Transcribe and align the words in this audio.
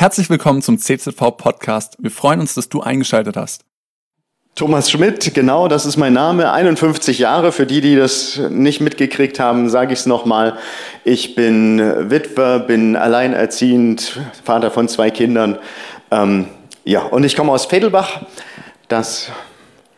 Herzlich 0.00 0.30
willkommen 0.30 0.62
zum 0.62 0.78
CZV 0.78 1.36
Podcast. 1.36 1.96
Wir 1.98 2.12
freuen 2.12 2.38
uns, 2.38 2.54
dass 2.54 2.68
du 2.68 2.80
eingeschaltet 2.80 3.36
hast. 3.36 3.64
Thomas 4.54 4.92
Schmidt, 4.92 5.34
genau, 5.34 5.66
das 5.66 5.86
ist 5.86 5.96
mein 5.96 6.12
Name. 6.12 6.52
51 6.52 7.18
Jahre. 7.18 7.50
Für 7.50 7.66
die, 7.66 7.80
die 7.80 7.96
das 7.96 8.40
nicht 8.48 8.80
mitgekriegt 8.80 9.40
haben, 9.40 9.68
sage 9.68 9.92
ich 9.92 9.98
es 9.98 10.06
nochmal. 10.06 10.56
Ich 11.02 11.34
bin 11.34 11.80
Witwer, 12.10 12.60
bin 12.60 12.94
alleinerziehend, 12.94 14.20
Vater 14.44 14.70
von 14.70 14.86
zwei 14.86 15.10
Kindern. 15.10 15.58
Ähm, 16.12 16.46
ja, 16.84 17.02
und 17.02 17.24
ich 17.24 17.34
komme 17.34 17.50
aus 17.50 17.68
Vedelbach. 17.68 18.22
Das 18.86 19.32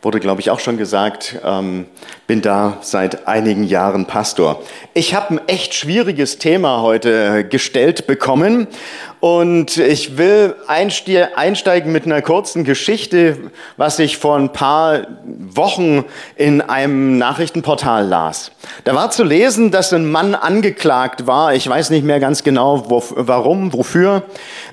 wurde, 0.00 0.18
glaube 0.18 0.40
ich, 0.40 0.48
auch 0.48 0.60
schon 0.60 0.78
gesagt, 0.78 1.38
ähm, 1.44 1.84
bin 2.26 2.40
da 2.40 2.78
seit 2.80 3.28
einigen 3.28 3.64
Jahren 3.64 4.06
Pastor. 4.06 4.62
Ich 4.94 5.14
habe 5.14 5.34
ein 5.34 5.40
echt 5.46 5.74
schwieriges 5.74 6.38
Thema 6.38 6.80
heute 6.80 7.44
gestellt 7.44 8.06
bekommen 8.06 8.66
und 9.20 9.76
ich 9.76 10.16
will 10.16 10.56
einsteigen 10.66 11.92
mit 11.92 12.06
einer 12.06 12.22
kurzen 12.22 12.64
Geschichte, 12.64 13.50
was 13.76 13.98
ich 13.98 14.16
vor 14.16 14.36
ein 14.36 14.50
paar 14.50 15.06
Wochen 15.24 16.06
in 16.36 16.62
einem 16.62 17.18
Nachrichtenportal 17.18 18.06
las. 18.06 18.50
Da 18.84 18.94
war 18.94 19.10
zu 19.10 19.22
lesen, 19.22 19.70
dass 19.70 19.92
ein 19.92 20.10
Mann 20.10 20.34
angeklagt 20.34 21.26
war. 21.26 21.54
Ich 21.54 21.68
weiß 21.68 21.90
nicht 21.90 22.04
mehr 22.04 22.18
ganz 22.18 22.42
genau, 22.44 22.88
wo, 22.88 23.02
warum, 23.10 23.74
wofür. 23.74 24.22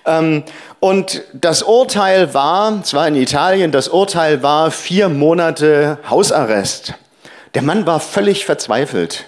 Ähm, 0.05 0.43
und 0.79 1.23
das 1.33 1.63
Urteil 1.63 2.33
war, 2.33 2.83
zwar 2.83 3.07
in 3.07 3.15
Italien, 3.15 3.71
das 3.73 3.89
Urteil 3.89 4.43
war 4.43 4.71
vier 4.71 5.09
Monate 5.09 5.97
Hausarrest. 6.09 6.93
Der 7.53 7.63
Mann 7.63 7.85
war 7.85 7.99
völlig 7.99 8.45
verzweifelt. 8.45 9.25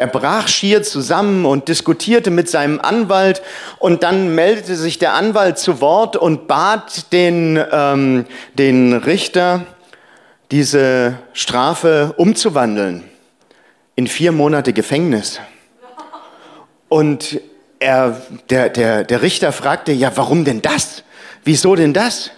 Er 0.00 0.06
brach 0.06 0.46
schier 0.46 0.84
zusammen 0.84 1.44
und 1.44 1.66
diskutierte 1.66 2.30
mit 2.30 2.48
seinem 2.48 2.80
Anwalt 2.80 3.42
und 3.80 4.04
dann 4.04 4.32
meldete 4.32 4.76
sich 4.76 5.00
der 5.00 5.14
Anwalt 5.14 5.58
zu 5.58 5.80
Wort 5.80 6.16
und 6.16 6.46
bat 6.46 7.12
den, 7.12 7.60
ähm, 7.72 8.24
den 8.54 8.92
Richter, 8.92 9.66
diese 10.52 11.18
Strafe 11.32 12.14
umzuwandeln 12.16 13.02
in 13.96 14.06
vier 14.06 14.30
Monate 14.30 14.72
Gefängnis. 14.72 15.40
Und 16.88 17.40
er, 17.80 18.22
der, 18.50 18.68
der, 18.68 19.02
der 19.02 19.22
Richter 19.22 19.50
fragte, 19.50 19.90
ja, 19.90 20.12
warum 20.14 20.44
denn 20.44 20.62
das? 20.62 21.02
Wieso 21.42 21.74
denn 21.74 21.92
das? 21.92 22.30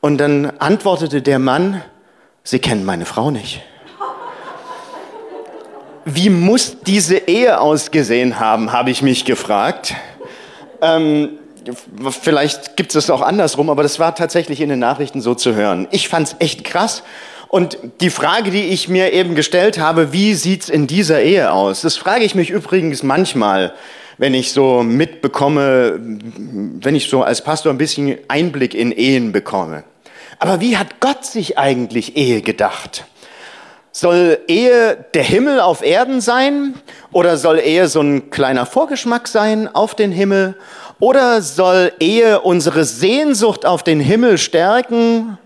Und 0.00 0.18
dann 0.18 0.50
antwortete 0.58 1.22
der 1.22 1.38
Mann, 1.38 1.82
Sie 2.42 2.58
kennen 2.58 2.84
meine 2.84 3.06
Frau 3.06 3.30
nicht 3.30 3.62
wie 6.08 6.30
muss 6.30 6.76
diese 6.86 7.16
Ehe 7.16 7.60
ausgesehen 7.60 8.38
haben, 8.38 8.70
habe 8.72 8.90
ich 8.90 9.02
mich 9.02 9.24
gefragt. 9.24 9.92
Ähm, 10.80 11.30
vielleicht 12.22 12.76
gibt 12.76 12.90
es 12.90 12.94
das 12.94 13.10
auch 13.10 13.22
andersrum, 13.22 13.70
aber 13.70 13.82
das 13.82 13.98
war 13.98 14.14
tatsächlich 14.14 14.60
in 14.60 14.68
den 14.68 14.78
Nachrichten 14.78 15.20
so 15.20 15.34
zu 15.34 15.56
hören. 15.56 15.88
Ich 15.90 16.08
fand 16.08 16.28
es 16.28 16.36
echt 16.38 16.62
krass. 16.62 17.02
Und 17.48 17.78
die 18.00 18.10
Frage, 18.10 18.52
die 18.52 18.66
ich 18.66 18.88
mir 18.88 19.12
eben 19.12 19.34
gestellt 19.34 19.80
habe, 19.80 20.12
wie 20.12 20.34
sieht's 20.34 20.68
in 20.68 20.86
dieser 20.86 21.22
Ehe 21.22 21.50
aus? 21.50 21.80
Das 21.80 21.96
frage 21.96 22.24
ich 22.24 22.36
mich 22.36 22.50
übrigens 22.50 23.02
manchmal, 23.02 23.74
wenn 24.16 24.32
ich 24.32 24.52
so 24.52 24.84
mitbekomme, 24.84 25.98
wenn 25.98 26.94
ich 26.94 27.08
so 27.08 27.24
als 27.24 27.42
Pastor 27.42 27.72
ein 27.72 27.78
bisschen 27.78 28.16
Einblick 28.28 28.74
in 28.74 28.92
Ehen 28.92 29.32
bekomme. 29.32 29.82
Aber 30.38 30.60
wie 30.60 30.76
hat 30.76 31.00
Gott 31.00 31.24
sich 31.24 31.58
eigentlich 31.58 32.16
Ehe 32.16 32.42
gedacht? 32.42 33.06
Soll 33.98 34.40
Ehe 34.46 35.06
der 35.14 35.22
Himmel 35.22 35.58
auf 35.58 35.80
Erden 35.80 36.20
sein? 36.20 36.74
Oder 37.12 37.38
soll 37.38 37.58
Ehe 37.58 37.88
so 37.88 38.02
ein 38.02 38.28
kleiner 38.28 38.66
Vorgeschmack 38.66 39.26
sein 39.26 39.74
auf 39.74 39.94
den 39.94 40.12
Himmel? 40.12 40.54
Oder 41.00 41.40
soll 41.40 41.94
Ehe 41.98 42.42
unsere 42.42 42.84
Sehnsucht 42.84 43.64
auf 43.64 43.82
den 43.82 43.98
Himmel 43.98 44.36
stärken, 44.36 45.38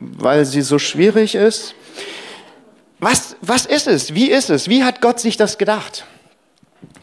weil 0.00 0.44
sie 0.44 0.62
so 0.62 0.80
schwierig 0.80 1.36
ist? 1.36 1.76
Was, 2.98 3.36
was 3.42 3.64
ist 3.64 3.86
es? 3.86 4.12
Wie 4.12 4.28
ist 4.28 4.50
es? 4.50 4.68
Wie 4.68 4.82
hat 4.82 5.00
Gott 5.00 5.20
sich 5.20 5.36
das 5.36 5.56
gedacht? 5.56 6.04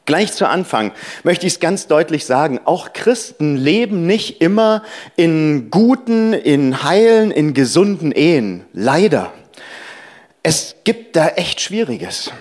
Gleich 0.06 0.34
zu 0.34 0.46
Anfang 0.46 0.92
möchte 1.24 1.48
ich 1.48 1.54
es 1.54 1.60
ganz 1.62 1.88
deutlich 1.88 2.26
sagen, 2.26 2.60
auch 2.66 2.92
Christen 2.92 3.56
leben 3.56 4.06
nicht 4.06 4.42
immer 4.42 4.84
in 5.16 5.72
guten, 5.72 6.34
in 6.34 6.84
heilen, 6.84 7.32
in 7.32 7.54
gesunden 7.54 8.12
Ehen. 8.12 8.66
Leider. 8.74 9.32
Es 10.42 10.76
gibt 10.84 11.16
da 11.16 11.30
echt 11.30 11.62
Schwieriges. 11.62 12.32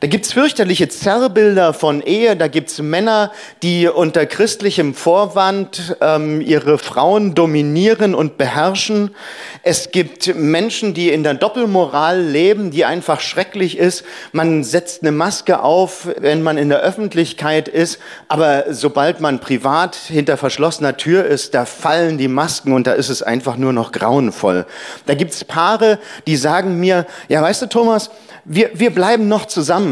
Da 0.00 0.08
gibt 0.08 0.26
es 0.26 0.32
fürchterliche 0.32 0.88
Zerrbilder 0.88 1.72
von 1.72 2.02
Ehe, 2.02 2.36
da 2.36 2.48
gibt 2.48 2.68
es 2.68 2.82
Männer, 2.82 3.30
die 3.62 3.86
unter 3.86 4.26
christlichem 4.26 4.92
Vorwand 4.92 5.96
ähm, 6.00 6.40
ihre 6.40 6.78
Frauen 6.78 7.34
dominieren 7.34 8.14
und 8.14 8.36
beherrschen. 8.36 9.14
Es 9.62 9.92
gibt 9.92 10.34
Menschen, 10.34 10.94
die 10.94 11.10
in 11.10 11.22
der 11.22 11.34
Doppelmoral 11.34 12.20
leben, 12.20 12.72
die 12.72 12.84
einfach 12.84 13.20
schrecklich 13.20 13.78
ist. 13.78 14.04
Man 14.32 14.64
setzt 14.64 15.02
eine 15.02 15.12
Maske 15.12 15.62
auf, 15.62 16.08
wenn 16.18 16.42
man 16.42 16.58
in 16.58 16.70
der 16.70 16.80
Öffentlichkeit 16.80 17.68
ist, 17.68 18.00
aber 18.26 18.64
sobald 18.70 19.20
man 19.20 19.38
privat 19.38 19.94
hinter 19.94 20.36
verschlossener 20.36 20.96
Tür 20.96 21.24
ist, 21.24 21.54
da 21.54 21.64
fallen 21.64 22.18
die 22.18 22.28
Masken 22.28 22.72
und 22.72 22.88
da 22.88 22.92
ist 22.92 23.10
es 23.10 23.22
einfach 23.22 23.56
nur 23.56 23.72
noch 23.72 23.92
grauenvoll. 23.92 24.66
Da 25.06 25.14
gibt 25.14 25.32
es 25.32 25.44
Paare, 25.44 26.00
die 26.26 26.36
sagen 26.36 26.80
mir, 26.80 27.06
ja 27.28 27.40
weißt 27.40 27.62
du 27.62 27.66
Thomas, 27.68 28.10
wir, 28.44 28.70
wir 28.74 28.90
bleiben 28.90 29.28
noch 29.28 29.46
zusammen, 29.46 29.83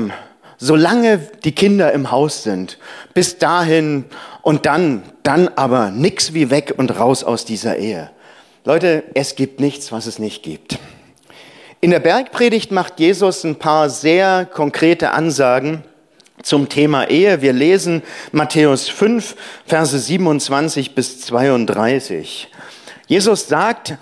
solange 0.58 1.18
die 1.44 1.52
Kinder 1.52 1.92
im 1.92 2.10
Haus 2.10 2.44
sind. 2.44 2.78
Bis 3.14 3.38
dahin 3.38 4.04
und 4.42 4.66
dann, 4.66 5.02
dann 5.22 5.48
aber 5.56 5.90
nix 5.90 6.34
wie 6.34 6.50
weg 6.50 6.74
und 6.76 6.98
raus 6.98 7.24
aus 7.24 7.44
dieser 7.44 7.76
Ehe. 7.76 8.10
Leute, 8.64 9.02
es 9.14 9.34
gibt 9.34 9.58
nichts, 9.58 9.90
was 9.90 10.06
es 10.06 10.20
nicht 10.20 10.44
gibt. 10.44 10.78
In 11.80 11.90
der 11.90 11.98
Bergpredigt 11.98 12.70
macht 12.70 13.00
Jesus 13.00 13.42
ein 13.42 13.56
paar 13.56 13.90
sehr 13.90 14.46
konkrete 14.46 15.10
Ansagen 15.10 15.82
zum 16.42 16.68
Thema 16.68 17.10
Ehe. 17.10 17.42
Wir 17.42 17.52
lesen 17.52 18.02
Matthäus 18.30 18.88
5, 18.88 19.34
Verse 19.66 19.98
27 19.98 20.94
bis 20.94 21.20
32. 21.22 22.48
Jesus 23.08 23.48
sagt, 23.48 23.96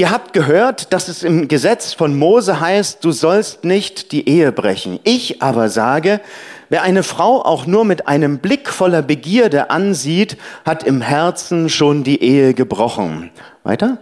Ihr 0.00 0.10
habt 0.10 0.32
gehört, 0.32 0.94
dass 0.94 1.08
es 1.08 1.22
im 1.22 1.46
Gesetz 1.46 1.92
von 1.92 2.16
Mose 2.16 2.58
heißt, 2.58 3.04
du 3.04 3.12
sollst 3.12 3.64
nicht 3.64 4.12
die 4.12 4.26
Ehe 4.30 4.50
brechen. 4.50 4.98
Ich 5.04 5.42
aber 5.42 5.68
sage, 5.68 6.22
wer 6.70 6.80
eine 6.80 7.02
Frau 7.02 7.44
auch 7.44 7.66
nur 7.66 7.84
mit 7.84 8.08
einem 8.08 8.38
Blick 8.38 8.70
voller 8.70 9.02
Begierde 9.02 9.68
ansieht, 9.68 10.38
hat 10.64 10.84
im 10.84 11.02
Herzen 11.02 11.68
schon 11.68 12.02
die 12.02 12.22
Ehe 12.22 12.54
gebrochen. 12.54 13.30
Weiter? 13.62 13.98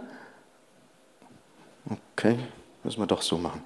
Okay, 2.13 2.37
müssen 2.85 3.01
wir 3.01 3.05
doch 3.05 3.21
so 3.21 3.37
machen. 3.37 3.61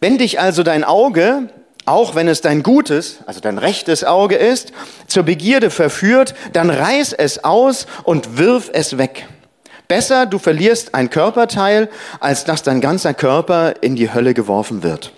Wenn 0.00 0.18
dich 0.18 0.38
also 0.38 0.62
dein 0.62 0.84
Auge, 0.84 1.48
auch 1.86 2.14
wenn 2.14 2.28
es 2.28 2.42
dein 2.42 2.62
gutes, 2.62 3.20
also 3.24 3.40
dein 3.40 3.56
rechtes 3.56 4.04
Auge 4.04 4.36
ist, 4.36 4.74
zur 5.06 5.22
Begierde 5.22 5.70
verführt, 5.70 6.34
dann 6.52 6.68
reiß 6.68 7.14
es 7.14 7.42
aus 7.42 7.86
und 8.04 8.36
wirf 8.36 8.68
es 8.74 8.98
weg. 8.98 9.26
Besser, 9.92 10.24
du 10.24 10.38
verlierst 10.38 10.94
ein 10.94 11.10
Körperteil, 11.10 11.90
als 12.18 12.44
dass 12.44 12.62
dein 12.62 12.80
ganzer 12.80 13.12
Körper 13.12 13.74
in 13.82 13.94
die 13.94 14.14
Hölle 14.14 14.32
geworfen 14.32 14.82
wird. 14.82 15.12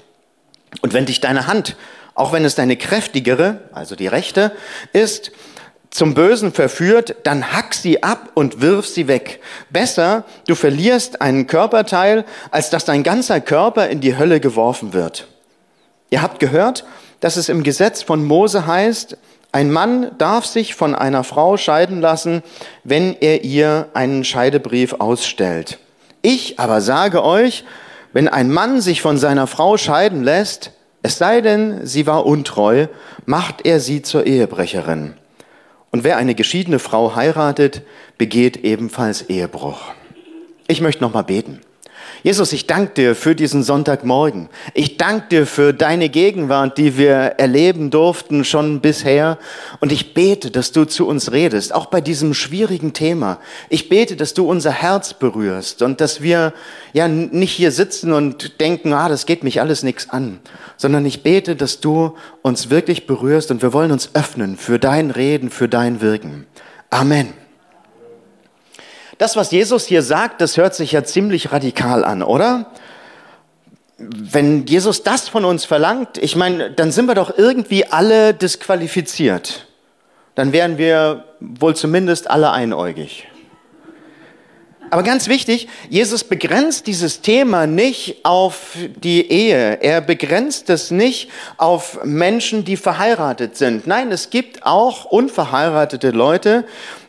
Und 0.83 0.93
wenn 0.95 1.07
dich 1.07 1.21
deine 1.21 1.47
Hand, 1.47 1.77
auch 2.17 2.33
wenn 2.33 2.45
es 2.45 2.57
deine 2.57 2.77
kräftigere, 2.77 3.61
also 3.73 3.95
die 3.95 4.09
rechte, 4.09 4.51
ist, 4.93 5.31
zum 5.91 6.15
Bösen 6.15 6.53
verführt, 6.53 7.15
dann 7.23 7.53
hack 7.53 7.73
sie 7.73 8.03
ab 8.03 8.33
und 8.35 8.63
wirf 8.63 8.89
sie 8.89 9.07
weg. 9.07 9.41
Besser, 9.71 10.25
du 10.49 10.57
verlierst 10.57 11.21
einen 11.23 11.47
Körperteil, 11.47 12.25
als 12.51 12.71
dass 12.71 12.85
dein 12.85 13.05
ganzer 13.05 13.41
Körper 13.41 13.89
in 13.91 14.01
die 14.01 14.19
Hölle 14.19 14.41
geworfen 14.41 14.93
wird. 14.93 15.29
Ihr 16.11 16.21
habt 16.21 16.41
gehört, 16.41 16.85
dass 17.21 17.37
es 17.37 17.49
im 17.49 17.63
Gesetz 17.63 18.03
von 18.03 18.25
Mose 18.25 18.67
heißt, 18.67 19.19
ein 19.55 19.71
Mann 19.71 20.11
darf 20.19 20.47
sich 20.47 20.75
von 20.75 20.97
einer 20.97 21.23
Frau 21.23 21.57
scheiden 21.57 22.01
lassen, 22.01 22.43
wenn 22.83 23.15
er 23.21 23.45
ihr 23.45 23.87
einen 23.95 24.25
Scheidebrief 24.25 24.95
ausstellt. 24.95 25.79
Ich 26.23 26.59
aber 26.59 26.81
sage 26.81 27.23
euch, 27.23 27.65
wenn 28.13 28.27
ein 28.27 28.51
Mann 28.51 28.81
sich 28.81 29.01
von 29.01 29.17
seiner 29.17 29.47
Frau 29.47 29.77
scheiden 29.77 30.25
lässt, 30.25 30.73
es 31.05 31.19
sei 31.19 31.41
denn, 31.41 31.87
sie 31.87 32.05
war 32.09 32.27
untreu, 32.27 32.89
macht 33.27 33.65
er 33.65 33.79
sie 33.79 34.03
zur 34.03 34.27
Ehebrecherin. 34.27 35.15
Und 35.93 36.03
wer 36.03 36.17
eine 36.17 36.35
geschiedene 36.35 36.81
Frau 36.81 37.15
heiratet, 37.15 37.83
begeht 38.19 38.57
ebenfalls 38.57 39.23
Ehebruch. 39.23 39.83
Ich 40.67 40.81
möchte 40.81 41.05
noch 41.05 41.15
mal 41.15 41.23
beten. 41.23 41.61
Jesus, 42.25 42.55
ich 42.55 42.67
danke 42.67 42.95
dir 42.95 43.15
für 43.15 43.35
diesen 43.35 43.63
Sonntagmorgen. 43.63 44.49
Ich 44.73 44.97
danke 44.97 45.29
dir 45.29 45.47
für 45.47 45.75
deine 45.75 46.09
Gegenwart, 46.09 46.79
die 46.79 46.97
wir 46.97 47.13
erleben 47.13 47.91
durften 47.91 48.45
schon 48.47 48.81
bisher. 48.81 49.37
Und 49.81 49.93
ich 49.93 50.15
bete, 50.15 50.51
dass 50.51 50.73
du 50.73 50.87
zu 50.87 51.07
uns 51.07 51.33
redest, 51.33 51.75
auch 51.75 51.85
bei 51.85 52.01
diesem 52.01 52.33
schwierigen 52.33 52.95
Thema. 52.95 53.41
Ich 53.69 53.91
bete, 53.91 54.17
dass 54.17 54.33
du 54.33 54.49
unser 54.49 54.71
Herz 54.71 55.13
berührst 55.13 55.83
und 55.83 56.01
dass 56.01 56.23
wir 56.23 56.55
ja 56.95 57.09
nicht 57.09 57.53
hier 57.53 57.71
sitzen 57.71 58.15
und 58.15 58.59
denken, 58.59 58.95
ah, 58.95 59.11
das 59.11 59.27
geht 59.27 59.45
mich 59.45 59.61
alles 59.61 59.83
nichts 59.83 60.09
an, 60.09 60.41
sondern 60.79 61.05
ich 61.05 61.23
bete, 61.23 61.57
dass 61.57 61.81
du 61.81 62.17
uns 62.41 62.71
wirklich 62.71 63.07
berührst 63.07 63.51
und 63.51 63.61
wir 63.61 63.75
wollen 63.75 63.93
uns 63.93 64.15
öffnen 64.15 64.57
für 64.57 64.79
dein 64.79 65.11
Reden, 65.11 65.51
für 65.51 65.69
dein 65.69 66.01
Wirken. 66.01 66.47
Amen. 66.89 67.44
Das, 69.25 69.37
was 69.37 69.53
Jesus 69.53 69.87
hier 69.87 70.03
sagt, 70.03 70.43
das 70.43 70.59
hört 70.59 70.75
sich 70.75 70.93
ja 70.93 71.03
ziemlich 71.03 71.51
radikal 71.51 72.05
an, 72.05 72.23
oder? 72.23 72.67
Wenn 73.97 74.67
Jesus 74.67 75.03
das 75.03 75.31
von 75.31 75.47
uns 75.47 75.65
verlangt, 75.65 76.19
ich 76.19 76.37
meine, 76.37 76.71
dann 76.73 76.93
sind 76.93 77.07
wir 77.07 77.15
doch 77.15 77.39
irgendwie 77.39 77.87
alle 77.87 78.35
disqualifiziert. 78.35 79.65
Dann 80.35 80.53
wären 80.53 80.77
wir 80.77 81.25
wohl 81.41 81.75
zumindest 81.75 82.29
alle 82.29 82.51
einäugig. 82.51 83.27
Aber 84.91 85.03
ganz 85.03 85.27
wichtig, 85.27 85.69
Jesus 85.89 86.23
begrenzt 86.23 86.87
dieses 86.87 87.23
Thema 87.23 87.67
nicht 87.67 88.27
auf 88.27 88.77
die 89.03 89.31
Ehe. 89.31 89.79
Er 89.81 90.03
begrenzt 90.03 90.69
es 90.69 90.91
nicht 90.91 91.31
auf 91.57 92.05
Menschen, 92.05 92.67
die 92.67 92.77
verheiratet 92.77 93.57
sind. 93.57 93.87
Nein, 93.87 94.13
es 94.13 94.29
gibt 94.29 94.67
auch 94.67 95.07
unverheiratete 95.07 96.11
Leute, 96.11 96.65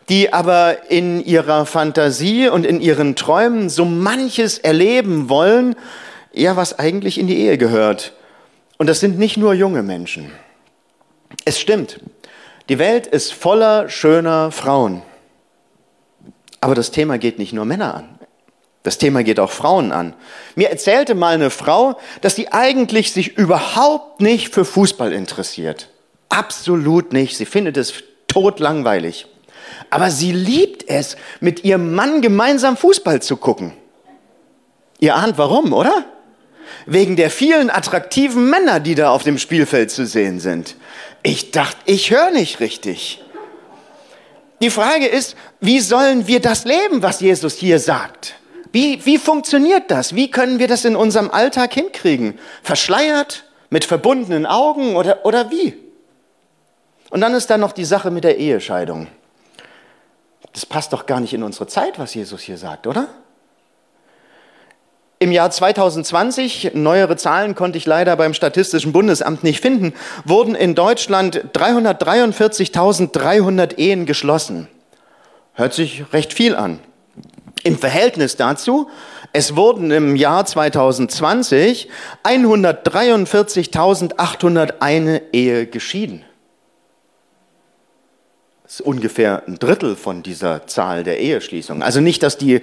die 0.09 0.33
aber 0.33 0.89
in 0.91 1.23
ihrer 1.23 1.65
Fantasie 1.65 2.47
und 2.47 2.65
in 2.65 2.81
ihren 2.81 3.15
Träumen 3.15 3.69
so 3.69 3.85
manches 3.85 4.57
erleben 4.57 5.29
wollen, 5.29 5.75
ja, 6.33 6.55
was 6.55 6.77
eigentlich 6.77 7.17
in 7.17 7.27
die 7.27 7.39
Ehe 7.39 7.57
gehört. 7.57 8.13
Und 8.77 8.87
das 8.87 8.99
sind 8.99 9.17
nicht 9.17 9.37
nur 9.37 9.53
junge 9.53 9.83
Menschen. 9.83 10.31
Es 11.45 11.59
stimmt, 11.59 11.99
die 12.69 12.79
Welt 12.79 13.07
ist 13.07 13.33
voller 13.33 13.89
schöner 13.89 14.51
Frauen. 14.51 15.01
Aber 16.61 16.75
das 16.75 16.91
Thema 16.91 17.17
geht 17.17 17.39
nicht 17.39 17.53
nur 17.53 17.65
Männer 17.65 17.93
an. 17.95 18.19
Das 18.83 18.97
Thema 18.99 19.23
geht 19.23 19.39
auch 19.39 19.51
Frauen 19.51 19.91
an. 19.91 20.13
Mir 20.55 20.69
erzählte 20.69 21.15
mal 21.15 21.33
eine 21.33 21.49
Frau, 21.49 21.97
dass 22.21 22.35
sie 22.35 22.51
eigentlich 22.51 23.11
sich 23.11 23.35
überhaupt 23.37 24.21
nicht 24.21 24.53
für 24.53 24.65
Fußball 24.65 25.11
interessiert. 25.11 25.89
Absolut 26.29 27.13
nicht. 27.13 27.35
Sie 27.37 27.45
findet 27.45 27.77
es 27.77 28.03
totlangweilig. 28.27 29.25
Aber 29.89 30.11
sie 30.11 30.31
liebt 30.31 30.87
es, 30.87 31.15
mit 31.39 31.63
ihrem 31.63 31.93
Mann 31.93 32.21
gemeinsam 32.21 32.77
Fußball 32.77 33.21
zu 33.21 33.37
gucken. 33.37 33.73
Ihr 34.99 35.15
ahnt 35.15 35.37
warum, 35.37 35.73
oder? 35.73 36.05
Wegen 36.85 37.15
der 37.15 37.29
vielen 37.29 37.69
attraktiven 37.69 38.49
Männer, 38.49 38.79
die 38.79 38.95
da 38.95 39.09
auf 39.09 39.23
dem 39.23 39.37
Spielfeld 39.37 39.91
zu 39.91 40.05
sehen 40.05 40.39
sind. 40.39 40.75
Ich 41.23 41.51
dachte, 41.51 41.77
ich 41.85 42.11
höre 42.11 42.31
nicht 42.31 42.59
richtig. 42.59 43.23
Die 44.61 44.69
Frage 44.69 45.07
ist, 45.07 45.35
wie 45.59 45.79
sollen 45.79 46.27
wir 46.27 46.39
das 46.39 46.65
leben, 46.65 47.01
was 47.01 47.19
Jesus 47.19 47.55
hier 47.55 47.79
sagt? 47.79 48.35
Wie, 48.71 49.05
wie 49.05 49.17
funktioniert 49.17 49.89
das? 49.89 50.15
Wie 50.15 50.31
können 50.31 50.59
wir 50.59 50.67
das 50.67 50.85
in 50.85 50.95
unserem 50.95 51.31
Alltag 51.31 51.73
hinkriegen? 51.73 52.39
Verschleiert? 52.61 53.43
Mit 53.69 53.83
verbundenen 53.83 54.45
Augen 54.45 54.95
oder, 54.95 55.25
oder 55.25 55.49
wie? 55.49 55.75
Und 57.09 57.21
dann 57.21 57.33
ist 57.33 57.49
da 57.49 57.57
noch 57.57 57.71
die 57.71 57.85
Sache 57.85 58.11
mit 58.11 58.23
der 58.23 58.37
Ehescheidung. 58.37 59.07
Das 60.55 60.65
passt 60.65 60.91
doch 60.93 61.05
gar 61.05 61.19
nicht 61.19 61.33
in 61.33 61.43
unsere 61.43 61.67
Zeit, 61.67 61.99
was 61.99 62.13
Jesus 62.13 62.39
hier 62.41 62.57
sagt, 62.57 62.87
oder? 62.87 63.09
Im 65.19 65.33
Jahr 65.33 65.51
2020, 65.51 66.71
neuere 66.75 67.17
Zahlen 67.17 67.55
konnte 67.55 67.77
ich 67.77 67.85
leider 67.85 68.15
beim 68.15 68.33
Statistischen 68.33 68.93
Bundesamt 68.93 69.43
nicht 69.43 69.59
finden, 69.61 69.93
wurden 70.23 70.55
in 70.55 70.73
Deutschland 70.73 71.43
343.300 71.53 73.77
Ehen 73.77 74.05
geschlossen. 74.05 74.69
Hört 75.55 75.73
sich 75.73 76.05
recht 76.13 76.33
viel 76.33 76.55
an. 76.55 76.79
Im 77.63 77.77
Verhältnis 77.77 78.37
dazu, 78.37 78.89
es 79.33 79.57
wurden 79.57 79.91
im 79.91 80.15
Jahr 80.15 80.45
2020 80.45 81.89
143.801 82.23 85.21
Ehe 85.33 85.67
geschieden. 85.67 86.23
Ist 88.67 88.81
ungefähr 88.81 89.43
ein 89.47 89.59
Drittel 89.59 89.95
von 89.95 90.23
dieser 90.23 90.65
Zahl 90.65 91.03
der 91.03 91.19
Eheschließungen. 91.19 91.83
Also 91.83 92.01
nicht, 92.01 92.23
dass 92.23 92.37
die, 92.37 92.61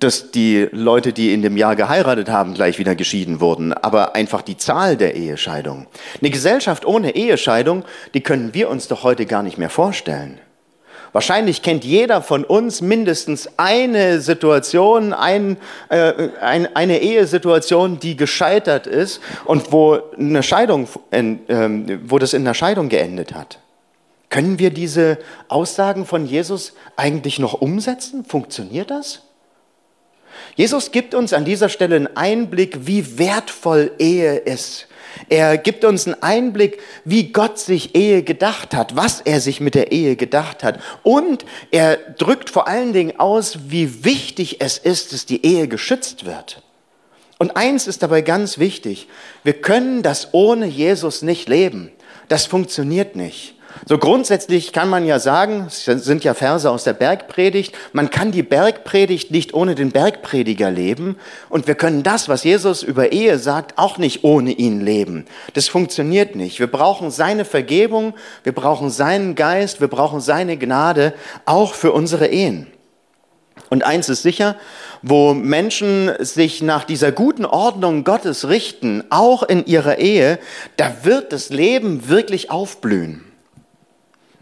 dass 0.00 0.30
die 0.30 0.66
Leute, 0.72 1.12
die 1.12 1.34
in 1.34 1.42
dem 1.42 1.58
Jahr 1.58 1.76
geheiratet 1.76 2.30
haben, 2.30 2.54
gleich 2.54 2.78
wieder 2.78 2.94
geschieden 2.94 3.38
wurden, 3.38 3.74
aber 3.74 4.14
einfach 4.14 4.40
die 4.40 4.56
Zahl 4.56 4.96
der 4.96 5.14
Ehescheidungen. 5.14 5.86
Eine 6.22 6.30
Gesellschaft 6.30 6.86
ohne 6.86 7.14
Ehescheidung, 7.14 7.84
die 8.14 8.22
können 8.22 8.54
wir 8.54 8.70
uns 8.70 8.88
doch 8.88 9.02
heute 9.02 9.26
gar 9.26 9.42
nicht 9.42 9.58
mehr 9.58 9.68
vorstellen. 9.68 10.40
Wahrscheinlich 11.12 11.62
kennt 11.62 11.84
jeder 11.84 12.22
von 12.22 12.42
uns 12.42 12.80
mindestens 12.80 13.48
eine 13.56 14.20
Situation, 14.20 15.12
ein, 15.12 15.58
äh, 15.90 16.30
ein, 16.40 16.74
eine 16.74 16.98
Ehesituation, 16.98 18.00
die 18.00 18.16
gescheitert 18.16 18.86
ist 18.86 19.20
und 19.44 19.70
wo, 19.70 20.00
eine 20.18 20.42
Scheidung, 20.42 20.88
äh, 21.12 21.36
wo 22.06 22.18
das 22.18 22.32
in 22.32 22.42
einer 22.42 22.54
Scheidung 22.54 22.88
geendet 22.88 23.32
hat. 23.32 23.58
Können 24.34 24.58
wir 24.58 24.70
diese 24.70 25.18
Aussagen 25.46 26.06
von 26.06 26.26
Jesus 26.26 26.72
eigentlich 26.96 27.38
noch 27.38 27.54
umsetzen? 27.54 28.24
Funktioniert 28.24 28.90
das? 28.90 29.22
Jesus 30.56 30.90
gibt 30.90 31.14
uns 31.14 31.32
an 31.32 31.44
dieser 31.44 31.68
Stelle 31.68 31.94
einen 31.94 32.16
Einblick, 32.16 32.84
wie 32.84 33.16
wertvoll 33.16 33.92
Ehe 34.00 34.34
ist. 34.38 34.88
Er 35.28 35.56
gibt 35.56 35.84
uns 35.84 36.08
einen 36.08 36.20
Einblick, 36.20 36.80
wie 37.04 37.30
Gott 37.30 37.60
sich 37.60 37.94
Ehe 37.94 38.24
gedacht 38.24 38.74
hat, 38.74 38.96
was 38.96 39.20
er 39.20 39.40
sich 39.40 39.60
mit 39.60 39.76
der 39.76 39.92
Ehe 39.92 40.16
gedacht 40.16 40.64
hat. 40.64 40.80
Und 41.04 41.44
er 41.70 41.96
drückt 41.96 42.50
vor 42.50 42.66
allen 42.66 42.92
Dingen 42.92 43.20
aus, 43.20 43.58
wie 43.68 44.04
wichtig 44.04 44.60
es 44.60 44.78
ist, 44.78 45.12
dass 45.12 45.26
die 45.26 45.46
Ehe 45.46 45.68
geschützt 45.68 46.24
wird. 46.24 46.60
Und 47.38 47.56
eins 47.56 47.86
ist 47.86 48.02
dabei 48.02 48.20
ganz 48.20 48.58
wichtig. 48.58 49.06
Wir 49.44 49.52
können 49.52 50.02
das 50.02 50.34
ohne 50.34 50.66
Jesus 50.66 51.22
nicht 51.22 51.48
leben. 51.48 51.92
Das 52.26 52.46
funktioniert 52.46 53.14
nicht. 53.14 53.53
So 53.86 53.98
grundsätzlich 53.98 54.72
kann 54.72 54.88
man 54.88 55.04
ja 55.04 55.18
sagen, 55.18 55.66
es 55.66 55.84
sind 55.84 56.24
ja 56.24 56.32
Verse 56.34 56.70
aus 56.70 56.84
der 56.84 56.94
Bergpredigt, 56.94 57.74
man 57.92 58.10
kann 58.10 58.30
die 58.32 58.42
Bergpredigt 58.42 59.30
nicht 59.30 59.52
ohne 59.52 59.74
den 59.74 59.90
Bergprediger 59.90 60.70
leben 60.70 61.16
und 61.48 61.66
wir 61.66 61.74
können 61.74 62.02
das, 62.02 62.28
was 62.28 62.44
Jesus 62.44 62.82
über 62.82 63.12
Ehe 63.12 63.38
sagt, 63.38 63.76
auch 63.76 63.98
nicht 63.98 64.24
ohne 64.24 64.52
ihn 64.52 64.80
leben. 64.80 65.26
Das 65.54 65.68
funktioniert 65.68 66.36
nicht. 66.36 66.60
Wir 66.60 66.66
brauchen 66.66 67.10
seine 67.10 67.44
Vergebung, 67.44 68.14
wir 68.42 68.52
brauchen 68.52 68.90
seinen 68.90 69.34
Geist, 69.34 69.80
wir 69.80 69.88
brauchen 69.88 70.20
seine 70.20 70.56
Gnade, 70.56 71.12
auch 71.44 71.74
für 71.74 71.92
unsere 71.92 72.28
Ehen. 72.28 72.68
Und 73.70 73.84
eins 73.84 74.08
ist 74.08 74.22
sicher, 74.22 74.56
wo 75.02 75.34
Menschen 75.34 76.10
sich 76.20 76.62
nach 76.62 76.84
dieser 76.84 77.12
guten 77.12 77.44
Ordnung 77.44 78.04
Gottes 78.04 78.48
richten, 78.48 79.04
auch 79.10 79.42
in 79.42 79.66
ihrer 79.66 79.98
Ehe, 79.98 80.38
da 80.76 80.92
wird 81.02 81.32
das 81.32 81.50
Leben 81.50 82.08
wirklich 82.08 82.50
aufblühen. 82.50 83.24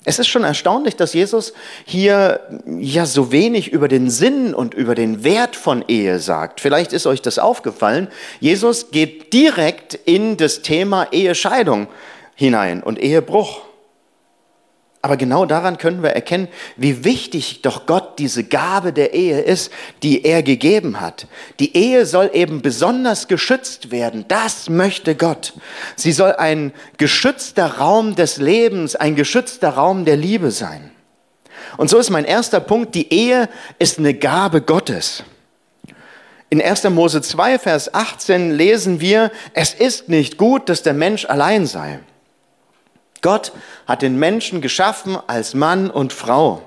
Es 0.04 0.18
ist 0.18 0.26
schon 0.26 0.42
erstaunlich, 0.42 0.96
dass 0.96 1.14
Jesus 1.14 1.52
hier 1.84 2.40
ja 2.66 3.06
so 3.06 3.30
wenig 3.30 3.72
über 3.72 3.86
den 3.86 4.10
Sinn 4.10 4.52
und 4.52 4.74
über 4.74 4.94
den 4.94 5.22
Wert 5.22 5.54
von 5.54 5.84
Ehe 5.86 6.18
sagt. 6.18 6.60
Vielleicht 6.60 6.92
ist 6.92 7.06
euch 7.06 7.22
das 7.22 7.38
aufgefallen. 7.38 8.08
Jesus 8.40 8.90
geht 8.90 9.32
direkt 9.32 9.94
in 9.94 10.36
das 10.36 10.62
Thema 10.62 11.06
Ehescheidung 11.12 11.86
hinein 12.34 12.82
und 12.82 12.98
Ehebruch. 12.98 13.60
Aber 15.04 15.16
genau 15.16 15.46
daran 15.46 15.78
können 15.78 16.04
wir 16.04 16.10
erkennen, 16.10 16.46
wie 16.76 17.04
wichtig 17.04 17.60
doch 17.62 17.86
Gott 17.86 18.20
diese 18.20 18.44
Gabe 18.44 18.92
der 18.92 19.14
Ehe 19.14 19.40
ist, 19.40 19.72
die 20.04 20.24
er 20.24 20.44
gegeben 20.44 21.00
hat. 21.00 21.26
Die 21.58 21.76
Ehe 21.76 22.06
soll 22.06 22.30
eben 22.32 22.62
besonders 22.62 23.26
geschützt 23.26 23.90
werden. 23.90 24.24
Das 24.28 24.70
möchte 24.70 25.16
Gott. 25.16 25.54
Sie 25.96 26.12
soll 26.12 26.34
ein 26.34 26.72
geschützter 26.98 27.78
Raum 27.78 28.14
des 28.14 28.36
Lebens, 28.36 28.94
ein 28.94 29.16
geschützter 29.16 29.70
Raum 29.70 30.04
der 30.04 30.16
Liebe 30.16 30.52
sein. 30.52 30.92
Und 31.78 31.90
so 31.90 31.98
ist 31.98 32.10
mein 32.10 32.24
erster 32.24 32.60
Punkt, 32.60 32.94
die 32.94 33.12
Ehe 33.12 33.48
ist 33.80 33.98
eine 33.98 34.14
Gabe 34.14 34.62
Gottes. 34.62 35.24
In 36.48 36.62
1. 36.62 36.84
Mose 36.90 37.22
2, 37.22 37.58
Vers 37.58 37.92
18 37.92 38.52
lesen 38.52 39.00
wir, 39.00 39.32
es 39.52 39.74
ist 39.74 40.08
nicht 40.08 40.36
gut, 40.36 40.68
dass 40.68 40.84
der 40.84 40.94
Mensch 40.94 41.24
allein 41.24 41.66
sei. 41.66 41.98
Gott 43.22 43.52
hat 43.86 44.02
den 44.02 44.18
Menschen 44.18 44.60
geschaffen 44.60 45.16
als 45.26 45.54
Mann 45.54 45.90
und 45.90 46.12
Frau. 46.12 46.62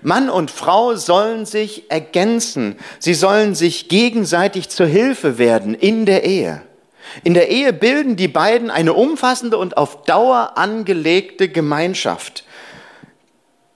Mann 0.00 0.30
und 0.30 0.50
Frau 0.50 0.96
sollen 0.96 1.46
sich 1.46 1.90
ergänzen. 1.90 2.76
Sie 2.98 3.14
sollen 3.14 3.54
sich 3.54 3.88
gegenseitig 3.88 4.68
zur 4.68 4.86
Hilfe 4.86 5.38
werden 5.38 5.74
in 5.74 6.06
der 6.06 6.24
Ehe. 6.24 6.62
In 7.24 7.34
der 7.34 7.50
Ehe 7.50 7.72
bilden 7.72 8.16
die 8.16 8.28
beiden 8.28 8.70
eine 8.70 8.94
umfassende 8.94 9.58
und 9.58 9.76
auf 9.76 10.04
Dauer 10.04 10.52
angelegte 10.56 11.48
Gemeinschaft. 11.48 12.44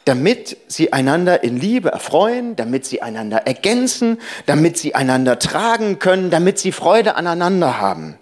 damit 0.07 0.57
sie 0.69 0.93
einander 0.93 1.43
in 1.43 1.57
Liebe 1.57 1.91
erfreuen, 1.91 2.55
damit 2.55 2.87
sie 2.87 3.03
einander 3.03 3.39
ergänzen, 3.39 4.19
damit 4.47 4.79
sie 4.79 4.95
einander 4.95 5.41
tragen 5.41 5.99
können, 5.99 6.31
damit 6.31 6.61
sie 6.61 6.71
Freude 6.71 7.17
aneinander 7.17 7.81
haben. 7.81 8.17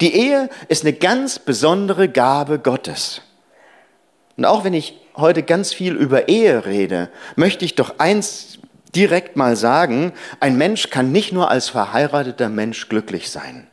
Die 0.00 0.14
Ehe 0.14 0.48
ist 0.68 0.84
eine 0.84 0.92
ganz 0.92 1.38
besondere 1.38 2.08
Gabe 2.08 2.58
Gottes. 2.58 3.22
Und 4.36 4.44
auch 4.44 4.64
wenn 4.64 4.74
ich 4.74 4.98
heute 5.16 5.42
ganz 5.42 5.72
viel 5.72 5.94
über 5.94 6.28
Ehe 6.28 6.66
rede, 6.66 7.08
möchte 7.36 7.64
ich 7.64 7.74
doch 7.74 7.98
eins 7.98 8.58
direkt 8.94 9.36
mal 9.36 9.56
sagen, 9.56 10.12
ein 10.40 10.56
Mensch 10.56 10.90
kann 10.90 11.12
nicht 11.12 11.32
nur 11.32 11.50
als 11.50 11.68
verheirateter 11.68 12.48
Mensch 12.48 12.88
glücklich 12.88 13.30
sein. 13.30 13.66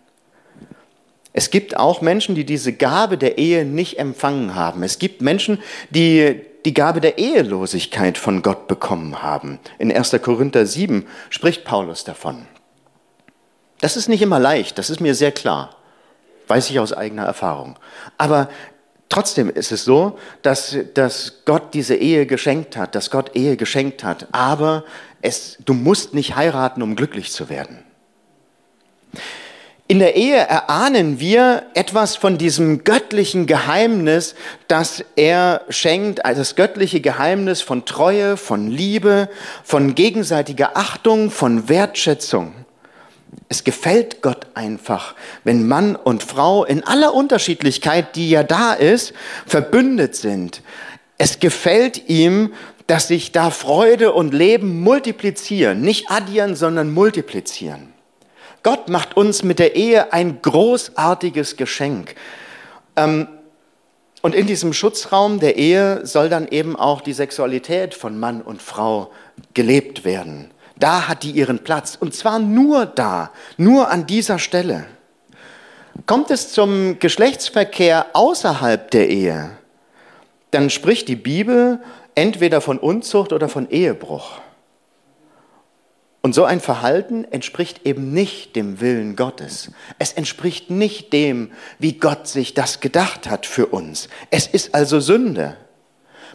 Es 1.33 1.49
gibt 1.49 1.77
auch 1.77 2.01
Menschen, 2.01 2.35
die 2.35 2.45
diese 2.45 2.73
Gabe 2.73 3.17
der 3.17 3.37
Ehe 3.37 3.65
nicht 3.65 3.99
empfangen 3.99 4.55
haben. 4.55 4.83
Es 4.83 4.99
gibt 4.99 5.21
Menschen, 5.21 5.59
die 5.89 6.41
die 6.65 6.73
Gabe 6.73 7.01
der 7.01 7.17
Ehelosigkeit 7.17 8.17
von 8.17 8.41
Gott 8.41 8.67
bekommen 8.67 9.23
haben. 9.23 9.59
In 9.79 9.91
1. 9.91 10.11
Korinther 10.21 10.65
7 10.65 11.07
spricht 11.29 11.63
Paulus 11.63 12.03
davon. 12.03 12.45
Das 13.79 13.97
ist 13.97 14.09
nicht 14.09 14.21
immer 14.21 14.39
leicht, 14.39 14.77
das 14.77 14.91
ist 14.91 14.99
mir 14.99 15.15
sehr 15.15 15.31
klar, 15.31 15.75
weiß 16.51 16.69
ich 16.69 16.81
aus 16.81 16.91
eigener 16.91 17.23
Erfahrung. 17.23 17.79
Aber 18.17 18.49
trotzdem 19.07 19.49
ist 19.49 19.71
es 19.71 19.85
so, 19.85 20.19
dass, 20.41 20.75
dass 20.95 21.45
Gott 21.45 21.73
diese 21.73 21.95
Ehe 21.95 22.25
geschenkt 22.25 22.75
hat, 22.75 22.93
dass 22.93 23.09
Gott 23.09 23.37
Ehe 23.37 23.55
geschenkt 23.55 24.03
hat. 24.03 24.27
Aber 24.33 24.83
es, 25.21 25.57
du 25.63 25.73
musst 25.73 26.13
nicht 26.13 26.35
heiraten, 26.35 26.81
um 26.81 26.97
glücklich 26.97 27.31
zu 27.31 27.47
werden. 27.47 27.85
In 29.87 29.99
der 29.99 30.17
Ehe 30.17 30.35
erahnen 30.35 31.21
wir 31.21 31.63
etwas 31.73 32.17
von 32.17 32.37
diesem 32.37 32.83
göttlichen 32.83 33.45
Geheimnis, 33.45 34.35
das 34.67 35.05
er 35.15 35.61
schenkt, 35.69 36.25
also 36.25 36.41
das 36.41 36.57
göttliche 36.57 36.99
Geheimnis 36.99 37.61
von 37.61 37.85
Treue, 37.85 38.35
von 38.35 38.69
Liebe, 38.69 39.29
von 39.63 39.95
gegenseitiger 39.95 40.75
Achtung, 40.75 41.31
von 41.31 41.69
Wertschätzung. 41.69 42.60
Es 43.49 43.63
gefällt 43.63 44.21
Gott 44.21 44.47
einfach, 44.53 45.15
wenn 45.43 45.67
Mann 45.67 45.95
und 45.95 46.23
Frau 46.23 46.65
in 46.65 46.83
aller 46.83 47.13
Unterschiedlichkeit, 47.13 48.15
die 48.15 48.29
ja 48.29 48.43
da 48.43 48.73
ist, 48.73 49.13
verbündet 49.45 50.15
sind. 50.15 50.61
Es 51.17 51.39
gefällt 51.39 52.09
ihm, 52.09 52.53
dass 52.87 53.07
sich 53.07 53.31
da 53.31 53.51
Freude 53.51 54.11
und 54.11 54.33
Leben 54.33 54.81
multiplizieren, 54.81 55.81
nicht 55.81 56.09
addieren, 56.09 56.55
sondern 56.55 56.93
multiplizieren. 56.93 57.93
Gott 58.63 58.89
macht 58.89 59.15
uns 59.17 59.43
mit 59.43 59.59
der 59.59 59.75
Ehe 59.75 60.13
ein 60.13 60.41
großartiges 60.41 61.57
Geschenk. 61.57 62.15
Ähm, 62.95 63.27
und 64.21 64.35
in 64.35 64.45
diesem 64.45 64.73
Schutzraum 64.73 65.39
der 65.39 65.57
Ehe 65.57 66.05
soll 66.05 66.29
dann 66.29 66.47
eben 66.47 66.75
auch 66.75 67.01
die 67.01 67.13
Sexualität 67.13 67.95
von 67.95 68.19
Mann 68.19 68.41
und 68.41 68.61
Frau 68.61 69.11
gelebt 69.53 70.05
werden. 70.05 70.51
Da 70.81 71.07
hat 71.07 71.23
die 71.23 71.31
ihren 71.31 71.59
Platz. 71.59 71.95
Und 71.97 72.13
zwar 72.13 72.39
nur 72.39 72.85
da, 72.85 73.31
nur 73.55 73.89
an 73.89 74.07
dieser 74.07 74.39
Stelle. 74.39 74.85
Kommt 76.07 76.31
es 76.31 76.51
zum 76.51 76.97
Geschlechtsverkehr 76.99 78.07
außerhalb 78.13 78.89
der 78.89 79.09
Ehe, 79.09 79.51
dann 80.49 80.69
spricht 80.69 81.07
die 81.07 81.15
Bibel 81.15 81.79
entweder 82.15 82.61
von 82.61 82.79
Unzucht 82.79 83.31
oder 83.31 83.47
von 83.47 83.69
Ehebruch. 83.69 84.39
Und 86.23 86.33
so 86.33 86.43
ein 86.43 86.59
Verhalten 86.59 87.25
entspricht 87.25 87.85
eben 87.85 88.13
nicht 88.13 88.55
dem 88.55 88.81
Willen 88.81 89.15
Gottes. 89.15 89.71
Es 89.99 90.13
entspricht 90.13 90.69
nicht 90.69 91.13
dem, 91.13 91.51
wie 91.79 91.93
Gott 91.93 92.27
sich 92.27 92.53
das 92.53 92.79
gedacht 92.79 93.29
hat 93.29 93.45
für 93.45 93.67
uns. 93.67 94.09
Es 94.29 94.47
ist 94.47 94.73
also 94.73 94.99
Sünde. 94.99 95.57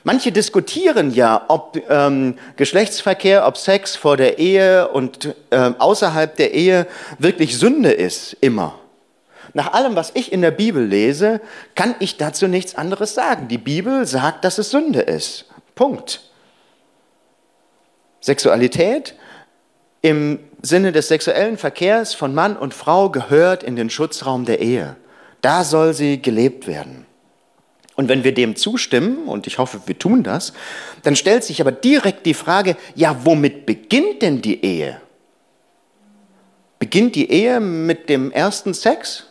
Manche 0.07 0.31
diskutieren 0.31 1.13
ja, 1.13 1.47
ob 1.49 1.83
ähm, 1.91 2.39
Geschlechtsverkehr, 2.55 3.45
ob 3.45 3.57
Sex 3.57 3.97
vor 3.97 4.17
der 4.17 4.39
Ehe 4.39 4.87
und 4.87 5.35
äh, 5.51 5.73
außerhalb 5.79 6.37
der 6.37 6.55
Ehe 6.55 6.87
wirklich 7.19 7.59
Sünde 7.59 7.91
ist, 7.91 8.35
immer. 8.41 8.79
Nach 9.53 9.73
allem, 9.73 9.97
was 9.97 10.13
ich 10.15 10.31
in 10.31 10.43
der 10.43 10.53
Bibel 10.53 10.87
lese, 10.87 11.41
kann 11.75 11.97
ich 11.99 12.19
dazu 12.19 12.47
nichts 12.47 12.77
anderes 12.77 13.15
sagen. 13.15 13.49
Die 13.49 13.59
Bibel 13.59 14.07
sagt, 14.07 14.45
dass 14.45 14.59
es 14.59 14.71
Sünde 14.71 15.01
ist. 15.01 15.47
Punkt. 15.75 16.21
Sexualität 18.21 19.17
im 20.03 20.39
Sinne 20.63 20.93
des 20.93 21.09
sexuellen 21.09 21.59
Verkehrs 21.59 22.15
von 22.15 22.33
Mann 22.33 22.57
und 22.57 22.75
Frau 22.75 23.11
gehört 23.11 23.65
in 23.65 23.75
den 23.75 23.91
Schutzraum 23.91 24.45
der 24.45 24.61
Ehe. 24.61 24.95
Da 25.41 25.65
soll 25.65 25.95
sie 25.95 26.23
gelebt 26.23 26.69
werden. 26.69 27.06
Und 27.97 28.09
wenn 28.11 28.25
wir 28.25 28.35
dem 28.35 28.57
zustimmen, 28.57 29.27
und 29.27 29.47
ich 29.47 29.59
hoffe, 29.59 29.81
wir 29.87 29.99
tun 29.99 30.23
das, 30.23 30.53
dann 31.03 31.17
stellt 31.17 31.45
sich 31.45 31.61
aber 31.63 31.73
direkt 31.73 32.27
die 32.27 32.35
Frage, 32.35 32.77
ja, 32.95 33.25
womit 33.25 33.65
beginnt 33.65 34.21
denn 34.21 34.43
die 34.43 34.63
Ehe? 34.63 35.01
Beginnt 36.79 37.15
die 37.15 37.31
Ehe 37.31 37.59
mit 37.59 38.11
dem 38.11 38.31
ersten 38.31 38.75
Sex, 38.75 39.25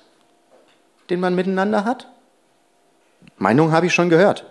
den 1.11 1.19
man 1.19 1.35
miteinander 1.35 1.85
hat? 1.85 2.07
Meinung 3.37 3.71
habe 3.71 3.85
ich 3.85 3.93
schon 3.93 4.09
gehört. 4.09 4.45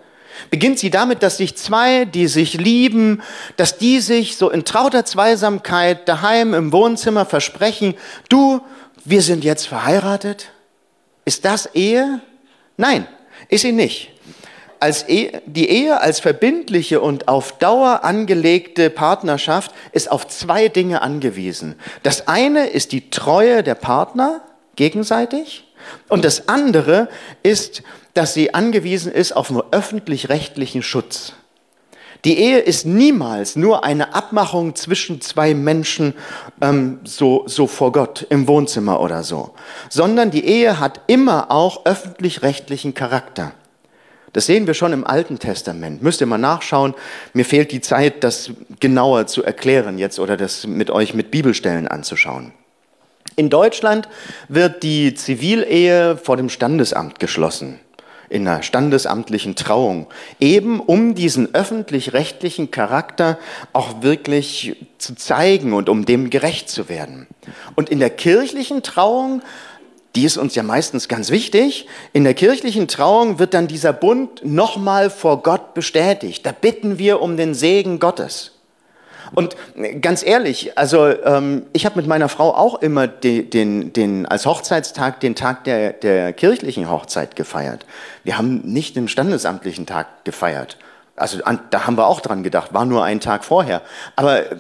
Beginnt 0.50 0.78
sie 0.78 0.90
damit, 0.90 1.22
dass 1.22 1.36
sich 1.36 1.56
zwei, 1.56 2.04
die 2.04 2.28
sich 2.28 2.54
lieben, 2.54 3.22
dass 3.56 3.78
die 3.78 4.00
sich 4.00 4.36
so 4.36 4.50
in 4.50 4.64
trauter 4.64 5.04
Zweisamkeit 5.04 6.08
daheim 6.08 6.54
im 6.54 6.72
Wohnzimmer 6.72 7.24
versprechen, 7.24 7.94
du, 8.28 8.60
wir 9.04 9.22
sind 9.22 9.44
jetzt 9.44 9.66
verheiratet? 9.66 10.50
Ist 11.24 11.44
das 11.44 11.66
Ehe? 11.74 12.20
Nein, 12.76 13.06
ist 13.48 13.62
sie 13.62 13.72
nicht. 13.72 14.10
Als 14.80 15.08
Ehe, 15.08 15.40
die 15.46 15.68
Ehe 15.70 16.00
als 16.00 16.20
verbindliche 16.20 17.00
und 17.00 17.28
auf 17.28 17.58
Dauer 17.58 18.04
angelegte 18.04 18.90
Partnerschaft 18.90 19.70
ist 19.92 20.10
auf 20.10 20.26
zwei 20.26 20.68
Dinge 20.68 21.00
angewiesen. 21.00 21.76
Das 22.02 22.28
eine 22.28 22.66
ist 22.66 22.92
die 22.92 23.08
Treue 23.10 23.62
der 23.62 23.76
Partner 23.76 24.42
gegenseitig 24.76 25.64
und 26.08 26.24
das 26.24 26.48
andere 26.48 27.08
ist 27.42 27.82
dass 28.14 28.32
sie 28.32 28.54
angewiesen 28.54 29.12
ist 29.12 29.32
auf 29.32 29.50
nur 29.50 29.66
öffentlich-rechtlichen 29.72 30.82
Schutz. 30.82 31.34
Die 32.24 32.38
Ehe 32.38 32.58
ist 32.58 32.86
niemals 32.86 33.54
nur 33.54 33.84
eine 33.84 34.14
Abmachung 34.14 34.74
zwischen 34.74 35.20
zwei 35.20 35.52
Menschen 35.52 36.14
ähm, 36.62 37.00
so, 37.04 37.44
so 37.46 37.66
vor 37.66 37.92
Gott 37.92 38.26
im 38.30 38.48
Wohnzimmer 38.48 39.00
oder 39.00 39.22
so, 39.22 39.54
sondern 39.90 40.30
die 40.30 40.46
Ehe 40.46 40.80
hat 40.80 41.02
immer 41.06 41.50
auch 41.50 41.84
öffentlich-rechtlichen 41.84 42.94
Charakter. 42.94 43.52
Das 44.32 44.46
sehen 44.46 44.66
wir 44.66 44.74
schon 44.74 44.92
im 44.92 45.06
Alten 45.06 45.38
Testament. 45.38 46.02
Müsst 46.02 46.20
ihr 46.20 46.26
mal 46.26 46.38
nachschauen. 46.38 46.94
Mir 47.34 47.44
fehlt 47.44 47.70
die 47.70 47.80
Zeit, 47.80 48.24
das 48.24 48.50
genauer 48.80 49.26
zu 49.26 49.44
erklären 49.44 49.98
jetzt 49.98 50.18
oder 50.18 50.36
das 50.36 50.66
mit 50.66 50.90
euch 50.90 51.14
mit 51.14 51.30
Bibelstellen 51.30 51.86
anzuschauen. 51.86 52.52
In 53.36 53.50
Deutschland 53.50 54.08
wird 54.48 54.82
die 54.82 55.14
Zivilehe 55.14 56.16
vor 56.16 56.36
dem 56.36 56.48
Standesamt 56.48 57.20
geschlossen 57.20 57.80
in 58.28 58.46
einer 58.46 58.62
standesamtlichen 58.62 59.56
Trauung, 59.56 60.06
eben 60.40 60.80
um 60.80 61.14
diesen 61.14 61.54
öffentlich-rechtlichen 61.54 62.70
Charakter 62.70 63.38
auch 63.72 64.02
wirklich 64.02 64.76
zu 64.98 65.14
zeigen 65.14 65.72
und 65.72 65.88
um 65.88 66.06
dem 66.06 66.30
gerecht 66.30 66.68
zu 66.68 66.88
werden. 66.88 67.26
Und 67.74 67.90
in 67.90 68.00
der 68.00 68.10
kirchlichen 68.10 68.82
Trauung, 68.82 69.42
die 70.16 70.24
ist 70.24 70.36
uns 70.36 70.54
ja 70.54 70.62
meistens 70.62 71.08
ganz 71.08 71.30
wichtig, 71.30 71.86
in 72.12 72.24
der 72.24 72.34
kirchlichen 72.34 72.88
Trauung 72.88 73.38
wird 73.38 73.52
dann 73.52 73.66
dieser 73.66 73.92
Bund 73.92 74.44
nochmal 74.44 75.10
vor 75.10 75.42
Gott 75.42 75.74
bestätigt. 75.74 76.46
Da 76.46 76.52
bitten 76.52 76.98
wir 76.98 77.20
um 77.20 77.36
den 77.36 77.54
Segen 77.54 77.98
Gottes. 77.98 78.53
Und 79.32 79.56
ganz 80.00 80.24
ehrlich, 80.24 80.76
also 80.76 81.06
ähm, 81.06 81.66
ich 81.72 81.86
habe 81.86 81.96
mit 81.96 82.06
meiner 82.06 82.28
Frau 82.28 82.54
auch 82.54 82.80
immer 82.82 83.06
den, 83.06 83.50
den, 83.50 83.92
den, 83.92 84.26
als 84.26 84.46
Hochzeitstag 84.46 85.20
den 85.20 85.34
Tag 85.34 85.64
der, 85.64 85.92
der 85.92 86.32
kirchlichen 86.32 86.90
Hochzeit 86.90 87.36
gefeiert. 87.36 87.86
Wir 88.22 88.38
haben 88.38 88.62
nicht 88.64 88.96
den 88.96 89.08
standesamtlichen 89.08 89.86
Tag 89.86 90.24
gefeiert. 90.24 90.78
Also 91.16 91.42
an, 91.44 91.60
da 91.70 91.86
haben 91.86 91.96
wir 91.96 92.06
auch 92.06 92.20
dran 92.20 92.42
gedacht, 92.42 92.74
war 92.74 92.84
nur 92.84 93.04
ein 93.04 93.20
Tag 93.20 93.44
vorher. 93.44 93.82
Aber 94.16 94.50
äh, 94.50 94.56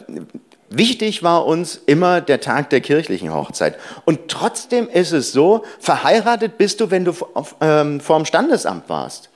wichtig 0.70 1.22
war 1.22 1.46
uns 1.46 1.76
immer 1.86 2.20
der 2.20 2.40
Tag 2.40 2.70
der 2.70 2.80
kirchlichen 2.80 3.32
Hochzeit. 3.32 3.76
Und 4.04 4.28
trotzdem 4.28 4.88
ist 4.88 5.12
es 5.12 5.32
so, 5.32 5.64
verheiratet 5.80 6.58
bist 6.58 6.80
du, 6.80 6.90
wenn 6.90 7.04
du 7.04 7.14
ähm, 7.60 8.00
vorm 8.00 8.24
Standesamt 8.24 8.88
warst. 8.88 9.30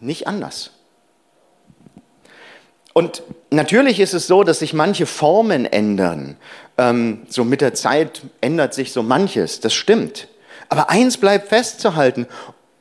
Nicht 0.00 0.26
anders. 0.26 0.70
Und 2.92 3.22
natürlich 3.50 4.00
ist 4.00 4.14
es 4.14 4.26
so, 4.26 4.42
dass 4.42 4.58
sich 4.58 4.72
manche 4.72 5.06
Formen 5.06 5.64
ändern. 5.64 6.36
Ähm, 6.76 7.22
so 7.28 7.44
mit 7.44 7.60
der 7.60 7.74
Zeit 7.74 8.22
ändert 8.40 8.74
sich 8.74 8.92
so 8.92 9.02
manches, 9.02 9.60
das 9.60 9.74
stimmt. 9.74 10.28
Aber 10.68 10.90
eins 10.90 11.16
bleibt 11.16 11.48
festzuhalten, 11.48 12.26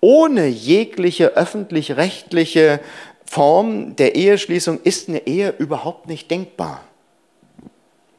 ohne 0.02 0.48
jegliche 0.48 1.36
öffentlich-rechtliche 1.36 2.80
Form 3.26 3.96
der 3.96 4.16
Eheschließung 4.16 4.80
ist 4.84 5.10
eine 5.10 5.28
Ehe 5.28 5.54
überhaupt 5.58 6.08
nicht 6.08 6.32
denkbar. 6.32 6.82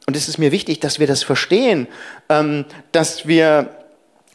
Und 0.07 0.15
es 0.15 0.29
ist 0.29 0.37
mir 0.37 0.51
wichtig, 0.51 0.79
dass 0.79 0.99
wir 0.99 1.07
das 1.07 1.23
verstehen, 1.23 1.87
ähm, 2.29 2.65
dass 2.91 3.27
wir 3.27 3.80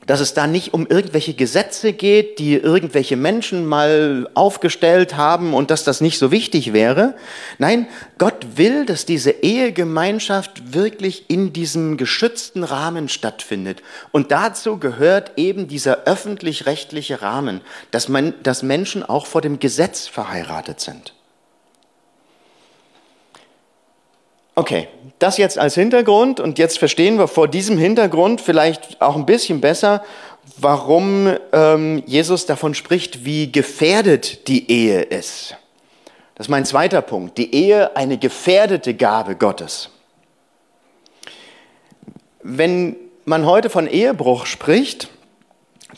dass 0.06 0.20
es 0.20 0.34
da 0.34 0.46
nicht 0.46 0.72
um 0.72 0.86
irgendwelche 0.86 1.34
Gesetze 1.34 1.92
geht, 1.92 2.38
die 2.38 2.54
irgendwelche 2.54 3.16
Menschen 3.16 3.66
mal 3.66 4.28
aufgestellt 4.34 5.16
haben 5.16 5.52
und 5.52 5.70
dass 5.70 5.84
das 5.84 6.00
nicht 6.00 6.18
so 6.18 6.30
wichtig 6.30 6.72
wäre. 6.72 7.14
Nein, 7.58 7.86
Gott 8.18 8.46
will, 8.56 8.86
dass 8.86 9.04
diese 9.04 9.30
Ehegemeinschaft 9.30 10.72
wirklich 10.72 11.28
in 11.28 11.52
diesem 11.52 11.96
geschützten 11.96 12.62
Rahmen 12.62 13.08
stattfindet. 13.08 13.82
Und 14.12 14.30
dazu 14.30 14.78
gehört 14.78 15.32
eben 15.36 15.66
dieser 15.66 16.04
öffentlich-rechtliche 16.04 17.22
Rahmen, 17.22 17.60
dass, 17.90 18.08
man, 18.08 18.34
dass 18.42 18.62
Menschen 18.62 19.02
auch 19.02 19.26
vor 19.26 19.40
dem 19.40 19.58
Gesetz 19.58 20.06
verheiratet 20.06 20.80
sind. 20.80 21.15
Okay, 24.58 24.88
das 25.18 25.36
jetzt 25.36 25.58
als 25.58 25.74
Hintergrund 25.74 26.40
und 26.40 26.58
jetzt 26.58 26.78
verstehen 26.78 27.18
wir 27.18 27.28
vor 27.28 27.46
diesem 27.46 27.76
Hintergrund 27.76 28.40
vielleicht 28.40 29.02
auch 29.02 29.14
ein 29.14 29.26
bisschen 29.26 29.60
besser, 29.60 30.02
warum 30.56 31.36
ähm, 31.52 32.02
Jesus 32.06 32.46
davon 32.46 32.74
spricht, 32.74 33.26
wie 33.26 33.52
gefährdet 33.52 34.48
die 34.48 34.70
Ehe 34.70 35.02
ist. 35.02 35.56
Das 36.34 36.46
ist 36.46 36.50
mein 36.50 36.64
zweiter 36.64 37.02
Punkt. 37.02 37.36
Die 37.36 37.54
Ehe 37.54 37.96
eine 37.96 38.16
gefährdete 38.16 38.94
Gabe 38.94 39.36
Gottes. 39.36 39.90
Wenn 42.42 42.96
man 43.26 43.44
heute 43.44 43.68
von 43.68 43.86
Ehebruch 43.86 44.46
spricht, 44.46 45.10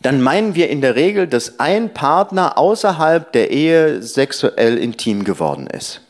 dann 0.02 0.20
meinen 0.20 0.56
wir 0.56 0.68
in 0.68 0.80
der 0.80 0.96
Regel, 0.96 1.28
dass 1.28 1.60
ein 1.60 1.94
Partner 1.94 2.58
außerhalb 2.58 3.32
der 3.32 3.52
Ehe 3.52 4.02
sexuell 4.02 4.78
intim 4.78 5.22
geworden 5.22 5.68
ist. 5.68 6.00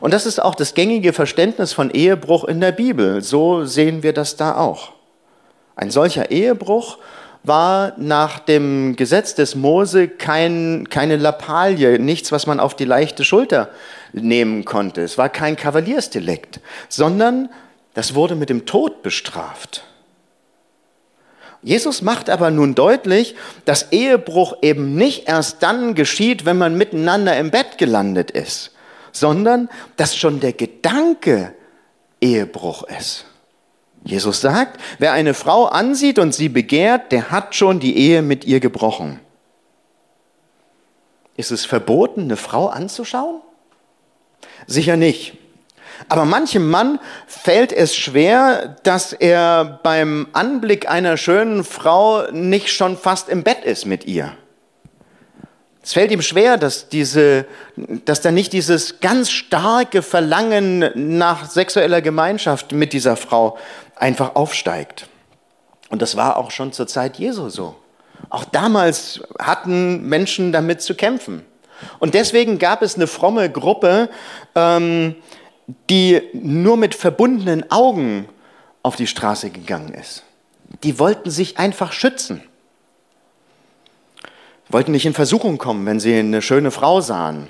Und 0.00 0.14
das 0.14 0.26
ist 0.26 0.40
auch 0.40 0.54
das 0.54 0.74
gängige 0.74 1.12
Verständnis 1.12 1.72
von 1.72 1.90
Ehebruch 1.90 2.44
in 2.44 2.60
der 2.60 2.72
Bibel. 2.72 3.22
So 3.22 3.64
sehen 3.64 4.02
wir 4.02 4.12
das 4.12 4.36
da 4.36 4.56
auch. 4.56 4.92
Ein 5.76 5.90
solcher 5.90 6.30
Ehebruch 6.30 6.98
war 7.42 7.94
nach 7.96 8.38
dem 8.38 8.96
Gesetz 8.96 9.34
des 9.34 9.54
Mose 9.54 10.08
kein, 10.08 10.88
keine 10.90 11.16
Lappalie, 11.16 11.98
nichts, 11.98 12.32
was 12.32 12.46
man 12.46 12.60
auf 12.60 12.74
die 12.74 12.84
leichte 12.84 13.24
Schulter 13.24 13.70
nehmen 14.12 14.64
konnte. 14.64 15.02
Es 15.02 15.16
war 15.16 15.28
kein 15.28 15.56
Kavaliersdelikt, 15.56 16.60
sondern 16.88 17.48
das 17.94 18.14
wurde 18.14 18.34
mit 18.34 18.50
dem 18.50 18.66
Tod 18.66 19.02
bestraft. 19.02 19.84
Jesus 21.62 22.00
macht 22.00 22.30
aber 22.30 22.50
nun 22.50 22.74
deutlich, 22.74 23.34
dass 23.66 23.92
Ehebruch 23.92 24.56
eben 24.62 24.94
nicht 24.94 25.28
erst 25.28 25.62
dann 25.62 25.94
geschieht, 25.94 26.46
wenn 26.46 26.56
man 26.56 26.76
miteinander 26.76 27.36
im 27.36 27.50
Bett 27.50 27.76
gelandet 27.76 28.30
ist, 28.30 28.72
sondern 29.12 29.68
dass 29.96 30.16
schon 30.16 30.40
der 30.40 30.52
Gedanke 30.52 31.54
Ehebruch 32.20 32.84
ist. 32.84 33.26
Jesus 34.04 34.40
sagt, 34.40 34.80
wer 34.98 35.12
eine 35.12 35.34
Frau 35.34 35.66
ansieht 35.66 36.18
und 36.18 36.34
sie 36.34 36.48
begehrt, 36.48 37.12
der 37.12 37.30
hat 37.30 37.54
schon 37.54 37.80
die 37.80 37.96
Ehe 37.96 38.22
mit 38.22 38.44
ihr 38.44 38.60
gebrochen. 38.60 39.20
Ist 41.36 41.50
es 41.50 41.64
verboten, 41.64 42.22
eine 42.22 42.36
Frau 42.36 42.68
anzuschauen? 42.68 43.40
Sicher 44.66 44.96
nicht. 44.96 45.36
Aber 46.08 46.24
manchem 46.24 46.68
Mann 46.70 46.98
fällt 47.26 47.72
es 47.72 47.94
schwer, 47.94 48.76
dass 48.82 49.12
er 49.12 49.80
beim 49.82 50.28
Anblick 50.32 50.88
einer 50.88 51.16
schönen 51.16 51.62
Frau 51.62 52.30
nicht 52.30 52.70
schon 52.70 52.96
fast 52.96 53.28
im 53.28 53.42
Bett 53.42 53.64
ist 53.64 53.84
mit 53.84 54.06
ihr. 54.06 54.36
Es 55.90 55.94
fällt 55.94 56.12
ihm 56.12 56.22
schwer, 56.22 56.56
dass, 56.56 56.88
diese, 56.88 57.46
dass 58.04 58.20
da 58.20 58.30
nicht 58.30 58.52
dieses 58.52 59.00
ganz 59.00 59.28
starke 59.28 60.02
Verlangen 60.02 61.18
nach 61.18 61.50
sexueller 61.50 62.00
Gemeinschaft 62.00 62.70
mit 62.70 62.92
dieser 62.92 63.16
Frau 63.16 63.58
einfach 63.96 64.36
aufsteigt. 64.36 65.08
Und 65.88 66.00
das 66.00 66.16
war 66.16 66.36
auch 66.36 66.52
schon 66.52 66.72
zur 66.72 66.86
Zeit 66.86 67.16
Jesu 67.18 67.48
so. 67.48 67.74
Auch 68.28 68.44
damals 68.44 69.20
hatten 69.40 70.08
Menschen 70.08 70.52
damit 70.52 70.80
zu 70.80 70.94
kämpfen. 70.94 71.44
Und 71.98 72.14
deswegen 72.14 72.60
gab 72.60 72.82
es 72.82 72.94
eine 72.94 73.08
fromme 73.08 73.50
Gruppe, 73.50 74.10
ähm, 74.54 75.16
die 75.90 76.22
nur 76.32 76.76
mit 76.76 76.94
verbundenen 76.94 77.68
Augen 77.72 78.28
auf 78.84 78.94
die 78.94 79.08
Straße 79.08 79.50
gegangen 79.50 79.92
ist. 79.94 80.22
Die 80.84 81.00
wollten 81.00 81.32
sich 81.32 81.58
einfach 81.58 81.90
schützen 81.90 82.44
wollten 84.70 84.92
nicht 84.92 85.06
in 85.06 85.14
Versuchung 85.14 85.58
kommen, 85.58 85.86
wenn 85.86 86.00
sie 86.00 86.14
eine 86.14 86.42
schöne 86.42 86.70
Frau 86.70 87.00
sahen. 87.00 87.48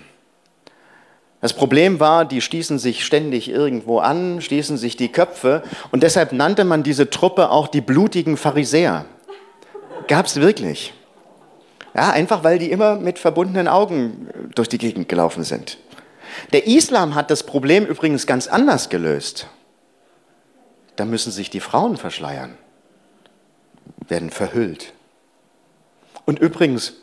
Das 1.41 1.55
Problem 1.55 2.01
war, 2.01 2.27
die 2.27 2.43
stießen 2.43 2.79
sich 2.79 3.05
ständig 3.05 3.49
irgendwo 3.49 3.99
an, 3.99 4.43
stießen 4.43 4.77
sich 4.77 4.97
die 4.97 5.11
Köpfe 5.11 5.63
und 5.91 6.03
deshalb 6.03 6.33
nannte 6.33 6.65
man 6.65 6.83
diese 6.83 7.09
Truppe 7.09 7.51
auch 7.51 7.69
die 7.69 7.81
blutigen 7.81 8.37
Pharisäer. 8.37 9.07
Gab 10.07 10.27
es 10.27 10.37
wirklich. 10.37 10.93
Ja, 11.95 12.11
einfach 12.11 12.45
weil 12.45 12.59
die 12.59 12.71
immer 12.71 12.97
mit 12.97 13.19
verbundenen 13.19 13.69
Augen 13.69 14.29
durch 14.55 14.69
die 14.69 14.79
Gegend 14.79 15.09
gelaufen 15.09 15.45
sind. 15.45 15.79
Der 16.53 16.67
Islam 16.67 17.15
hat 17.15 17.31
das 17.31 17.43
Problem 17.43 17.87
übrigens 17.87 18.27
ganz 18.27 18.47
anders 18.47 18.89
gelöst. 18.89 19.47
Da 20.97 21.05
müssen 21.05 21.33
sich 21.33 21.51
die 21.51 21.61
Frauen 21.61 21.97
verschleiern, 21.97 22.55
werden 24.07 24.31
verhüllt. 24.31 24.93
Und 26.27 26.39
übrigens, 26.39 27.00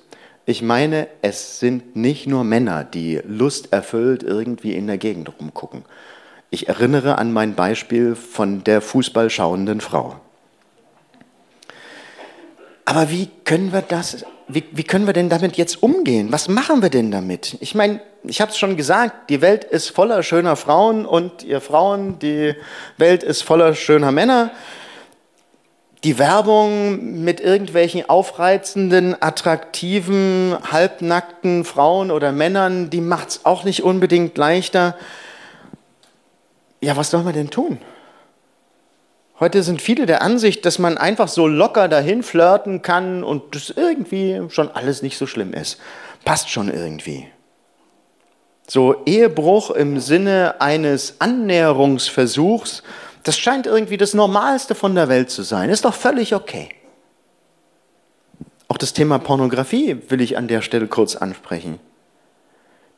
ich 0.50 0.62
meine, 0.62 1.10
es 1.22 1.60
sind 1.60 1.98
nicht 1.98 2.26
nur 2.26 2.46
Männer, 2.46 2.86
die 2.86 3.20
lusterfüllt 3.28 4.24
irgendwie 4.24 4.76
in 4.76 4.88
der 4.88 4.98
Gegend 4.98 5.30
rumgucken. 5.38 5.84
Ich 6.50 6.70
erinnere 6.70 7.18
an 7.18 7.34
mein 7.34 7.54
Beispiel 7.54 8.16
von 8.16 8.64
der 8.64 8.80
Fußball 8.80 9.30
schauenden 9.30 9.82
Frau. 9.82 10.16
Aber 12.86 13.10
wie 13.12 13.28
können 13.44 13.74
wir 13.74 13.82
das, 13.82 14.26
wie, 14.48 14.64
wie 14.72 14.86
können 14.86 15.06
wir 15.06 15.12
denn 15.12 15.28
damit 15.28 15.58
jetzt 15.58 15.84
umgehen? 15.84 16.32
Was 16.32 16.48
machen 16.48 16.82
wir 16.82 16.90
denn 16.90 17.12
damit? 17.12 17.58
Ich 17.60 17.76
meine, 17.76 18.00
ich 18.24 18.40
habe 18.40 18.52
es 18.52 18.58
schon 18.58 18.78
gesagt, 18.78 19.30
die 19.30 19.42
Welt 19.42 19.66
ist 19.66 19.90
voller 19.90 20.24
schöner 20.24 20.56
Frauen 20.56 21.06
und 21.06 21.44
ihr 21.44 21.60
Frauen, 21.60 22.20
die 22.20 22.56
Welt 22.96 23.22
ist 23.22 23.42
voller 23.42 23.76
schöner 23.76 24.14
Männer 24.14 24.52
die 26.04 26.20
Werbung 26.20 27.24
mit 27.24 27.40
irgendwelchen 27.40 28.08
aufreizenden, 28.08 29.20
attraktiven, 29.20 30.56
halbnackten 30.72 31.66
Frauen 31.66 32.12
oder 32.12 32.32
Männern, 32.32 32.90
die 32.90 33.02
macht 33.02 33.30
es 33.30 33.46
auch 33.46 33.64
nicht 33.64 33.84
unbedingt 33.84 34.38
leichter. 34.38 34.96
Ja, 36.82 36.96
was 36.96 37.10
soll 37.10 37.24
man 37.24 37.34
denn 37.34 37.50
tun? 37.50 37.80
Heute 39.40 39.62
sind 39.62 39.82
viele 39.82 40.06
der 40.08 40.22
Ansicht, 40.22 40.66
dass 40.66 40.80
man 40.80 40.98
einfach 40.98 41.28
so 41.28 41.48
locker 41.48 41.88
dahin 41.88 42.24
flirten 42.24 42.82
kann 42.82 43.24
und 43.24 43.56
das 43.56 43.70
irgendwie 43.70 44.42
schon 44.50 44.70
alles 44.72 45.02
nicht 45.02 45.18
so 45.18 45.28
schlimm 45.28 45.54
ist. 45.54 45.80
Passt 46.26 46.50
schon 46.50 46.74
irgendwie. 46.74 47.28
So 48.68 49.04
Ehebruch 49.06 49.72
im 49.72 50.00
Sinne 50.00 50.56
eines 50.60 51.22
Annäherungsversuchs 51.22 52.84
das 53.28 53.38
scheint 53.38 53.68
irgendwie 53.68 53.98
das 53.98 54.14
Normalste 54.14 54.74
von 54.74 54.96
der 54.96 55.10
Welt 55.10 55.30
zu 55.30 55.44
sein. 55.44 55.70
Ist 55.70 55.84
doch 55.84 55.94
völlig 55.94 56.34
okay. 56.34 56.70
Auch 58.70 58.78
das 58.78 58.94
Thema 58.94 59.20
Pornografie 59.20 59.98
will 60.08 60.22
ich 60.22 60.38
an 60.38 60.48
der 60.48 60.62
Stelle 60.62 60.88
kurz 60.88 61.18
ansprechen. 61.18 61.80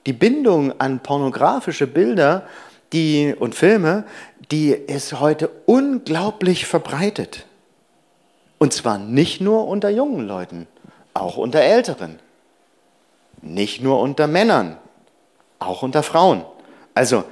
Die 0.06 0.14
Bindung 0.14 0.80
an 0.80 1.00
pornografische 1.00 1.88
Bilder 1.88 2.48
die, 2.94 3.36
und 3.40 3.56
Filme, 3.56 4.04
die 4.52 4.70
ist 4.70 5.20
heute 5.20 5.50
unglaublich 5.66 6.68
verbreitet. 6.68 7.48
Und 8.60 8.72
zwar 8.72 9.00
nicht 9.00 9.42
nur 9.42 9.68
unter 9.68 9.90
jungen 9.90 10.28
Leuten, 10.28 10.68
auch 11.16 11.38
unter 11.38 11.62
Älteren. 11.62 12.20
Nicht 13.42 13.82
nur 13.82 14.00
unter 14.00 14.28
Männern, 14.28 14.78
auch 15.58 15.82
unter 15.82 16.04
Frauen. 16.04 16.44
Also, 16.94 17.24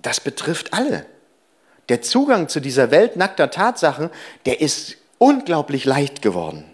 das 0.00 0.20
betrifft 0.20 0.72
alle 0.72 1.04
der 1.88 2.02
Zugang 2.02 2.48
zu 2.48 2.60
dieser 2.60 2.90
Welt 2.90 3.16
nackter 3.16 3.50
Tatsachen, 3.50 4.10
der 4.46 4.60
ist 4.60 4.96
unglaublich 5.18 5.84
leicht 5.84 6.22
geworden. 6.22 6.64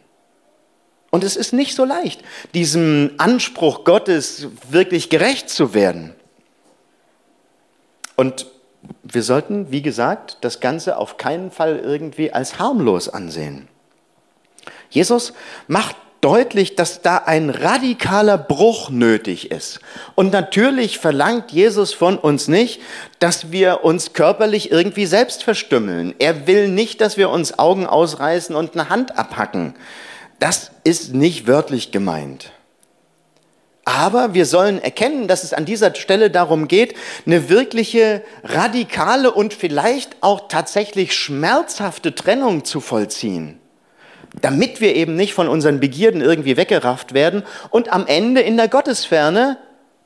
Und 1.11 1.23
es 1.23 1.37
ist 1.37 1.53
nicht 1.53 1.77
so 1.77 1.85
leicht, 1.85 2.23
diesem 2.55 3.13
Anspruch 3.19 3.85
Gottes 3.85 4.49
wirklich 4.71 5.11
gerecht 5.11 5.49
zu 5.49 5.73
werden. 5.73 6.15
Und 8.17 8.47
wir 9.03 9.23
sollten, 9.23 9.71
wie 9.71 9.83
gesagt, 9.83 10.39
das 10.41 10.61
Ganze 10.61 10.99
auf 10.99 11.17
keinen 11.17 11.51
Fall 11.51 11.79
irgendwie 11.79 12.33
als 12.33 12.59
harmlos 12.59 13.09
ansehen. 13.09 13.69
Jesus 14.91 15.33
macht 15.67 15.97
deutlich, 16.25 16.75
dass 16.75 17.03
da 17.03 17.19
ein 17.19 17.51
radikaler 17.51 18.39
Bruch 18.39 18.89
nötig 18.89 19.51
ist. 19.51 19.81
Und 20.15 20.33
natürlich 20.33 20.99
verlangt 20.99 21.53
Jesus 21.53 21.93
von 21.93 22.17
uns 22.17 22.49
nicht, 22.49 22.81
dass 23.19 23.53
wir 23.53 23.85
uns 23.85 24.15
körperlich 24.15 24.73
irgendwie 24.73 25.05
selbst 25.05 25.45
verstümmeln. 25.45 26.15
Er 26.19 26.47
will 26.47 26.69
nicht, 26.69 27.03
dass 27.03 27.19
wir 27.19 27.29
uns 27.29 27.59
Augen 27.59 27.87
ausreißen 27.87 28.57
und 28.57 28.73
eine 28.73 28.89
Hand 28.89 29.19
abhacken. 29.19 29.75
Das 30.39 30.71
ist 30.83 31.13
nicht 31.13 31.47
wörtlich 31.47 31.93
gemeint. 31.93 32.53
Aber 33.85 34.33
wir 34.33 34.47
sollen 34.47 34.83
erkennen, 34.83 35.29
dass 35.29 35.45
es 35.45 35.53
an 35.53 35.67
dieser 35.67 35.95
Stelle 35.95 36.31
darum 36.31 36.69
geht, 36.69 36.95
eine 37.27 37.51
wirkliche 37.51 38.23
radikale 38.43 39.31
und 39.31 39.53
vielleicht 39.53 40.17
auch 40.23 40.49
tatsächlich 40.49 41.13
schmerzhafte 41.13 42.15
Trennung 42.15 42.65
zu 42.65 42.81
vollziehen 42.81 43.61
damit 44.41 44.81
wir 44.81 44.95
eben 44.95 45.17
nicht 45.17 45.35
von 45.35 45.49
unseren 45.49 45.81
Begierden 45.81 46.21
irgendwie 46.21 46.57
weggerafft 46.57 47.15
werden 47.15 47.45
und 47.71 47.93
am 47.93 48.07
Ende 48.07 48.41
in 48.41 48.57
der 48.57 48.69
Gottesferne, 48.69 49.59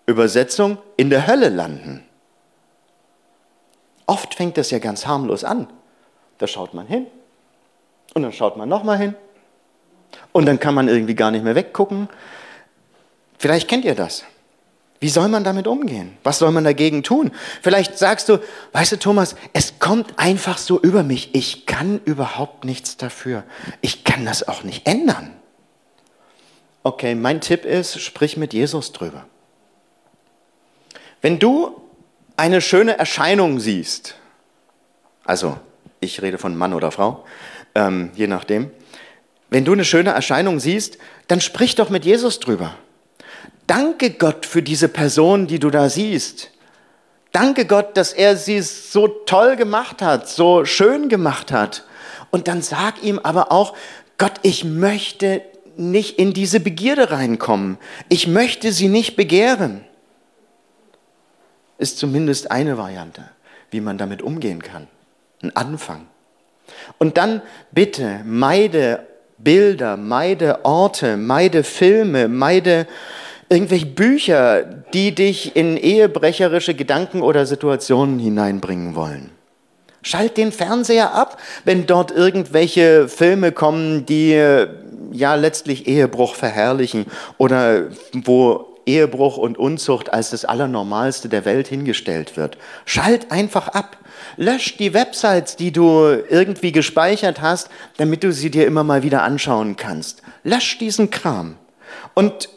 Übersetzung, 0.07 0.79
in 0.97 1.11
der 1.11 1.27
Hölle 1.27 1.49
landen. 1.49 2.05
Oft 4.07 4.35
fängt 4.35 4.57
das 4.57 4.71
ja 4.71 4.79
ganz 4.79 5.07
harmlos 5.07 5.45
an. 5.45 5.69
Da 6.39 6.47
schaut 6.47 6.73
man 6.73 6.87
hin 6.87 7.07
und 8.15 8.23
dann 8.23 8.33
schaut 8.33 8.57
man 8.57 8.69
nochmal 8.69 8.99
hin 8.99 9.15
und 10.33 10.47
dann 10.47 10.59
kann 10.59 10.75
man 10.75 10.89
irgendwie 10.89 11.15
gar 11.15 11.31
nicht 11.31 11.45
mehr 11.45 11.55
weggucken. 11.55 12.09
Vielleicht 13.39 13.69
kennt 13.69 13.85
ihr 13.85 13.95
das. 13.95 14.25
Wie 15.01 15.09
soll 15.09 15.29
man 15.29 15.45
damit 15.45 15.69
umgehen? 15.69 16.17
Was 16.25 16.39
soll 16.39 16.51
man 16.51 16.65
dagegen 16.65 17.05
tun? 17.05 17.31
Vielleicht 17.63 17.99
sagst 17.99 18.29
du, 18.29 18.39
weißt 18.73 18.93
du 18.93 18.99
Thomas, 18.99 19.37
es 19.53 19.79
kommt 19.79 20.19
einfach 20.19 20.59
so 20.59 20.81
über 20.81 21.05
mich. 21.05 21.35
Ich 21.35 21.67
kann 21.67 22.01
überhaupt 22.05 22.65
nichts 22.65 22.97
dafür. 22.97 23.45
Ich 23.81 24.03
kann 24.03 24.25
das 24.25 24.49
auch 24.49 24.65
nicht 24.65 24.89
ändern. 24.89 25.33
Okay, 26.83 27.15
mein 27.15 27.41
Tipp 27.41 27.65
ist, 27.65 28.01
sprich 28.01 28.37
mit 28.37 28.53
Jesus 28.53 28.93
drüber. 28.93 29.27
Wenn 31.21 31.39
du 31.39 31.81
eine 32.37 32.61
schöne 32.61 32.99
Erscheinung 32.99 33.61
siehst, 33.61 34.17
also 35.25 35.59
ich 36.01 36.23
rede 36.23 36.39
von 36.39 36.57
Mann 36.57 36.75
oder 36.75 36.91
Frau, 36.91 37.25
ähm, 37.75 38.11
je 38.15 38.27
nachdem, 38.27 38.71
wenn 39.51 39.65
du 39.65 39.73
eine 39.73 39.85
schöne 39.85 40.11
Erscheinung 40.11 40.61
siehst, 40.61 40.99
dann 41.29 41.41
sprich 41.41 41.75
doch 41.75 41.91
mit 41.91 42.05
Jesus 42.05 42.41
drüber. 42.41 42.75
Danke 43.69 44.11
Gott 44.11 44.47
für 44.47 44.63
diese 44.63 44.89
Person, 44.89 45.47
die 45.47 45.59
du 45.59 45.69
da 45.69 45.91
siehst. 45.91 46.51
Danke 47.33 47.67
Gott, 47.67 47.99
dass 47.99 48.15
er 48.15 48.37
sie 48.37 48.63
so 48.63 49.09
toll 49.09 49.57
gemacht 49.57 50.01
hat, 50.01 50.27
so 50.27 50.65
schön 50.65 51.11
gemacht 51.11 51.53
hat. 51.53 51.85
Und 52.31 52.49
dann 52.49 52.63
sag 52.63 53.03
ihm 53.03 53.19
aber 53.19 53.53
auch, 53.53 53.77
Gott, 54.17 54.33
ich 54.43 54.65
möchte 54.65 55.43
nicht 55.77 56.19
in 56.19 56.33
diese 56.33 56.61
Begierde 56.61 57.11
reinkommen. 57.11 57.77
Ich 58.09 58.27
möchte 58.27 58.73
sie 58.73 58.89
nicht 58.89 59.17
begehren. 59.17 59.85
Ist 61.77 61.99
zumindest 61.99 62.51
eine 62.51 62.79
Variante, 62.79 63.29
wie 63.71 63.83
man 63.83 63.99
damit 63.99 64.23
umgehen 64.23 64.63
kann. 64.63 64.89
Ein 65.43 65.55
Anfang. 65.55 66.07
Und 66.97 67.19
dann 67.19 67.43
bitte 67.71 68.23
meide 68.25 69.07
Bilder, 69.37 69.99
meide 69.99 70.65
Orte, 70.65 71.19
meide 71.19 71.63
Filme, 71.65 72.29
meide 72.29 72.87
irgendwelche 73.49 73.87
Bücher, 73.87 74.63
die 74.93 75.15
dich 75.15 75.57
in 75.57 75.77
ehebrecherische 75.77 76.75
Gedanken 76.75 77.23
oder 77.23 77.47
Situationen 77.47 78.19
hineinbringen 78.19 78.95
wollen. 78.95 79.31
Schalt 80.03 80.37
den 80.37 80.53
Fernseher 80.53 81.15
ab, 81.15 81.39
wenn 81.65 81.87
dort 81.87 82.11
irgendwelche 82.11 83.09
Filme 83.09 83.53
kommen, 83.53 84.07
die 84.07 84.33
ja 85.13 85.35
letztlich 85.35 85.87
Ehebruch 85.87 86.35
verherrlichen 86.35 87.07
oder 87.37 87.89
wo 88.13 88.69
Ehebruch 88.87 89.37
und 89.37 89.59
Unzucht 89.59 90.13
als 90.13 90.31
das 90.31 90.45
Allernormalste 90.45 91.29
der 91.29 91.45
Welt 91.45 91.69
hingestellt 91.69 92.37
wird. 92.37 92.57
Schalt 92.87 93.31
einfach 93.31 93.69
ab. 93.69 93.99
Lösch 94.37 94.77
die 94.79 94.95
Websites, 94.95 95.57
die 95.57 95.73
du 95.73 96.17
irgendwie 96.29 96.73
gespeichert 96.73 97.41
hast, 97.41 97.69
damit 97.99 98.25
du 98.25 98.33
sie 98.33 98.51
dir 98.51 98.67
immer 98.67 98.85
mal 98.85 99.03
wieder 99.03 99.23
anschauen 99.23 99.77
kannst. 99.77 100.23
Lösch 100.43 100.79
diesen 100.79 101.11
Kram. 101.11 101.57
Und 102.15 102.49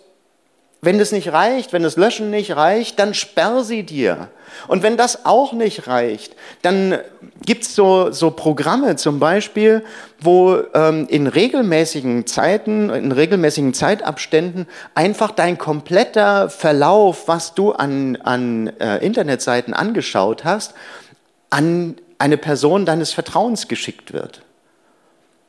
wenn 0.82 0.98
das 0.98 1.12
nicht 1.12 1.32
reicht, 1.32 1.74
wenn 1.74 1.84
das 1.84 1.96
Löschen 1.96 2.32
nicht 2.32 2.56
reicht, 2.56 2.98
dann 2.98 3.14
sperr 3.14 3.64
sie 3.64 3.84
dir. 3.84 4.30
Und 4.68 4.82
wenn 4.82 4.98
das 4.98 5.26
auch 5.26 5.54
nicht 5.54 5.88
reicht, 5.88 6.36
dann 6.64 6.98
gibt's 7.46 7.76
so, 7.76 8.12
so 8.12 8.32
Programme 8.32 8.96
zum 8.96 9.20
Beispiel, 9.20 9.84
wo 10.20 10.58
ähm, 10.74 11.08
in 11.08 11.28
regelmäßigen 11.28 12.26
Zeiten, 12.26 12.90
in 12.90 13.12
regelmäßigen 13.12 13.76
Zeitabständen 13.76 14.68
einfach 14.96 15.32
dein 15.32 15.60
kompletter 15.60 16.50
Verlauf, 16.50 17.28
was 17.28 17.54
du 17.54 17.74
an, 17.74 18.16
an 18.18 18.68
äh, 18.80 18.98
Internetseiten 19.06 19.76
angeschaut 19.76 20.44
hast, 20.44 20.74
an 21.52 21.96
eine 22.18 22.38
Person 22.38 22.86
deines 22.86 23.14
Vertrauens 23.14 23.68
geschickt 23.68 24.14
wird. 24.14 24.42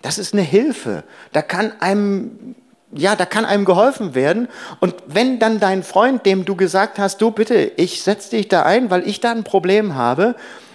Das 0.02 0.18
ist 0.18 0.34
eine 0.34 0.42
Hilfe. 0.42 1.04
Da 1.32 1.42
kann 1.42 1.72
einem 1.80 2.54
ja, 2.94 3.16
da 3.16 3.24
kann 3.24 3.44
einem 3.44 3.64
geholfen 3.64 4.14
werden. 4.14 4.48
Und 4.80 4.94
wenn 5.06 5.38
dann 5.38 5.60
dein 5.60 5.82
Freund, 5.82 6.26
dem 6.26 6.44
du 6.44 6.56
gesagt 6.56 6.98
hast, 6.98 7.20
du 7.20 7.30
bitte, 7.30 7.72
ich 7.76 8.02
setze 8.02 8.30
dich 8.30 8.48
da 8.48 8.62
ein, 8.62 8.90
weil 8.90 9.06
ich 9.08 9.20
da 9.20 9.30
ein 9.30 9.44
Problem 9.44 9.94
habe, 9.94 10.34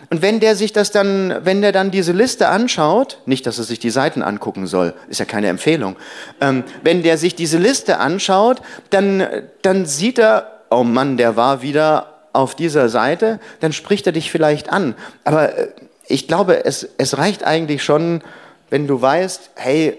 und 0.09 0.21
wenn 0.21 0.39
der 0.39 0.55
sich 0.55 0.71
das 0.71 0.91
dann, 0.91 1.35
wenn 1.43 1.61
der 1.61 1.73
dann 1.73 1.91
diese 1.91 2.13
Liste 2.13 2.47
anschaut, 2.47 3.19
nicht, 3.25 3.45
dass 3.45 3.57
er 3.57 3.65
sich 3.65 3.79
die 3.79 3.89
Seiten 3.89 4.21
angucken 4.21 4.65
soll, 4.65 4.93
ist 5.09 5.19
ja 5.19 5.25
keine 5.25 5.47
Empfehlung, 5.47 5.97
ähm, 6.39 6.63
wenn 6.81 7.03
der 7.03 7.17
sich 7.17 7.35
diese 7.35 7.57
Liste 7.57 7.99
anschaut, 7.99 8.61
dann, 8.89 9.27
dann 9.63 9.85
sieht 9.85 10.17
er, 10.17 10.61
oh 10.69 10.83
Mann, 10.83 11.17
der 11.17 11.35
war 11.35 11.61
wieder 11.61 12.13
auf 12.31 12.55
dieser 12.55 12.87
Seite, 12.87 13.39
dann 13.59 13.73
spricht 13.73 14.07
er 14.07 14.13
dich 14.13 14.31
vielleicht 14.31 14.71
an. 14.71 14.95
Aber 15.25 15.57
äh, 15.57 15.67
ich 16.07 16.27
glaube, 16.27 16.63
es, 16.63 16.87
es 16.97 17.17
reicht 17.17 17.43
eigentlich 17.43 17.83
schon, 17.83 18.21
wenn 18.69 18.87
du 18.87 19.01
weißt, 19.01 19.51
hey, 19.55 19.97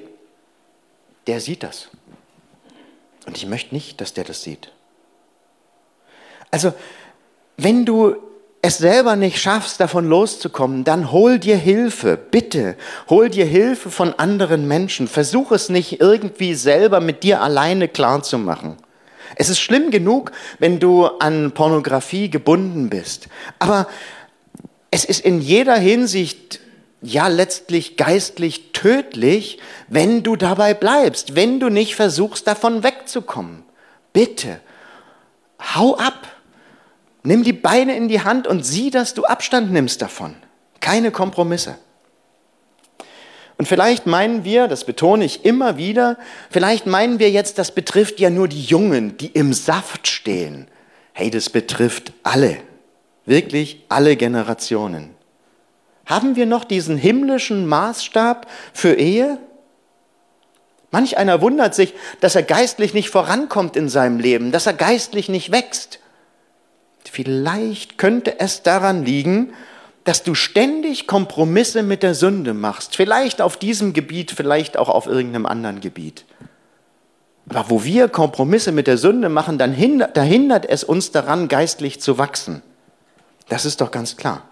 der 1.27 1.41
sieht 1.41 1.63
das. 1.63 1.89
Und 3.29 3.37
ich 3.37 3.45
möchte 3.45 3.75
nicht, 3.75 4.01
dass 4.01 4.15
der 4.15 4.25
das 4.25 4.43
sieht. 4.43 4.73
Also, 6.51 6.73
wenn 7.59 7.85
du 7.85 8.17
es 8.63 8.79
selber 8.79 9.17
nicht 9.17 9.39
schaffst, 9.39 9.81
davon 9.81 10.09
loszukommen, 10.09 10.83
dann 10.83 11.13
hol 11.13 11.39
dir 11.39 11.59
Hilfe, 11.59 12.17
bitte. 12.17 12.75
Hol 13.11 13.29
dir 13.29 13.45
Hilfe 13.45 13.91
von 13.91 14.15
anderen 14.15 14.67
Menschen. 14.67 15.09
Versuch 15.09 15.53
es 15.53 15.69
nicht 15.69 16.01
irgendwie 16.01 16.55
selber 16.55 17.01
mit 17.01 17.23
dir 17.23 17.43
alleine 17.43 17.87
klarzumachen. 17.89 18.79
Es 19.37 19.51
ist 19.51 19.61
schlimm 19.61 19.91
genug, 19.91 20.33
wenn 20.59 20.81
du 20.81 21.05
an 21.05 21.53
Pornografie 21.53 22.31
gebunden 22.31 22.89
bist. 22.89 23.29
Aber 23.59 23.89
es 24.91 25.05
ist 25.05 25.21
in 25.21 25.43
jeder 25.43 25.77
Hinsicht 25.77 26.61
ja 27.01 27.29
letztlich 27.29 27.97
geistlich 27.97 28.73
tödlich, 28.73 29.59
wenn 29.89 30.23
du 30.23 30.37
dabei 30.37 30.75
bleibst, 30.75 31.35
wenn 31.35 31.61
du 31.61 31.69
nicht 31.69 31.95
versuchst, 31.95 32.47
davon 32.47 32.83
wegzukommen. 32.83 33.65
Bitte, 34.13 34.61
hau 35.75 35.97
ab. 35.97 36.29
Nimm 37.23 37.43
die 37.43 37.53
Beine 37.53 37.97
in 37.97 38.09
die 38.09 38.23
Hand 38.23 38.47
und 38.47 38.65
sieh, 38.65 38.91
dass 38.91 39.15
du 39.15 39.25
Abstand 39.25 39.73
nimmst 39.73 40.03
davon. 40.03 40.35
Keine 40.81 41.11
Kompromisse. 41.11 41.77
Und 43.59 43.67
vielleicht 43.67 44.07
meinen 44.07 44.45
wir, 44.45 44.69
das 44.69 44.85
betone 44.85 45.25
ich 45.25 45.45
immer 45.45 45.77
wieder, 45.77 46.17
vielleicht 46.49 46.87
meinen 46.87 47.19
wir 47.19 47.31
jetzt, 47.31 47.59
das 47.59 47.75
betrifft 47.75 48.21
ja 48.21 48.31
nur 48.31 48.47
die 48.47 48.63
Jungen, 48.63 49.17
die 49.17 49.27
im 49.27 49.53
Saft 49.53 50.07
stehen. 50.07 50.69
Hey, 51.13 51.31
das 51.31 51.51
betrifft 51.51 52.13
alle, 52.23 52.59
wirklich 53.27 53.85
alle 53.89 54.15
Generationen. 54.15 55.18
Haben 56.09 56.37
wir 56.37 56.47
noch 56.47 56.65
diesen 56.65 56.97
himmlischen 56.97 57.67
Maßstab 57.67 58.47
für 58.73 58.95
Ehe? 58.95 59.39
Manch 60.91 61.19
einer 61.19 61.43
wundert 61.43 61.75
sich, 61.75 61.93
dass 62.21 62.35
er 62.35 62.43
geistlich 62.43 62.95
nicht 62.95 63.11
vorankommt 63.11 63.77
in 63.77 63.91
seinem 63.91 64.19
Leben, 64.19 64.51
dass 64.51 64.67
er 64.67 64.73
geistlich 64.73 65.29
nicht 65.29 65.53
wächst. 65.53 66.01
Vielleicht 67.05 67.99
könnte 67.99 68.41
es 68.41 68.63
daran 68.63 69.05
liegen, 69.05 69.53
dass 70.05 70.23
du 70.23 70.35
ständig 70.35 71.07
Kompromisse 71.07 71.83
mit 71.83 72.03
der 72.03 72.15
Sünde 72.15 72.55
machst. 72.55 72.97
Vielleicht 72.97 73.43
auf 73.43 73.59
diesem 73.59 73.93
Gebiet, 73.93 74.31
vielleicht 74.31 74.79
auch 74.79 74.89
auf 74.89 75.07
irgendeinem 75.07 75.45
anderen 75.45 75.81
Gebiet. 75.81 76.25
Aber 77.51 77.69
wo 77.69 77.85
wir 77.85 78.09
Kompromisse 78.09 78.73
mit 78.73 78.87
der 78.87 78.97
Sünde 78.97 79.29
machen, 79.29 79.59
dann 79.59 79.73
hindert, 79.73 80.17
da 80.17 80.23
hindert 80.23 80.65
es 80.67 80.85
uns 80.85 81.11
daran, 81.11 81.49
geistlich 81.49 82.01
zu 82.01 82.17
wachsen. 82.17 82.63
Das 83.51 83.67
ist 83.67 83.83
doch 83.83 83.91
ganz 83.91 84.17
klar. 84.17 84.49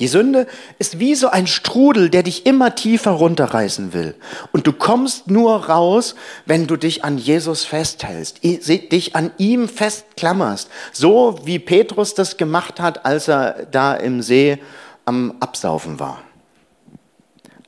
Die 0.00 0.08
Sünde 0.08 0.46
ist 0.78 0.98
wie 0.98 1.14
so 1.14 1.28
ein 1.28 1.46
Strudel, 1.46 2.08
der 2.08 2.22
dich 2.22 2.46
immer 2.46 2.74
tiefer 2.74 3.10
runterreißen 3.10 3.92
will. 3.92 4.14
Und 4.50 4.66
du 4.66 4.72
kommst 4.72 5.30
nur 5.30 5.66
raus, 5.66 6.14
wenn 6.46 6.66
du 6.66 6.76
dich 6.76 7.04
an 7.04 7.18
Jesus 7.18 7.64
festhältst, 7.64 8.42
dich 8.42 9.14
an 9.14 9.30
ihm 9.36 9.68
festklammerst. 9.68 10.70
So 10.92 11.40
wie 11.44 11.58
Petrus 11.58 12.14
das 12.14 12.38
gemacht 12.38 12.80
hat, 12.80 13.04
als 13.04 13.28
er 13.28 13.66
da 13.70 13.94
im 13.94 14.22
See 14.22 14.58
am 15.04 15.34
Absaufen 15.40 16.00
war. 16.00 16.22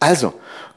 Also, 0.01 0.33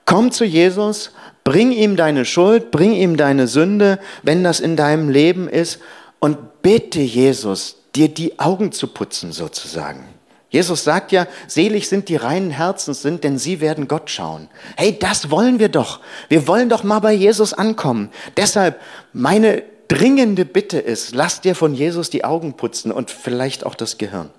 komm 0.06 0.32
zu 0.32 0.44
Jesus, 0.44 1.12
bring 1.46 1.72
ihm 1.72 1.96
deine 1.96 2.26
Schuld, 2.26 2.70
bring 2.70 2.92
ihm 2.92 3.16
deine 3.16 3.48
Sünde, 3.48 4.00
wenn 4.24 4.44
das 4.44 4.60
in 4.60 4.76
deinem 4.76 5.10
Leben 5.10 5.48
ist, 5.48 5.80
und 6.20 6.62
bitte 6.62 7.02
Jesus, 7.02 7.78
dir 7.96 8.10
die 8.10 8.40
Augen 8.40 8.72
zu 8.72 8.88
putzen 8.88 9.32
sozusagen. 9.32 10.15
Jesus 10.50 10.84
sagt 10.84 11.12
ja, 11.12 11.28
selig 11.48 11.90
sind 11.90 12.08
die 12.08 12.16
reinen 12.16 12.52
Herzens 12.52 13.02
sind, 13.02 13.24
denn 13.24 13.38
sie 13.38 13.60
werden 13.62 13.88
Gott 13.88 14.10
schauen. 14.10 14.48
Hey, 14.78 14.98
das 14.98 15.30
wollen 15.32 15.60
wir 15.60 15.70
doch. 15.70 16.00
Wir 16.30 16.48
wollen 16.48 16.70
doch 16.70 16.84
mal 16.84 17.00
bei 17.00 17.14
Jesus 17.14 17.54
ankommen. 17.54 18.10
Deshalb 18.38 18.80
meine 19.12 19.64
dringende 19.88 20.46
Bitte 20.46 20.80
ist, 20.80 21.14
lass 21.14 21.42
dir 21.42 21.56
von 21.56 21.74
Jesus 21.74 22.10
die 22.10 22.24
Augen 22.24 22.54
putzen 22.54 22.92
und 22.92 23.12
vielleicht 23.12 23.66
auch 23.66 23.76
das 23.76 23.98
Gehirn. 23.98 24.30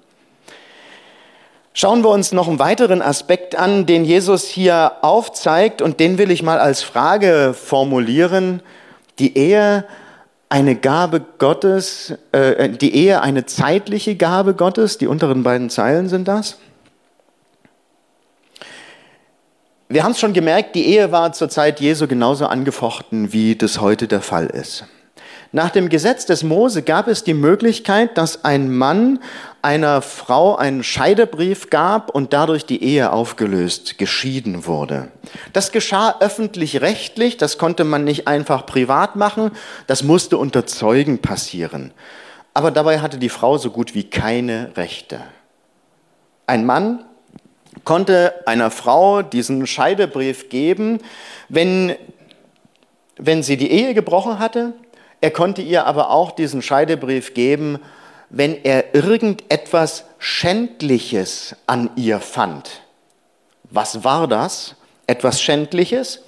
Schauen 1.78 2.02
wir 2.02 2.08
uns 2.08 2.32
noch 2.32 2.48
einen 2.48 2.58
weiteren 2.58 3.02
Aspekt 3.02 3.54
an, 3.54 3.84
den 3.84 4.06
Jesus 4.06 4.44
hier 4.44 4.92
aufzeigt 5.02 5.82
und 5.82 6.00
den 6.00 6.16
will 6.16 6.30
ich 6.30 6.42
mal 6.42 6.58
als 6.58 6.82
Frage 6.82 7.54
formulieren. 7.54 8.62
Die 9.18 9.36
Ehe 9.36 9.84
eine 10.48 10.76
Gabe 10.76 11.24
Gottes, 11.38 12.14
äh, 12.32 12.68
die 12.68 12.94
Ehe 12.94 13.20
eine 13.20 13.46
zeitliche 13.46 14.16
Gabe 14.16 14.54
Gottes, 14.54 14.98
die 14.98 15.06
unteren 15.06 15.42
beiden 15.42 15.70
Zeilen 15.70 16.08
sind 16.08 16.28
das. 16.28 16.58
Wir 19.88 20.02
haben 20.02 20.12
es 20.12 20.20
schon 20.20 20.32
gemerkt, 20.32 20.74
die 20.74 20.86
Ehe 20.86 21.12
war 21.12 21.32
zur 21.32 21.48
Zeit 21.48 21.80
Jesu 21.80 22.08
genauso 22.08 22.46
angefochten, 22.46 23.32
wie 23.32 23.54
das 23.54 23.80
heute 23.80 24.08
der 24.08 24.20
Fall 24.20 24.46
ist. 24.46 24.84
Nach 25.52 25.70
dem 25.70 25.88
Gesetz 25.88 26.26
des 26.26 26.42
Mose 26.42 26.82
gab 26.82 27.06
es 27.06 27.22
die 27.22 27.34
Möglichkeit, 27.34 28.18
dass 28.18 28.44
ein 28.44 28.76
Mann 28.76 29.20
einer 29.66 30.00
Frau 30.00 30.54
einen 30.54 30.84
Scheidebrief 30.84 31.70
gab 31.70 32.10
und 32.10 32.32
dadurch 32.32 32.66
die 32.66 32.84
Ehe 32.84 33.12
aufgelöst, 33.12 33.98
geschieden 33.98 34.64
wurde. 34.64 35.08
Das 35.52 35.72
geschah 35.72 36.14
öffentlich-rechtlich, 36.20 37.36
das 37.36 37.58
konnte 37.58 37.82
man 37.82 38.04
nicht 38.04 38.28
einfach 38.28 38.64
privat 38.64 39.16
machen, 39.16 39.50
das 39.88 40.04
musste 40.04 40.38
unter 40.38 40.66
Zeugen 40.66 41.18
passieren. 41.18 41.92
Aber 42.54 42.70
dabei 42.70 43.00
hatte 43.00 43.18
die 43.18 43.28
Frau 43.28 43.58
so 43.58 43.72
gut 43.72 43.96
wie 43.96 44.04
keine 44.04 44.70
Rechte. 44.76 45.18
Ein 46.46 46.64
Mann 46.64 47.04
konnte 47.82 48.34
einer 48.46 48.70
Frau 48.70 49.22
diesen 49.22 49.66
Scheidebrief 49.66 50.48
geben, 50.48 51.00
wenn, 51.48 51.96
wenn 53.16 53.42
sie 53.42 53.56
die 53.56 53.72
Ehe 53.72 53.94
gebrochen 53.94 54.38
hatte, 54.38 54.74
er 55.20 55.32
konnte 55.32 55.60
ihr 55.60 55.86
aber 55.86 56.10
auch 56.10 56.30
diesen 56.30 56.62
Scheidebrief 56.62 57.34
geben, 57.34 57.80
wenn 58.30 58.64
er 58.64 58.94
irgendetwas 58.94 60.04
Schändliches 60.18 61.56
an 61.66 61.90
ihr 61.96 62.20
fand. 62.20 62.82
Was 63.70 64.04
war 64.04 64.28
das? 64.28 64.74
Etwas 65.06 65.40
Schändliches? 65.40 66.20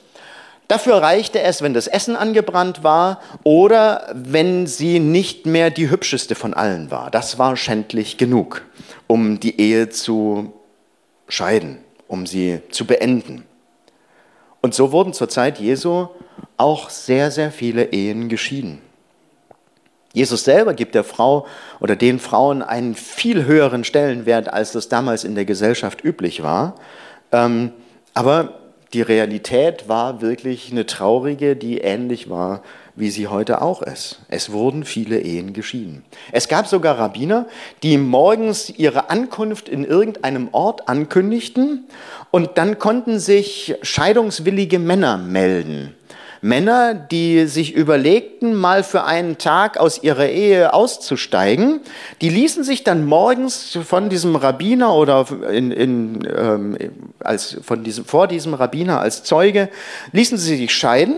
Dafür 0.68 0.96
reichte 0.96 1.40
es, 1.40 1.62
wenn 1.62 1.72
das 1.72 1.86
Essen 1.86 2.14
angebrannt 2.14 2.84
war 2.84 3.22
oder 3.42 4.06
wenn 4.14 4.66
sie 4.66 5.00
nicht 5.00 5.46
mehr 5.46 5.70
die 5.70 5.88
hübscheste 5.88 6.34
von 6.34 6.52
allen 6.52 6.90
war. 6.90 7.10
Das 7.10 7.38
war 7.38 7.56
schändlich 7.56 8.18
genug, 8.18 8.66
um 9.06 9.40
die 9.40 9.58
Ehe 9.58 9.88
zu 9.88 10.52
scheiden, 11.26 11.78
um 12.06 12.26
sie 12.26 12.60
zu 12.70 12.86
beenden. 12.86 13.44
Und 14.60 14.74
so 14.74 14.92
wurden 14.92 15.14
zur 15.14 15.30
Zeit 15.30 15.58
Jesu 15.58 16.08
auch 16.58 16.90
sehr, 16.90 17.30
sehr 17.30 17.50
viele 17.50 17.92
Ehen 17.92 18.28
geschieden. 18.28 18.82
Jesus 20.12 20.44
selber 20.44 20.74
gibt 20.74 20.94
der 20.94 21.04
Frau 21.04 21.46
oder 21.80 21.94
den 21.94 22.18
Frauen 22.18 22.62
einen 22.62 22.94
viel 22.94 23.44
höheren 23.44 23.84
Stellenwert, 23.84 24.52
als 24.52 24.72
das 24.72 24.88
damals 24.88 25.24
in 25.24 25.34
der 25.34 25.44
Gesellschaft 25.44 26.02
üblich 26.02 26.42
war. 26.42 26.74
Ähm, 27.30 27.72
aber 28.14 28.54
die 28.94 29.02
Realität 29.02 29.86
war 29.88 30.22
wirklich 30.22 30.72
eine 30.72 30.86
traurige, 30.86 31.56
die 31.56 31.78
ähnlich 31.78 32.30
war, 32.30 32.62
wie 32.96 33.10
sie 33.10 33.28
heute 33.28 33.60
auch 33.60 33.82
ist. 33.82 34.20
Es 34.28 34.50
wurden 34.50 34.84
viele 34.84 35.20
Ehen 35.20 35.52
geschieden. 35.52 36.04
Es 36.32 36.48
gab 36.48 36.66
sogar 36.66 36.98
Rabbiner, 36.98 37.46
die 37.82 37.98
morgens 37.98 38.70
ihre 38.70 39.10
Ankunft 39.10 39.68
in 39.68 39.84
irgendeinem 39.84 40.48
Ort 40.52 40.88
ankündigten 40.88 41.84
und 42.30 42.56
dann 42.56 42.78
konnten 42.78 43.18
sich 43.18 43.76
scheidungswillige 43.82 44.78
Männer 44.78 45.18
melden. 45.18 45.94
Männer, 46.40 46.94
die 46.94 47.46
sich 47.46 47.74
überlegten, 47.74 48.54
mal 48.54 48.84
für 48.84 49.04
einen 49.04 49.38
Tag 49.38 49.78
aus 49.78 50.02
ihrer 50.02 50.28
Ehe 50.28 50.72
auszusteigen, 50.72 51.80
die 52.20 52.28
ließen 52.28 52.64
sich 52.64 52.84
dann 52.84 53.04
morgens 53.04 53.78
von 53.84 54.08
diesem 54.08 54.36
Rabbiner 54.36 54.94
oder 54.94 55.26
in, 55.50 55.70
in, 55.70 56.28
ähm, 56.36 56.78
als, 57.20 57.58
von 57.62 57.82
diesem, 57.82 58.04
vor 58.04 58.28
diesem 58.28 58.54
Rabbiner 58.54 59.00
als 59.00 59.24
Zeuge, 59.24 59.68
ließen 60.12 60.38
sie 60.38 60.56
sich 60.56 60.72
scheiden 60.72 61.16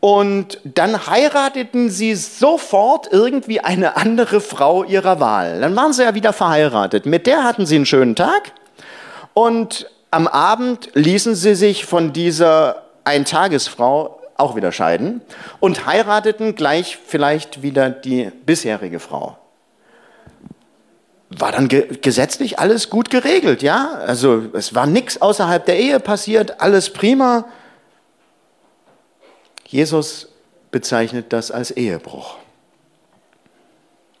und 0.00 0.58
dann 0.64 1.06
heirateten 1.06 1.90
sie 1.90 2.14
sofort 2.14 3.08
irgendwie 3.12 3.60
eine 3.60 3.96
andere 3.96 4.40
Frau 4.40 4.84
ihrer 4.84 5.20
Wahl. 5.20 5.60
Dann 5.60 5.76
waren 5.76 5.92
sie 5.92 6.04
ja 6.04 6.14
wieder 6.14 6.32
verheiratet. 6.32 7.04
Mit 7.04 7.26
der 7.26 7.44
hatten 7.44 7.66
sie 7.66 7.76
einen 7.76 7.86
schönen 7.86 8.16
Tag 8.16 8.52
und 9.34 9.90
am 10.10 10.26
Abend 10.26 10.90
ließen 10.94 11.34
sie 11.34 11.54
sich 11.54 11.84
von 11.84 12.12
dieser 12.12 12.82
Eintagesfrau 13.04 14.19
auch 14.40 14.56
wieder 14.56 14.72
scheiden 14.72 15.20
und 15.60 15.86
heirateten 15.86 16.54
gleich 16.54 16.96
vielleicht 16.96 17.62
wieder 17.62 17.90
die 17.90 18.30
bisherige 18.46 18.98
Frau. 18.98 19.38
War 21.30 21.52
dann 21.52 21.68
ge 21.68 21.98
gesetzlich 22.00 22.58
alles 22.58 22.90
gut 22.90 23.08
geregelt, 23.08 23.62
ja? 23.62 23.92
Also 24.04 24.46
es 24.52 24.74
war 24.74 24.86
nichts 24.86 25.22
außerhalb 25.22 25.64
der 25.64 25.78
Ehe 25.78 26.00
passiert, 26.00 26.60
alles 26.60 26.92
prima. 26.92 27.44
Jesus 29.66 30.28
bezeichnet 30.72 31.32
das 31.32 31.52
als 31.52 31.70
Ehebruch. 31.70 32.36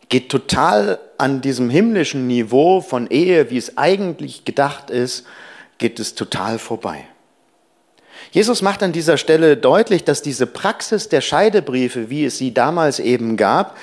Geht 0.08 0.28
total 0.28 1.00
an 1.18 1.40
diesem 1.40 1.70
himmlischen 1.70 2.26
Niveau 2.26 2.80
von 2.80 3.08
Ehe, 3.08 3.50
wie 3.50 3.58
es 3.58 3.76
eigentlich 3.76 4.44
gedacht 4.44 4.90
ist, 4.90 5.26
geht 5.78 5.98
es 5.98 6.14
total 6.14 6.58
vorbei. 6.58 7.06
Jesus 8.32 8.62
macht 8.62 8.82
an 8.82 8.92
dieser 8.92 9.16
Stelle 9.16 9.56
deutlich, 9.56 10.04
dass 10.04 10.22
diese 10.22 10.46
Praxis 10.46 11.08
der 11.08 11.20
Scheidebriefe, 11.20 12.10
wie 12.10 12.24
es 12.24 12.38
sie 12.38 12.54
damals 12.54 13.00
eben 13.00 13.36
gab, 13.36 13.76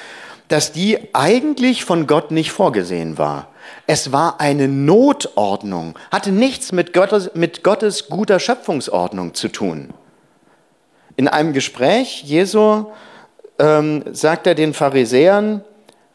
dass 0.48 0.72
die 0.72 0.98
eigentlich 1.14 1.84
von 1.84 2.08
Gott 2.08 2.32
nicht 2.32 2.52
vorgesehen 2.52 3.18
war. 3.18 3.50
Es 3.86 4.14
war 4.14 4.40
eine 4.40 4.70
Notordnung, 4.70 6.00
hatte 6.12 6.32
nichts 6.32 6.72
mit 6.72 6.94
Gottes, 6.94 7.32
mit 7.34 7.64
Gottes 7.64 8.08
guter 8.08 8.40
Schöpfungsordnung 8.40 9.34
zu 9.34 9.50
tun. 9.50 9.94
In 11.18 11.28
einem 11.28 11.52
Gespräch 11.52 12.24
Jesu 12.24 12.86
ähm, 13.60 14.04
sagt 14.12 14.48
er 14.48 14.56
den 14.56 14.74
Pharisäern, 14.74 15.64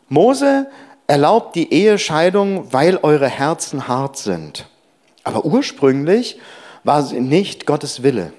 Mose 0.09 0.68
erlaubt 1.07 1.55
die 1.57 1.73
Ehescheidung, 1.73 2.73
weil 2.73 2.99
eure 3.03 3.29
Herzen 3.29 3.88
hart 3.88 4.16
sind. 4.16 4.66
Aber 5.25 5.45
ursprünglich 5.45 6.38
war 6.85 7.12
nicht 7.12 7.66
Gottes 7.66 8.03
Wille. 8.03 8.33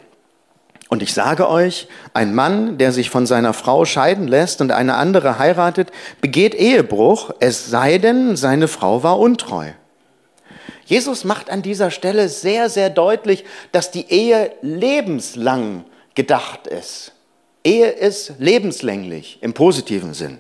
Und 0.90 1.02
ich 1.02 1.14
sage 1.14 1.50
euch, 1.50 1.88
ein 2.14 2.36
Mann, 2.36 2.78
der 2.78 2.92
sich 2.92 3.10
von 3.10 3.26
seiner 3.26 3.54
Frau 3.54 3.84
scheiden 3.84 4.28
lässt 4.28 4.62
und 4.62 4.72
eine 4.72 4.94
andere 4.94 5.40
heiratet, 5.40 5.92
begeht 6.22 6.54
Ehebruch, 6.54 7.32
es 7.40 7.66
sei 7.66 7.98
denn, 7.98 8.36
seine 8.36 8.68
Frau 8.68 9.02
war 9.02 9.18
untreu. 9.18 9.72
Jesus 10.86 11.24
macht 11.24 11.50
an 11.50 11.64
dieser 11.64 11.90
Stelle 11.90 12.30
sehr, 12.30 12.70
sehr 12.70 12.92
deutlich, 12.92 13.44
dass 13.72 13.90
die 13.90 14.08
Ehe 14.12 14.52
lebenslang 14.62 15.86
gedacht 16.14 16.68
ist. 16.68 17.14
Ehe 17.64 17.88
ist 17.88 18.34
lebenslänglich 18.38 19.40
im 19.42 19.54
positiven 19.54 20.14
Sinn. 20.14 20.38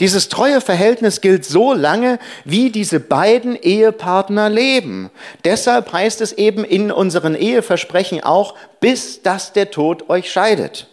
Dieses 0.00 0.28
treue 0.28 0.60
Verhältnis 0.60 1.20
gilt 1.20 1.44
so 1.44 1.72
lange, 1.72 2.18
wie 2.44 2.70
diese 2.70 3.00
beiden 3.00 3.56
Ehepartner 3.56 4.48
leben. 4.48 5.10
Deshalb 5.44 5.92
heißt 5.92 6.20
es 6.20 6.32
eben 6.32 6.64
in 6.64 6.90
unseren 6.90 7.34
Eheversprechen 7.34 8.22
auch, 8.22 8.54
bis 8.80 9.22
dass 9.22 9.52
der 9.52 9.70
Tod 9.70 10.08
euch 10.08 10.30
scheidet. 10.30 10.88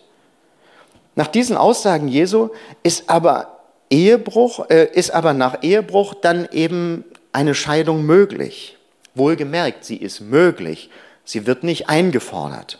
Nach 1.15 1.27
diesen 1.27 1.57
Aussagen 1.57 2.07
Jesu 2.07 2.49
ist 2.83 3.09
aber 3.09 3.59
Ehebruch, 3.89 4.69
äh, 4.69 4.85
ist 4.93 5.11
aber 5.11 5.33
nach 5.33 5.63
Ehebruch 5.63 6.13
dann 6.13 6.47
eben 6.51 7.03
eine 7.31 7.55
Scheidung 7.55 8.05
möglich. 8.05 8.77
Wohlgemerkt, 9.15 9.85
sie 9.85 9.97
ist 9.97 10.21
möglich. 10.21 10.89
Sie 11.25 11.45
wird 11.45 11.63
nicht 11.63 11.89
eingefordert. 11.89 12.79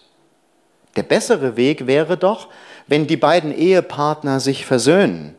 Der 0.96 1.04
bessere 1.04 1.56
Weg 1.56 1.88
wäre 1.88 2.18
doch, 2.18 2.48
wenn 2.88 3.08
die 3.08 3.18
beiden 3.18 3.56
Ehepartner 3.56 4.40
sich 4.40 4.66
versöhnen 4.66 5.36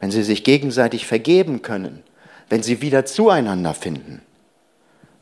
wenn 0.00 0.10
sie 0.10 0.22
sich 0.22 0.42
gegenseitig 0.44 1.06
vergeben 1.06 1.62
können, 1.62 2.02
wenn 2.48 2.62
sie 2.62 2.80
wieder 2.80 3.04
zueinander 3.04 3.74
finden. 3.74 4.22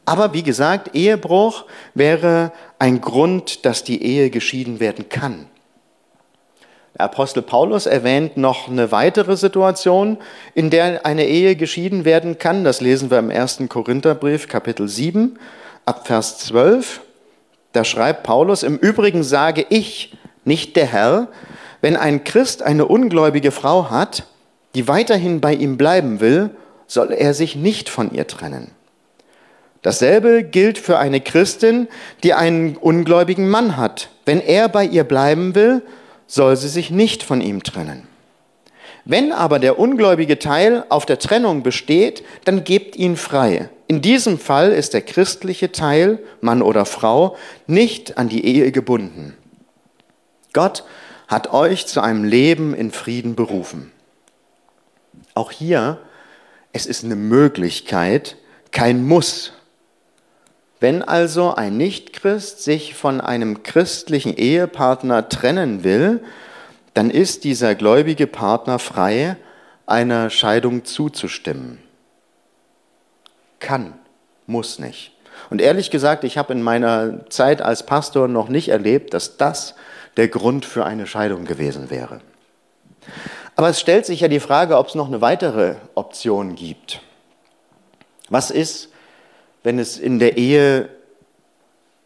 Aber 0.07 0.33
wie 0.33 0.43
gesagt, 0.43 0.95
Ehebruch 0.95 1.67
wäre 1.95 2.53
ein 2.79 3.03
Grund, 3.03 3.67
dass 3.67 3.85
die 3.85 4.03
Ehe 4.03 4.31
geschieden 4.31 4.81
werden 4.81 5.11
kann. 5.11 5.47
Der 6.95 7.05
Apostel 7.05 7.43
Paulus 7.43 7.85
erwähnt 7.85 8.37
noch 8.37 8.69
eine 8.69 8.91
weitere 8.91 9.37
Situation, 9.37 10.17
in 10.55 10.71
der 10.71 11.05
eine 11.05 11.27
Ehe 11.27 11.55
geschieden 11.57 12.05
werden 12.07 12.39
kann. 12.39 12.65
Das 12.65 12.81
lesen 12.81 13.11
wir 13.11 13.19
im 13.19 13.31
1. 13.31 13.65
Korintherbrief, 13.69 14.49
Kapitel 14.49 14.89
7, 14.89 15.39
ab 15.85 16.07
Vers 16.07 16.39
12. 16.39 17.03
Da 17.73 17.85
schreibt 17.85 18.23
Paulus, 18.23 18.63
im 18.63 18.79
Übrigen 18.79 19.23
sage 19.23 19.67
ich, 19.69 20.17
nicht 20.45 20.75
der 20.77 20.87
Herr, 20.87 21.29
wenn 21.83 21.97
ein 21.97 22.25
Christ 22.25 22.63
eine 22.63 22.87
ungläubige 22.87 23.51
Frau 23.51 23.91
hat, 23.91 24.25
die 24.79 24.87
weiterhin 24.87 25.41
bei 25.41 25.55
ihm 25.55 25.77
bleiben 25.77 26.21
will, 26.21 26.51
soll 26.87 27.11
er 27.11 27.35
sich 27.35 27.57
nicht 27.57 27.89
von 27.89 28.13
ihr 28.15 28.29
trennen. 28.29 28.71
Dasselbe 29.83 30.45
gilt 30.45 30.79
für 30.79 31.01
eine 31.01 31.21
Christin, 31.21 31.89
die 32.23 32.33
einen 32.33 32.77
ungläubigen 32.77 33.49
Mann 33.49 33.77
hat. 33.77 34.09
Wenn 34.25 34.41
er 34.41 34.69
bei 34.69 34.85
ihr 34.85 35.03
bleiben 35.03 35.57
will, 35.57 35.83
soll 36.29 36.57
sie 36.57 36.69
sich 36.69 36.93
nicht 36.93 37.25
von 37.25 37.41
ihm 37.41 37.65
trennen. 37.65 38.07
Wenn 39.05 39.33
aber 39.33 39.59
der 39.59 39.81
ungläubige 39.81 40.39
Teil 40.39 40.85
auf 40.91 41.07
der 41.07 41.19
Trennung 41.19 41.65
besteht, 41.65 42.23
dann 42.45 42.63
gebt 42.63 42.95
ihn 42.95 43.17
frei. 43.17 43.71
In 43.89 44.01
diesem 44.01 44.39
Fall 44.39 44.71
ist 44.71 44.95
der 44.95 45.03
christliche 45.03 45.73
Teil, 45.73 46.21
Mann 46.41 46.63
oder 46.63 46.85
Frau, 46.85 47.37
nicht 47.67 48.17
an 48.17 48.29
die 48.29 48.45
Ehe 48.45 48.71
gebunden. 48.71 49.37
Gott 50.53 50.85
hat 51.27 51.53
euch 51.53 51.89
zu 51.89 52.01
einem 52.01 52.23
Leben 52.23 52.75
in 52.75 52.93
Frieden 52.93 53.35
berufen. 53.35 53.91
Auch 55.39 55.53
hier, 55.53 55.99
es 56.73 56.85
ist 56.85 57.05
eine 57.05 57.15
Möglichkeit, 57.15 58.35
kein 58.73 59.07
Muss. 59.07 59.53
Wenn 60.81 61.01
also 61.01 61.55
ein 61.55 61.77
Nichtchrist 61.77 62.65
sich 62.65 62.95
von 62.95 63.21
einem 63.21 63.63
christlichen 63.63 64.37
Ehepartner 64.37 65.29
trennen 65.29 65.85
will, 65.85 66.25
dann 66.93 67.09
ist 67.09 67.45
dieser 67.45 67.77
gläubige 67.77 68.27
Partner 68.27 68.81
frei, 68.81 69.37
einer 69.87 70.29
Scheidung 70.29 70.85
zuzustimmen. 70.85 71.79
Kann, 73.61 73.93
muss 74.49 74.81
nicht. 74.81 75.13
Und 75.51 75.61
ehrlich 75.61 75.93
gesagt, 75.93 76.25
ich 76.25 76.37
habe 76.37 76.53
in 76.53 76.63
meiner 76.63 77.31
Zeit 77.31 77.63
als 77.63 77.87
Pastor 77.87 78.27
noch 78.27 78.49
nicht 78.49 78.71
erlebt, 78.71 79.15
dass 79.15 79.37
das 79.37 79.77
der 80.17 80.27
Grund 80.27 80.65
für 80.65 80.85
eine 80.85 81.07
Scheidung 81.07 81.45
gewesen 81.45 81.91
wäre. 81.91 82.23
Aber 83.59 83.71
es 83.71 83.81
stellt 83.81 84.07
sich 84.07 84.21
ja 84.21 84.29
die 84.29 84.39
Frage, 84.39 84.79
ob 84.79 84.87
es 84.87 84.95
noch 84.95 85.09
eine 85.09 85.21
weitere 85.21 85.75
Option 85.97 86.55
gibt. 86.55 87.01
Was 88.29 88.53
ist, 88.53 88.91
wenn 89.65 89.81
es 89.81 89.99
in 89.99 90.21
der 90.21 90.37
Ehe 90.37 90.89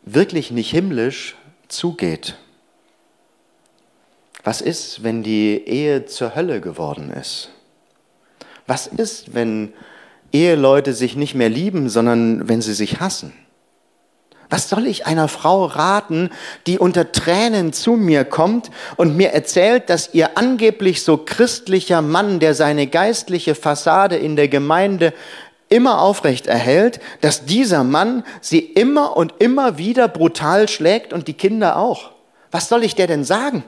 wirklich 0.00 0.50
nicht 0.50 0.70
himmlisch 0.70 1.36
zugeht? 1.68 2.38
Was 4.44 4.62
ist, 4.62 5.02
wenn 5.02 5.22
die 5.22 5.62
Ehe 5.66 6.06
zur 6.06 6.34
Hölle 6.34 6.62
geworden 6.62 7.10
ist? 7.10 7.50
Was 8.66 8.86
ist, 8.86 9.34
wenn 9.34 9.74
Eheleute 10.32 10.94
sich 10.94 11.16
nicht 11.16 11.34
mehr 11.34 11.50
lieben, 11.50 11.90
sondern 11.90 12.48
wenn 12.48 12.62
sie 12.62 12.72
sich 12.72 12.98
hassen? 12.98 13.34
Was 14.52 14.68
soll 14.68 14.86
ich 14.86 15.06
einer 15.06 15.28
Frau 15.28 15.64
raten, 15.64 16.28
die 16.66 16.78
unter 16.78 17.10
Tränen 17.10 17.72
zu 17.72 17.92
mir 17.92 18.26
kommt 18.26 18.70
und 18.96 19.16
mir 19.16 19.32
erzählt, 19.32 19.88
dass 19.88 20.12
ihr 20.12 20.36
angeblich 20.36 21.02
so 21.02 21.16
christlicher 21.16 22.02
Mann, 22.02 22.38
der 22.38 22.52
seine 22.52 22.86
geistliche 22.86 23.54
Fassade 23.54 24.16
in 24.16 24.36
der 24.36 24.48
Gemeinde 24.48 25.14
immer 25.70 26.02
aufrecht 26.02 26.48
erhält, 26.48 27.00
dass 27.22 27.46
dieser 27.46 27.82
Mann 27.82 28.24
sie 28.42 28.58
immer 28.58 29.16
und 29.16 29.32
immer 29.38 29.78
wieder 29.78 30.06
brutal 30.06 30.68
schlägt 30.68 31.14
und 31.14 31.28
die 31.28 31.32
Kinder 31.32 31.78
auch? 31.78 32.10
Was 32.50 32.68
soll 32.68 32.84
ich 32.84 32.94
der 32.94 33.06
denn 33.06 33.24
sagen? 33.24 33.64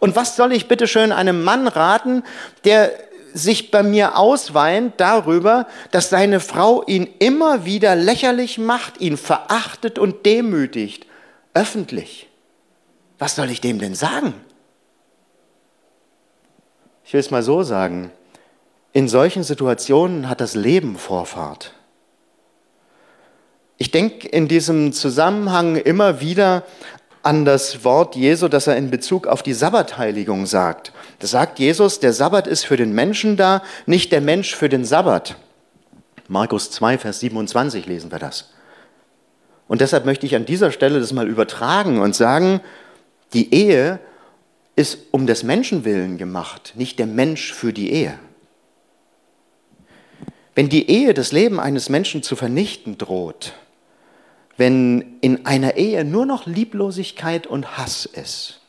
Und 0.00 0.16
was 0.16 0.34
soll 0.34 0.52
ich 0.52 0.66
bitte 0.66 0.88
schön 0.88 1.12
einem 1.12 1.44
Mann 1.44 1.68
raten, 1.68 2.24
der 2.64 2.90
sich 3.34 3.70
bei 3.70 3.82
mir 3.82 4.16
ausweint 4.16 4.94
darüber, 4.98 5.66
dass 5.90 6.10
seine 6.10 6.40
Frau 6.40 6.84
ihn 6.86 7.08
immer 7.18 7.64
wieder 7.64 7.94
lächerlich 7.96 8.58
macht, 8.58 9.00
ihn 9.00 9.16
verachtet 9.16 9.98
und 9.98 10.26
demütigt, 10.26 11.06
öffentlich. 11.54 12.28
Was 13.18 13.36
soll 13.36 13.50
ich 13.50 13.60
dem 13.60 13.78
denn 13.78 13.94
sagen? 13.94 14.34
Ich 17.04 17.12
will 17.12 17.20
es 17.20 17.30
mal 17.30 17.42
so 17.42 17.62
sagen, 17.62 18.12
in 18.92 19.08
solchen 19.08 19.42
Situationen 19.42 20.28
hat 20.28 20.40
das 20.40 20.54
Leben 20.54 20.96
Vorfahrt. 20.96 21.72
Ich 23.78 23.90
denke 23.92 24.28
in 24.28 24.48
diesem 24.48 24.92
Zusammenhang 24.92 25.76
immer 25.76 26.20
wieder 26.20 26.64
an 27.22 27.44
das 27.44 27.84
Wort 27.84 28.16
Jesu, 28.16 28.48
das 28.48 28.66
er 28.66 28.76
in 28.76 28.90
Bezug 28.90 29.26
auf 29.26 29.42
die 29.42 29.52
Sabbatheiligung 29.52 30.46
sagt. 30.46 30.92
Da 31.18 31.26
sagt 31.26 31.58
Jesus, 31.58 32.00
der 32.00 32.12
Sabbat 32.12 32.46
ist 32.46 32.64
für 32.64 32.76
den 32.76 32.92
Menschen 32.92 33.36
da, 33.36 33.62
nicht 33.86 34.12
der 34.12 34.20
Mensch 34.20 34.54
für 34.54 34.68
den 34.68 34.84
Sabbat. 34.84 35.36
Markus 36.28 36.70
2, 36.70 36.98
Vers 36.98 37.20
27 37.20 37.86
lesen 37.86 38.10
wir 38.10 38.18
das. 38.18 38.50
Und 39.66 39.80
deshalb 39.80 40.04
möchte 40.06 40.26
ich 40.26 40.34
an 40.34 40.46
dieser 40.46 40.72
Stelle 40.72 41.00
das 41.00 41.12
mal 41.12 41.28
übertragen 41.28 42.00
und 42.00 42.14
sagen, 42.14 42.60
die 43.32 43.52
Ehe 43.54 43.98
ist 44.76 44.98
um 45.10 45.26
des 45.26 45.42
Menschen 45.42 45.84
willen 45.84 46.18
gemacht, 46.18 46.72
nicht 46.76 46.98
der 46.98 47.06
Mensch 47.06 47.52
für 47.52 47.72
die 47.72 47.92
Ehe. 47.92 48.18
Wenn 50.54 50.68
die 50.68 50.90
Ehe 50.90 51.14
das 51.14 51.32
Leben 51.32 51.60
eines 51.60 51.88
Menschen 51.88 52.22
zu 52.22 52.36
vernichten 52.36 52.98
droht, 52.98 53.54
wenn 54.58 55.18
in 55.20 55.46
einer 55.46 55.76
Ehe 55.76 56.04
nur 56.04 56.26
noch 56.26 56.46
Lieblosigkeit 56.46 57.46
und 57.46 57.78
Hass 57.78 58.04
ist, 58.04 58.60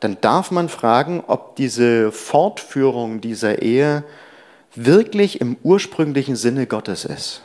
dann 0.00 0.20
darf 0.20 0.50
man 0.50 0.68
fragen, 0.68 1.22
ob 1.26 1.56
diese 1.56 2.12
Fortführung 2.12 3.20
dieser 3.20 3.62
Ehe 3.62 4.04
wirklich 4.74 5.40
im 5.40 5.56
ursprünglichen 5.62 6.36
Sinne 6.36 6.66
Gottes 6.66 7.04
ist. 7.04 7.42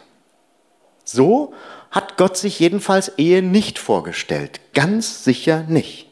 So 1.03 1.53
hat 1.91 2.17
Gott 2.17 2.37
sich 2.37 2.59
jedenfalls 2.59 3.17
Ehe 3.17 3.41
nicht 3.41 3.77
vorgestellt, 3.77 4.59
ganz 4.73 5.23
sicher 5.23 5.63
nicht. 5.67 6.09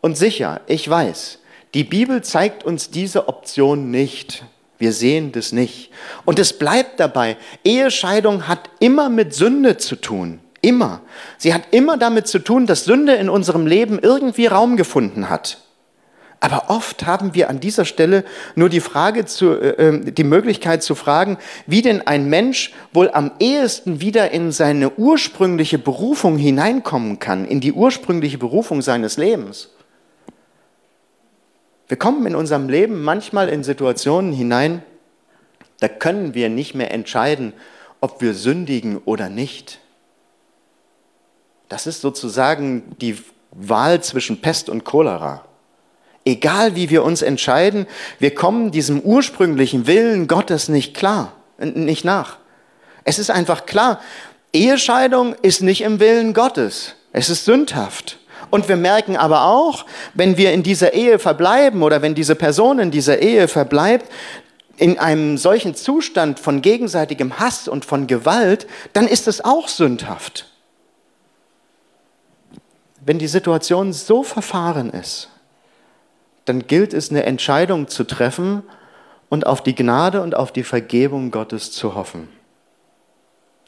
Und 0.00 0.16
sicher, 0.16 0.60
ich 0.66 0.88
weiß, 0.88 1.38
die 1.74 1.84
Bibel 1.84 2.22
zeigt 2.22 2.64
uns 2.64 2.90
diese 2.90 3.28
Option 3.28 3.90
nicht. 3.90 4.44
Wir 4.78 4.92
sehen 4.92 5.32
das 5.32 5.52
nicht. 5.52 5.90
Und 6.24 6.38
es 6.38 6.52
bleibt 6.52 7.00
dabei, 7.00 7.36
Ehescheidung 7.64 8.46
hat 8.46 8.70
immer 8.78 9.08
mit 9.08 9.34
Sünde 9.34 9.76
zu 9.76 9.96
tun. 9.96 10.40
Immer. 10.60 11.02
Sie 11.36 11.54
hat 11.54 11.62
immer 11.72 11.96
damit 11.96 12.26
zu 12.26 12.38
tun, 12.38 12.66
dass 12.66 12.84
Sünde 12.84 13.14
in 13.14 13.28
unserem 13.28 13.66
Leben 13.66 13.98
irgendwie 14.00 14.46
Raum 14.46 14.76
gefunden 14.76 15.28
hat. 15.28 15.58
Aber 16.40 16.70
oft 16.70 17.04
haben 17.04 17.34
wir 17.34 17.50
an 17.50 17.58
dieser 17.58 17.84
Stelle 17.84 18.24
nur 18.54 18.68
die 18.68 18.80
Frage 18.80 19.24
zu, 19.24 19.58
äh, 19.60 19.88
ähm, 19.88 20.14
die 20.14 20.24
Möglichkeit 20.24 20.84
zu 20.84 20.94
fragen, 20.94 21.36
wie 21.66 21.82
denn 21.82 22.06
ein 22.06 22.28
Mensch 22.28 22.72
wohl 22.92 23.10
am 23.12 23.32
ehesten 23.40 24.00
wieder 24.00 24.30
in 24.30 24.52
seine 24.52 24.90
ursprüngliche 24.96 25.78
Berufung 25.78 26.38
hineinkommen 26.38 27.18
kann, 27.18 27.44
in 27.44 27.60
die 27.60 27.72
ursprüngliche 27.72 28.38
Berufung 28.38 28.82
seines 28.82 29.16
Lebens. 29.16 29.70
Wir 31.88 31.96
kommen 31.96 32.26
in 32.26 32.36
unserem 32.36 32.68
Leben 32.68 33.02
manchmal 33.02 33.48
in 33.48 33.64
Situationen 33.64 34.32
hinein, 34.32 34.82
da 35.80 35.88
können 35.88 36.34
wir 36.34 36.48
nicht 36.48 36.74
mehr 36.74 36.92
entscheiden, 36.92 37.52
ob 38.00 38.20
wir 38.20 38.34
sündigen 38.34 38.98
oder 38.98 39.28
nicht. 39.28 39.80
Das 41.68 41.86
ist 41.86 42.00
sozusagen 42.00 42.96
die 43.00 43.16
Wahl 43.52 44.02
zwischen 44.02 44.40
Pest 44.40 44.68
und 44.68 44.84
Cholera. 44.84 45.44
Egal 46.24 46.76
wie 46.76 46.90
wir 46.90 47.04
uns 47.04 47.22
entscheiden, 47.22 47.86
wir 48.18 48.34
kommen 48.34 48.70
diesem 48.70 49.00
ursprünglichen 49.00 49.86
Willen 49.86 50.28
Gottes 50.28 50.68
nicht 50.68 50.94
klar, 50.94 51.32
nicht 51.58 52.04
nach. 52.04 52.36
Es 53.04 53.18
ist 53.18 53.30
einfach 53.30 53.64
klar, 53.64 54.00
Ehescheidung 54.52 55.34
ist 55.40 55.62
nicht 55.62 55.82
im 55.82 56.00
Willen 56.00 56.34
Gottes. 56.34 56.94
Es 57.12 57.30
ist 57.30 57.46
sündhaft. 57.46 58.17
Und 58.50 58.68
wir 58.68 58.76
merken 58.76 59.16
aber 59.16 59.44
auch, 59.44 59.84
wenn 60.14 60.36
wir 60.36 60.52
in 60.52 60.62
dieser 60.62 60.94
Ehe 60.94 61.18
verbleiben 61.18 61.82
oder 61.82 62.02
wenn 62.02 62.14
diese 62.14 62.34
Person 62.34 62.78
in 62.78 62.90
dieser 62.90 63.18
Ehe 63.20 63.48
verbleibt, 63.48 64.10
in 64.76 64.98
einem 64.98 65.36
solchen 65.38 65.74
Zustand 65.74 66.38
von 66.38 66.62
gegenseitigem 66.62 67.38
Hass 67.38 67.68
und 67.68 67.84
von 67.84 68.06
Gewalt, 68.06 68.66
dann 68.92 69.08
ist 69.08 69.26
es 69.26 69.44
auch 69.44 69.68
sündhaft. 69.68 70.46
Wenn 73.04 73.18
die 73.18 73.26
Situation 73.26 73.92
so 73.92 74.22
verfahren 74.22 74.90
ist, 74.90 75.30
dann 76.44 76.66
gilt 76.66 76.94
es, 76.94 77.10
eine 77.10 77.24
Entscheidung 77.24 77.88
zu 77.88 78.04
treffen 78.04 78.62
und 79.28 79.46
auf 79.46 79.62
die 79.62 79.74
Gnade 79.74 80.22
und 80.22 80.34
auf 80.34 80.52
die 80.52 80.62
Vergebung 80.62 81.30
Gottes 81.30 81.72
zu 81.72 81.94
hoffen 81.94 82.28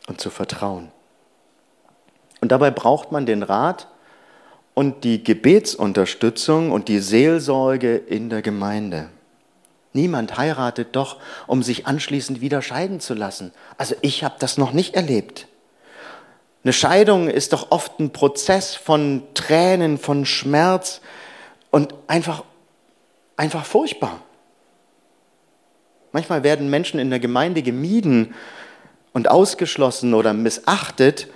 und 0.07 0.21
zu 0.21 0.31
vertrauen. 0.31 0.91
Und 2.41 2.53
dabei 2.53 2.71
braucht 2.71 3.13
man 3.13 3.27
den 3.27 3.43
Rat 3.43 3.89
und 4.81 5.05
die 5.05 5.23
Gebetsunterstützung 5.23 6.71
und 6.73 6.89
die 6.89 7.01
Seelsorge 7.01 7.97
in 7.97 8.31
der 8.31 8.41
Gemeinde. 8.41 9.11
Niemand 9.93 10.39
heiratet 10.39 10.97
doch, 10.97 11.19
um 11.47 11.63
sich 11.63 11.87
anschließend 11.87 12.41
wieder 12.41 12.63
scheiden 12.63 12.99
zu 12.99 13.13
lassen. 13.13 13.53
Also 13.77 13.95
ich 14.01 14.25
habe 14.25 14.37
das 14.39 14.57
noch 14.57 14.73
nicht 14.73 14.95
erlebt. 14.95 15.49
Eine 16.65 16.73
Scheidung 16.73 17.29
ist 17.29 17.53
doch 17.53 17.71
oft 17.71 18.01
ein 18.01 18.15
Prozess 18.15 18.75
von 18.75 19.23
Tränen, 19.35 19.99
von 19.99 20.25
Schmerz 20.25 21.03
und 21.71 21.93
einfach, 22.07 22.43
einfach 23.37 23.67
furchtbar. 23.67 24.23
Manchmal 26.13 26.43
werden 26.43 26.71
Menschen 26.71 26.99
in 26.99 27.11
der 27.11 27.21
Gemeinde 27.21 27.61
gemieden 27.61 28.35
und 29.13 29.29
ausgeschlossen 29.29 30.15
oder 30.15 30.33
missachtet, 30.33 31.29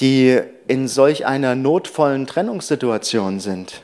die 0.00 0.40
in 0.66 0.88
solch 0.88 1.26
einer 1.26 1.54
notvollen 1.54 2.26
Trennungssituation 2.26 3.40
sind 3.40 3.82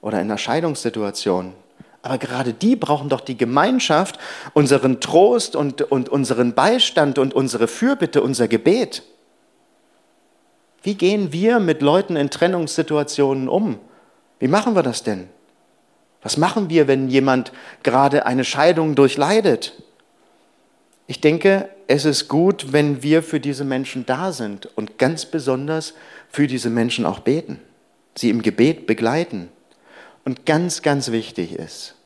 oder 0.00 0.20
in 0.20 0.24
einer 0.24 0.38
Scheidungssituation. 0.38 1.54
Aber 2.02 2.18
gerade 2.18 2.52
die 2.52 2.74
brauchen 2.74 3.08
doch 3.08 3.20
die 3.20 3.36
Gemeinschaft, 3.36 4.18
unseren 4.54 5.00
Trost 5.00 5.54
und, 5.54 5.82
und 5.82 6.08
unseren 6.08 6.54
Beistand 6.54 7.18
und 7.18 7.32
unsere 7.32 7.68
Fürbitte, 7.68 8.22
unser 8.22 8.48
Gebet. 8.48 9.04
Wie 10.82 10.94
gehen 10.96 11.32
wir 11.32 11.60
mit 11.60 11.80
Leuten 11.80 12.16
in 12.16 12.28
Trennungssituationen 12.28 13.48
um? 13.48 13.78
Wie 14.40 14.48
machen 14.48 14.74
wir 14.74 14.82
das 14.82 15.04
denn? 15.04 15.28
Was 16.22 16.36
machen 16.36 16.70
wir, 16.70 16.88
wenn 16.88 17.08
jemand 17.08 17.52
gerade 17.84 18.26
eine 18.26 18.44
Scheidung 18.44 18.96
durchleidet? 18.96 19.74
Ich 21.06 21.20
denke, 21.20 21.68
es 21.88 22.04
ist 22.04 22.28
gut, 22.28 22.72
wenn 22.72 23.02
wir 23.02 23.22
für 23.22 23.40
diese 23.40 23.64
Menschen 23.64 24.06
da 24.06 24.32
sind 24.32 24.66
und 24.76 24.98
ganz 24.98 25.26
besonders 25.26 25.94
für 26.30 26.46
diese 26.46 26.70
Menschen 26.70 27.04
auch 27.04 27.20
beten, 27.20 27.58
sie 28.14 28.30
im 28.30 28.42
Gebet 28.42 28.86
begleiten. 28.86 29.48
Und 30.24 30.46
ganz, 30.46 30.82
ganz 30.82 31.10
wichtig 31.10 31.52
ist, 31.54 31.96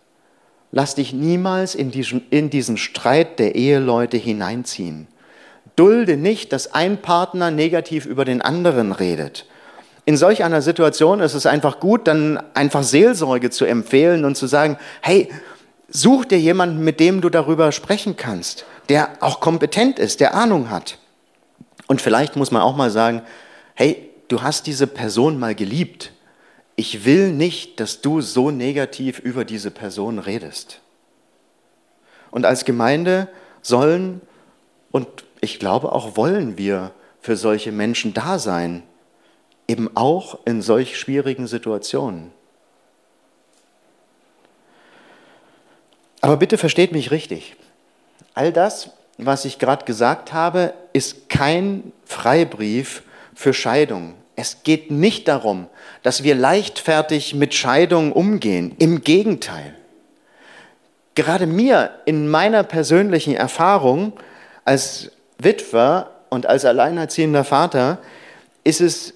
lass 0.72 0.94
dich 0.94 1.12
niemals 1.12 1.74
in 1.74 1.90
diesen, 1.90 2.26
in 2.30 2.48
diesen 2.48 2.78
Streit 2.78 3.38
der 3.38 3.54
Eheleute 3.54 4.16
hineinziehen. 4.16 5.06
Dulde 5.76 6.16
nicht, 6.16 6.52
dass 6.52 6.72
ein 6.72 7.02
Partner 7.02 7.50
negativ 7.50 8.06
über 8.06 8.24
den 8.24 8.40
anderen 8.40 8.92
redet. 8.92 9.44
In 10.06 10.16
solch 10.16 10.44
einer 10.44 10.62
Situation 10.62 11.20
ist 11.20 11.34
es 11.34 11.46
einfach 11.46 11.80
gut, 11.80 12.06
dann 12.06 12.40
einfach 12.54 12.82
Seelsorge 12.82 13.50
zu 13.50 13.66
empfehlen 13.66 14.24
und 14.24 14.36
zu 14.36 14.46
sagen, 14.46 14.78
hey, 15.02 15.28
such 15.88 16.24
dir 16.24 16.38
jemanden, 16.38 16.82
mit 16.82 17.00
dem 17.00 17.20
du 17.20 17.28
darüber 17.28 17.72
sprechen 17.72 18.16
kannst, 18.16 18.64
der 18.88 19.18
auch 19.20 19.40
kompetent 19.40 19.98
ist, 19.98 20.20
der 20.20 20.34
Ahnung 20.34 20.70
hat. 20.70 20.98
Und 21.86 22.00
vielleicht 22.00 22.36
muss 22.36 22.50
man 22.50 22.62
auch 22.62 22.76
mal 22.76 22.90
sagen, 22.90 23.22
hey, 23.74 24.10
du 24.28 24.42
hast 24.42 24.66
diese 24.66 24.86
Person 24.86 25.38
mal 25.38 25.54
geliebt. 25.54 26.12
Ich 26.74 27.04
will 27.04 27.32
nicht, 27.32 27.80
dass 27.80 28.00
du 28.00 28.20
so 28.20 28.50
negativ 28.50 29.18
über 29.18 29.44
diese 29.44 29.70
Person 29.70 30.18
redest. 30.18 30.80
Und 32.30 32.44
als 32.44 32.64
Gemeinde 32.64 33.28
sollen 33.62 34.20
und 34.90 35.08
ich 35.40 35.58
glaube 35.58 35.92
auch 35.92 36.16
wollen 36.16 36.58
wir 36.58 36.92
für 37.20 37.36
solche 37.36 37.72
Menschen 37.72 38.14
da 38.14 38.38
sein, 38.38 38.82
eben 39.68 39.90
auch 39.96 40.38
in 40.44 40.62
solch 40.62 40.98
schwierigen 40.98 41.46
Situationen. 41.46 42.32
Aber 46.20 46.36
bitte 46.36 46.58
versteht 46.58 46.92
mich 46.92 47.10
richtig. 47.10 47.56
All 48.36 48.52
das, 48.52 48.90
was 49.16 49.46
ich 49.46 49.58
gerade 49.58 49.86
gesagt 49.86 50.34
habe, 50.34 50.74
ist 50.92 51.30
kein 51.30 51.92
Freibrief 52.04 53.02
für 53.34 53.54
Scheidung. 53.54 54.14
Es 54.36 54.62
geht 54.62 54.90
nicht 54.90 55.26
darum, 55.26 55.68
dass 56.02 56.22
wir 56.22 56.34
leichtfertig 56.34 57.34
mit 57.34 57.54
Scheidung 57.54 58.12
umgehen. 58.12 58.76
Im 58.78 59.00
Gegenteil. 59.00 59.74
Gerade 61.14 61.46
mir 61.46 61.92
in 62.04 62.28
meiner 62.28 62.62
persönlichen 62.62 63.34
Erfahrung 63.34 64.12
als 64.66 65.12
Witwer 65.38 66.10
und 66.28 66.44
als 66.44 66.66
alleinerziehender 66.66 67.44
Vater 67.44 67.98
ist 68.64 68.82
es 68.82 69.14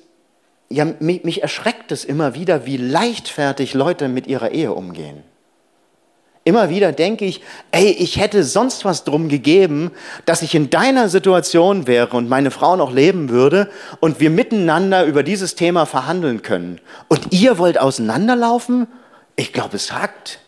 ja, 0.71 0.87
mich, 0.99 1.25
mich 1.25 1.43
erschreckt 1.43 1.93
es 1.93 2.07
immer 2.07 2.35
wieder, 2.35 2.65
wie 2.65 2.79
leichtfertig 2.79 3.75
Leute 3.75 4.09
mit 4.09 4.27
ihrer 4.29 4.53
Ehe 4.53 4.73
umgehen. 4.73 5.25
Immer 6.45 6.71
wieder 6.71 6.93
denke 6.93 7.27
ich, 7.27 7.43
ey, 7.71 7.91
ich 7.91 8.19
hätte 8.19 8.45
sonst 8.45 8.87
was 8.87 9.05
drum 9.05 9.29
gegeben, 9.29 9.91
dass 10.25 10.41
ich 10.41 10.55
in 10.55 10.71
deiner 10.71 11.11
Situation 11.11 11.87
wäre 11.87 12.17
und 12.17 12.31
meine 12.31 12.51
Frau 12.51 12.77
noch 12.77 12.93
leben 12.93 13.29
würde 13.29 13.71
und 14.01 14.21
wir 14.21 14.31
miteinander 14.31 15.05
über 15.05 15.23
dieses 15.23 15.55
Thema 15.55 15.85
verhandeln 15.85 16.41
können. 16.41 16.81
Und 17.09 17.33
ihr 17.33 17.59
wollt 17.59 17.79
auseinanderlaufen? 17.79 18.87
Ich 19.37 19.53
glaube, 19.53 19.77
es 19.77 19.93
hackt. 19.93 20.41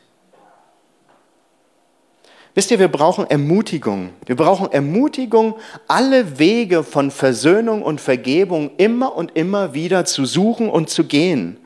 Wisst 2.55 2.71
ihr, 2.71 2.79
wir 2.79 2.89
brauchen 2.89 3.27
Ermutigung. 3.29 4.11
Wir 4.27 4.37
brauchen 4.37 4.71
Ermutigung, 4.73 5.57
alle 5.89 6.39
Wege 6.39 6.85
von 6.85 7.11
Versöhnung 7.11 7.83
und 7.83 8.01
Vergebung 8.01 8.71
immer 8.77 9.15
und 9.15 9.37
immer 9.37 9.73
wieder 9.75 10.05
zu 10.07 10.25
suchen 10.25 10.69
und 10.69 10.91
zu 10.91 11.05
gehen. 11.05 11.59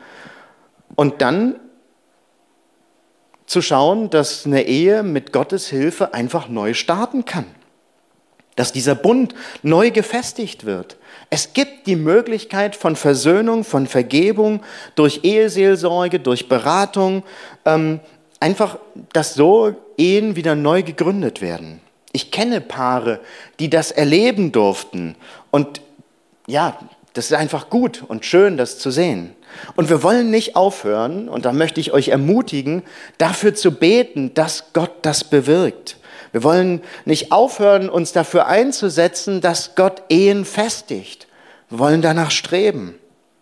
Und 0.95 1.23
dann 1.23 1.57
zu 3.47 3.63
schauen, 3.63 4.11
dass 4.11 4.45
eine 4.45 4.65
Ehe 4.65 5.03
mit 5.03 5.33
Gottes 5.33 5.69
Hilfe 5.69 6.13
einfach 6.15 6.49
neu 6.49 6.75
starten 6.75 7.25
kann. 7.25 7.47
Dass 8.57 8.73
dieser 8.73 8.95
Bund 8.95 9.35
neu 9.63 9.91
gefestigt 9.91 10.65
wird. 10.65 10.97
Es 11.31 11.53
gibt 11.53 11.87
die 11.87 11.97
Möglichkeit 11.97 12.77
von 12.77 12.97
Versöhnung, 12.97 13.65
von 13.65 13.87
Vergebung 13.87 14.63
durch 14.95 15.21
Eheseelsorge, 15.25 16.21
durch 16.21 16.49
Beratung, 16.49 17.23
ähm, 17.65 18.01
einfach, 18.41 18.79
dass 19.13 19.35
so 19.35 19.75
Ehen 19.99 20.37
wieder 20.37 20.55
neu 20.55 20.83
gegründet 20.83 21.41
werden. 21.41 21.81
Ich 22.13 22.31
kenne 22.31 22.61
Paare, 22.61 23.21
die 23.61 23.69
das 23.69 23.91
erleben 23.91 24.53
durften. 24.53 25.17
Und 25.51 25.81
ja, 26.47 26.79
das 27.17 27.27
ist 27.27 27.33
einfach 27.37 27.71
gut 27.71 28.05
und 28.07 28.25
schön, 28.25 28.57
das 28.57 28.79
zu 28.79 28.91
sehen. 28.91 29.35
Und 29.75 29.89
wir 29.89 30.03
wollen 30.03 30.31
nicht 30.31 30.55
aufhören, 30.55 31.29
und 31.29 31.45
da 31.45 31.53
möchte 31.53 31.81
ich 31.81 31.93
euch 31.93 32.09
ermutigen, 32.09 32.83
dafür 33.17 33.55
zu 33.55 33.73
beten, 33.73 34.35
dass 34.35 34.73
Gott 34.73 34.93
das 35.03 35.25
bewirkt. 35.25 35.97
Wir 36.33 36.43
wollen 36.43 36.83
nicht 37.07 37.33
aufhören, 37.33 37.89
uns 37.89 38.13
dafür 38.13 38.47
einzusetzen, 38.47 39.41
dass 39.41 39.75
Gott 39.75 40.03
Ehen 40.11 40.45
festigt. 40.45 41.27
Wir 41.71 41.79
wollen 41.79 42.03
danach 42.03 42.31
streben. 42.31 42.99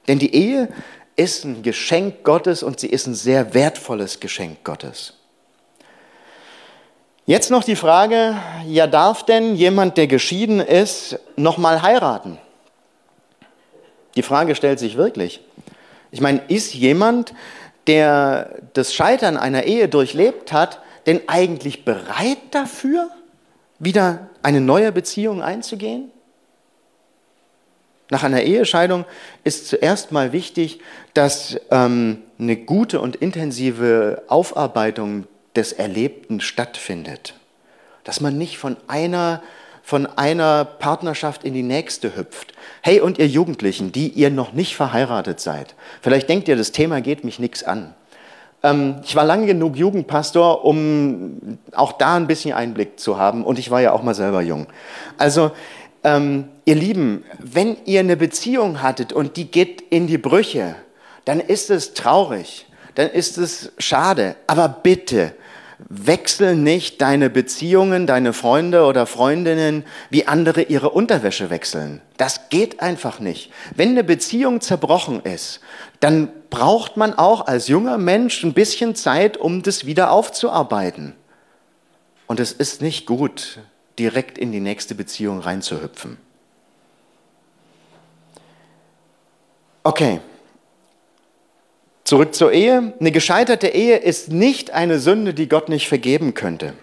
Denn 0.07 0.18
die 0.18 0.35
Ehe 0.35 0.68
ist 1.16 1.45
ein 1.45 1.62
Geschenk 1.62 2.22
Gottes 2.22 2.62
und 2.62 2.79
sie 2.79 2.89
ist 2.89 3.07
ein 3.07 3.14
sehr 3.14 3.55
wertvolles 3.55 4.20
Geschenk 4.20 4.62
Gottes. 4.62 5.14
Jetzt 7.27 7.51
noch 7.51 7.64
die 7.64 7.77
Frage, 7.77 8.37
ja 8.66 8.87
darf 8.87 9.25
denn 9.25 9.55
jemand, 9.57 9.97
der 9.97 10.07
geschieden 10.07 10.61
ist, 10.61 11.18
nochmal 11.37 11.83
heiraten? 11.83 12.39
Die 14.17 14.23
Frage 14.23 14.55
stellt 14.55 14.79
sich 14.79 14.97
wirklich. 14.97 15.41
Ich 16.11 16.21
meine, 16.21 16.41
ist 16.49 16.75
jemand, 16.75 17.35
der 17.87 18.62
das 18.73 18.95
Scheitern 18.95 19.37
einer 19.37 19.65
Ehe 19.65 19.89
durchlebt 19.89 20.53
hat, 20.53 20.81
denn 21.07 21.21
eigentlich 21.27 21.85
bereit 21.85 22.39
dafür, 22.51 23.11
wieder 23.79 24.31
eine 24.43 24.61
neue 24.61 24.93
Beziehung 24.93 25.43
einzugehen? 25.43 26.11
Nach 28.11 28.23
einer 28.23 28.43
Ehescheidung 28.43 29.07
ist 29.45 29.67
zuerst 29.67 30.12
mal 30.12 30.33
wichtig, 30.33 30.81
dass 31.15 31.59
ähm, 31.71 32.23
eine 32.39 32.57
gute 32.57 33.01
und 33.01 33.17
intensive 33.17 34.23
Aufarbeitung 34.29 35.27
des 35.57 35.73
Erlebten 35.73 36.41
stattfindet. 36.41 37.35
Dass 38.05 38.21
man 38.21 38.37
nicht 38.37 38.59
von 38.59 38.77
einer, 38.87 39.43
von 39.85 40.07
einer 40.07 40.64
Partnerschaft 40.64 41.45
in 41.45 41.53
die 41.53 41.62
nächste 41.62 42.16
hüpft. 42.16 42.55
Hey, 42.80 43.01
und 43.01 43.18
ihr 43.18 43.28
Jugendlichen, 43.28 43.93
die 43.93 44.09
ihr 44.09 44.30
noch 44.30 44.55
nicht 44.55 44.76
verheiratet 44.76 45.41
seid, 45.41 45.74
vielleicht 46.01 46.30
denkt 46.30 46.49
ihr, 46.49 46.57
das 46.57 46.72
Thema 46.72 47.03
geht 47.03 47.22
mich 47.22 47.39
nichts 47.39 47.62
an. 47.62 47.95
Ähm, 48.62 48.97
ich 49.05 49.14
war 49.14 49.26
lange 49.26 49.45
genug 49.45 49.76
Jugendpastor, 49.76 50.64
um 50.64 51.59
auch 51.72 51.93
da 51.93 52.16
ein 52.16 52.26
bisschen 52.26 52.55
Einblick 52.55 52.99
zu 52.99 53.18
haben. 53.18 53.45
Und 53.45 53.59
ich 53.59 53.70
war 53.70 53.82
ja 53.82 53.93
auch 53.93 54.03
mal 54.03 54.14
selber 54.14 54.41
jung. 54.41 54.66
Also, 55.18 55.51
ähm, 56.03 56.49
ihr 56.64 56.76
Lieben, 56.76 57.22
wenn 57.39 57.76
ihr 57.85 58.01
eine 58.01 58.16
Beziehung 58.16 58.80
hattet 58.80 59.12
und 59.12 59.37
die 59.37 59.51
geht 59.51 59.82
in 59.91 60.07
die 60.07 60.18
Brüche, 60.18 60.76
dann 61.26 61.41
ist 61.41 61.68
es 61.68 61.93
traurig, 61.93 62.66
dann 62.95 63.11
ist 63.11 63.37
es 63.37 63.70
schade. 63.76 64.37
Aber 64.47 64.68
bitte, 64.68 65.35
wechsel 65.89 66.57
nicht 66.57 67.01
deine 67.01 67.31
Beziehungen, 67.31 68.07
deine 68.07 68.33
Freunde 68.33 68.85
oder 68.85 69.07
Freundinnen, 69.07 69.85
wie 70.11 70.27
andere 70.27 70.62
ihre 70.62 70.91
Unterwäsche 70.91 71.51
wechseln. 71.51 72.01
Das 72.16 72.49
geht 72.49 72.81
einfach 72.81 73.20
nicht. 73.20 73.51
Wenn 73.75 73.91
eine 73.91 74.05
Beziehung 74.05 74.61
zerbrochen 74.61 75.20
ist, 75.22 75.61
dann 76.01 76.31
braucht 76.51 76.97
man 76.97 77.14
auch 77.14 77.47
als 77.47 77.68
junger 77.68 77.99
Mensch 77.99 78.45
ein 78.45 78.55
bisschen 78.55 78.95
Zeit, 78.95 79.37
um 79.37 79.62
das 79.62 79.87
wieder 79.87 80.11
aufzuarbeiten. 80.11 81.14
Und 82.27 82.41
es 82.41 82.53
ist 82.53 82.81
nicht 82.81 83.07
gut, 83.07 83.59
direkt 83.99 84.39
in 84.39 84.53
die 84.53 84.61
nächste 84.61 84.95
Beziehung 84.95 85.41
reinzuhüpfen. 85.41 86.16
Okay. 89.83 90.20
Zurück 92.05 92.34
zur 92.34 92.52
Ehe. 92.52 92.92
Eine 93.00 93.12
gescheiterte 93.12 93.68
Ehe 93.68 93.96
ist 93.96 94.30
nicht 94.30 94.70
eine 94.72 94.98
Sünde, 94.98 95.32
die 95.32 95.48
Gott 95.48 95.70
nicht 95.70 95.88
vergeben 95.88 96.34
könnte. 96.34 96.74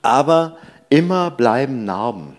Aber 0.00 0.56
immer 0.88 1.30
bleiben 1.30 1.84
Narben. 1.84 2.36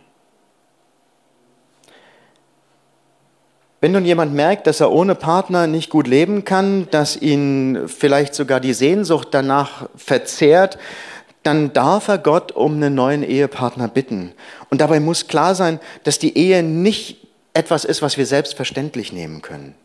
Wenn 3.79 3.91
nun 3.93 4.05
jemand 4.05 4.33
merkt, 4.33 4.67
dass 4.67 4.81
er 4.81 4.91
ohne 4.91 5.15
Partner 5.15 5.67
nicht 5.67 5.89
gut 5.89 6.07
leben 6.07 6.43
kann, 6.43 6.89
dass 6.89 7.15
ihn 7.15 7.87
vielleicht 7.87 8.33
sogar 8.33 8.59
die 8.59 8.73
Sehnsucht 8.73 9.29
danach 9.31 9.87
verzehrt, 9.95 10.77
dann 11.43 11.71
darf 11.71 12.09
er 12.09 12.17
Gott 12.17 12.51
um 12.51 12.73
einen 12.73 12.95
neuen 12.95 13.23
Ehepartner 13.23 13.87
bitten. 13.87 14.33
Und 14.69 14.81
dabei 14.81 14.99
muss 14.99 15.27
klar 15.27 15.55
sein, 15.55 15.79
dass 16.03 16.19
die 16.19 16.37
Ehe 16.37 16.63
nicht 16.63 17.25
etwas 17.53 17.85
ist, 17.85 18.01
was 18.01 18.17
wir 18.17 18.25
selbstverständlich 18.25 19.13
nehmen 19.13 19.41
können. 19.41 19.75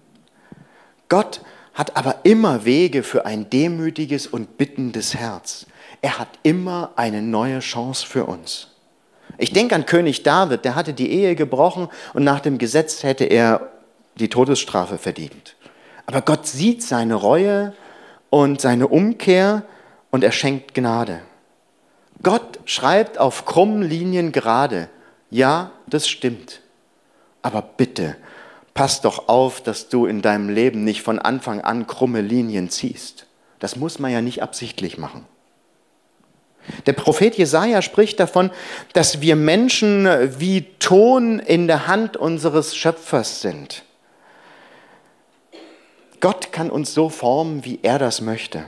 Gott 1.08 1.42
hat 1.74 1.96
aber 1.96 2.20
immer 2.22 2.64
Wege 2.64 3.02
für 3.02 3.26
ein 3.26 3.50
demütiges 3.50 4.26
und 4.26 4.56
bittendes 4.56 5.14
Herz. 5.14 5.66
Er 6.00 6.18
hat 6.18 6.28
immer 6.42 6.92
eine 6.96 7.20
neue 7.20 7.58
Chance 7.58 8.06
für 8.06 8.24
uns. 8.24 8.68
Ich 9.38 9.52
denke 9.52 9.74
an 9.74 9.86
König 9.86 10.22
David, 10.22 10.64
der 10.64 10.76
hatte 10.76 10.92
die 10.92 11.10
Ehe 11.10 11.34
gebrochen 11.34 11.88
und 12.12 12.24
nach 12.24 12.40
dem 12.40 12.58
Gesetz 12.58 13.02
hätte 13.02 13.24
er 13.24 13.72
die 14.16 14.28
Todesstrafe 14.28 14.98
verdient. 14.98 15.56
Aber 16.06 16.22
Gott 16.22 16.46
sieht 16.46 16.82
seine 16.82 17.14
Reue 17.14 17.74
und 18.30 18.60
seine 18.60 18.86
Umkehr 18.86 19.64
und 20.10 20.22
er 20.22 20.32
schenkt 20.32 20.74
Gnade. 20.74 21.20
Gott 22.22 22.60
schreibt 22.64 23.18
auf 23.18 23.44
krummen 23.44 23.82
Linien 23.82 24.30
gerade. 24.30 24.88
Ja, 25.30 25.72
das 25.86 26.08
stimmt. 26.08 26.60
Aber 27.42 27.62
bitte, 27.62 28.16
pass 28.74 29.00
doch 29.00 29.28
auf, 29.28 29.62
dass 29.62 29.88
du 29.88 30.04
in 30.04 30.20
deinem 30.20 30.48
Leben 30.48 30.84
nicht 30.84 31.02
von 31.02 31.18
Anfang 31.18 31.60
an 31.60 31.86
krumme 31.86 32.20
Linien 32.20 32.68
ziehst. 32.68 33.26
Das 33.60 33.76
muss 33.76 34.00
man 34.00 34.10
ja 34.10 34.20
nicht 34.20 34.42
absichtlich 34.42 34.98
machen. 34.98 35.24
Der 36.86 36.92
Prophet 36.94 37.36
Jesaja 37.36 37.82
spricht 37.82 38.18
davon, 38.20 38.50
dass 38.92 39.20
wir 39.20 39.36
Menschen 39.36 40.08
wie 40.38 40.62
Ton 40.80 41.38
in 41.38 41.66
der 41.66 41.86
Hand 41.86 42.16
unseres 42.16 42.74
Schöpfers 42.74 43.42
sind. 43.42 43.84
Gott 46.20 46.52
kann 46.52 46.70
uns 46.70 46.94
so 46.94 47.10
formen, 47.10 47.64
wie 47.64 47.80
er 47.82 47.98
das 47.98 48.22
möchte. 48.22 48.64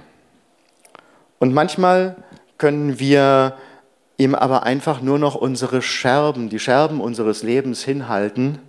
Und 1.38 1.54
manchmal 1.54 2.16
können 2.58 2.98
wir 2.98 3.56
ihm 4.18 4.34
aber 4.34 4.62
einfach 4.62 5.00
nur 5.00 5.18
noch 5.18 5.34
unsere 5.34 5.80
Scherben, 5.82 6.48
die 6.48 6.58
Scherben 6.58 7.00
unseres 7.00 7.42
Lebens 7.42 7.82
hinhalten 7.82 8.60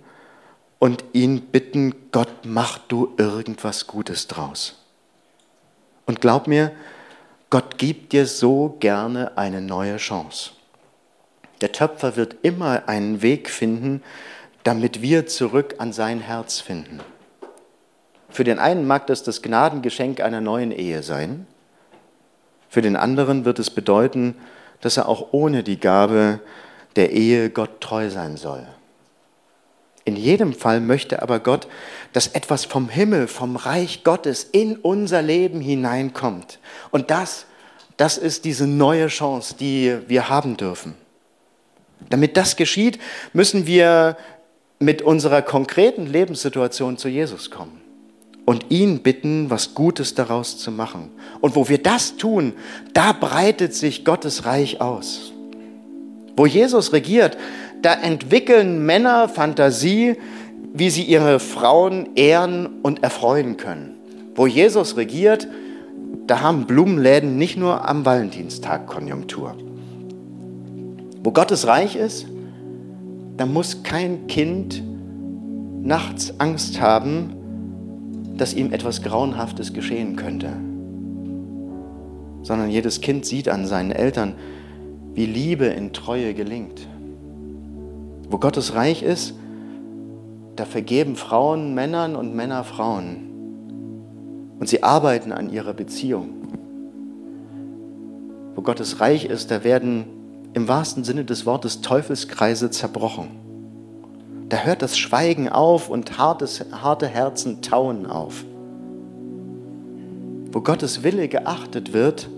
und 0.78 1.04
ihn 1.12 1.40
bitten, 1.40 1.94
Gott, 2.12 2.32
mach 2.44 2.78
du 2.78 3.14
irgendwas 3.16 3.86
Gutes 3.86 4.28
draus. 4.28 4.84
Und 6.06 6.20
glaub 6.20 6.46
mir, 6.46 6.72
Gott 7.50 7.78
gibt 7.78 8.12
dir 8.12 8.26
so 8.26 8.76
gerne 8.80 9.36
eine 9.36 9.60
neue 9.60 9.96
Chance. 9.96 10.50
Der 11.60 11.72
Töpfer 11.72 12.16
wird 12.16 12.36
immer 12.42 12.88
einen 12.88 13.22
Weg 13.22 13.50
finden, 13.50 14.02
damit 14.62 15.02
wir 15.02 15.26
zurück 15.26 15.76
an 15.78 15.92
sein 15.92 16.20
Herz 16.20 16.60
finden. 16.60 17.00
Für 18.28 18.44
den 18.44 18.58
einen 18.58 18.86
mag 18.86 19.06
das 19.06 19.22
das 19.22 19.42
Gnadengeschenk 19.42 20.20
einer 20.20 20.40
neuen 20.40 20.70
Ehe 20.70 21.02
sein, 21.02 21.46
für 22.68 22.82
den 22.82 22.96
anderen 22.96 23.44
wird 23.44 23.58
es 23.58 23.70
bedeuten, 23.70 24.34
dass 24.80 24.98
er 24.98 25.08
auch 25.08 25.28
ohne 25.32 25.62
die 25.62 25.80
Gabe 25.80 26.40
der 26.96 27.12
Ehe 27.12 27.50
Gott 27.50 27.80
treu 27.80 28.10
sein 28.10 28.36
soll. 28.36 28.66
In 30.08 30.16
jedem 30.16 30.54
Fall 30.54 30.80
möchte 30.80 31.20
aber 31.20 31.38
Gott, 31.38 31.68
dass 32.14 32.28
etwas 32.28 32.64
vom 32.64 32.88
Himmel, 32.88 33.28
vom 33.28 33.56
Reich 33.56 34.04
Gottes 34.04 34.42
in 34.42 34.76
unser 34.76 35.20
Leben 35.20 35.60
hineinkommt. 35.60 36.60
Und 36.90 37.10
das, 37.10 37.44
das 37.98 38.16
ist 38.16 38.46
diese 38.46 38.66
neue 38.66 39.08
Chance, 39.08 39.56
die 39.60 39.98
wir 40.06 40.30
haben 40.30 40.56
dürfen. 40.56 40.94
Damit 42.08 42.38
das 42.38 42.56
geschieht, 42.56 42.98
müssen 43.34 43.66
wir 43.66 44.16
mit 44.78 45.02
unserer 45.02 45.42
konkreten 45.42 46.06
Lebenssituation 46.06 46.96
zu 46.96 47.08
Jesus 47.10 47.50
kommen 47.50 47.82
und 48.46 48.70
ihn 48.70 49.00
bitten, 49.00 49.50
was 49.50 49.74
Gutes 49.74 50.14
daraus 50.14 50.56
zu 50.56 50.72
machen. 50.72 51.10
Und 51.42 51.54
wo 51.54 51.68
wir 51.68 51.82
das 51.82 52.16
tun, 52.16 52.54
da 52.94 53.12
breitet 53.12 53.74
sich 53.74 54.06
Gottes 54.06 54.46
Reich 54.46 54.80
aus. 54.80 55.34
Wo 56.34 56.46
Jesus 56.46 56.94
regiert, 56.94 57.36
da 57.82 57.94
entwickeln 57.94 58.84
Männer 58.84 59.28
Fantasie, 59.28 60.16
wie 60.72 60.90
sie 60.90 61.02
ihre 61.02 61.38
Frauen 61.38 62.10
ehren 62.16 62.80
und 62.82 63.02
erfreuen 63.02 63.56
können. 63.56 63.94
Wo 64.34 64.46
Jesus 64.46 64.96
regiert, 64.96 65.48
da 66.26 66.40
haben 66.42 66.66
Blumenläden 66.66 67.38
nicht 67.38 67.56
nur 67.56 67.88
am 67.88 68.04
Valentinstag 68.04 68.86
Konjunktur. 68.86 69.54
Wo 71.22 71.30
Gottes 71.30 71.66
Reich 71.66 71.96
ist, 71.96 72.26
da 73.36 73.46
muss 73.46 73.82
kein 73.82 74.26
Kind 74.26 74.82
nachts 75.82 76.34
Angst 76.38 76.80
haben, 76.80 77.34
dass 78.36 78.54
ihm 78.54 78.72
etwas 78.72 79.02
Grauenhaftes 79.02 79.72
geschehen 79.72 80.16
könnte, 80.16 80.52
sondern 82.42 82.70
jedes 82.70 83.00
Kind 83.00 83.26
sieht 83.26 83.48
an 83.48 83.66
seinen 83.66 83.90
Eltern, 83.90 84.34
wie 85.14 85.26
Liebe 85.26 85.66
in 85.66 85.92
Treue 85.92 86.34
gelingt. 86.34 86.87
Wo 88.30 88.38
Gottes 88.38 88.74
Reich 88.74 89.02
ist, 89.02 89.34
da 90.56 90.64
vergeben 90.64 91.16
Frauen 91.16 91.74
Männern 91.74 92.14
und 92.16 92.34
Männer 92.34 92.64
Frauen. 92.64 93.28
Und 94.58 94.68
sie 94.68 94.82
arbeiten 94.82 95.32
an 95.32 95.50
ihrer 95.50 95.72
Beziehung. 95.72 96.30
Wo 98.54 98.62
Gottes 98.62 99.00
Reich 99.00 99.24
ist, 99.24 99.50
da 99.50 99.64
werden 99.64 100.04
im 100.52 100.68
wahrsten 100.68 101.04
Sinne 101.04 101.24
des 101.24 101.46
Wortes 101.46 101.80
Teufelskreise 101.80 102.70
zerbrochen. 102.70 103.28
Da 104.48 104.58
hört 104.58 104.82
das 104.82 104.98
Schweigen 104.98 105.48
auf 105.48 105.88
und 105.88 106.18
hartes, 106.18 106.64
harte 106.72 107.06
Herzen 107.06 107.62
tauen 107.62 108.04
auf. 108.06 108.44
Wo 110.50 110.60
Gottes 110.60 111.02
Wille 111.02 111.28
geachtet 111.28 111.92
wird, 111.92 112.28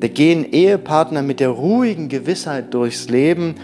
da 0.00 0.08
gehen 0.08 0.50
Ehepartner 0.50 1.22
mit 1.22 1.40
der 1.40 1.50
ruhigen 1.50 2.08
Gewissheit 2.08 2.72
durchs 2.72 3.08
Leben, 3.08 3.56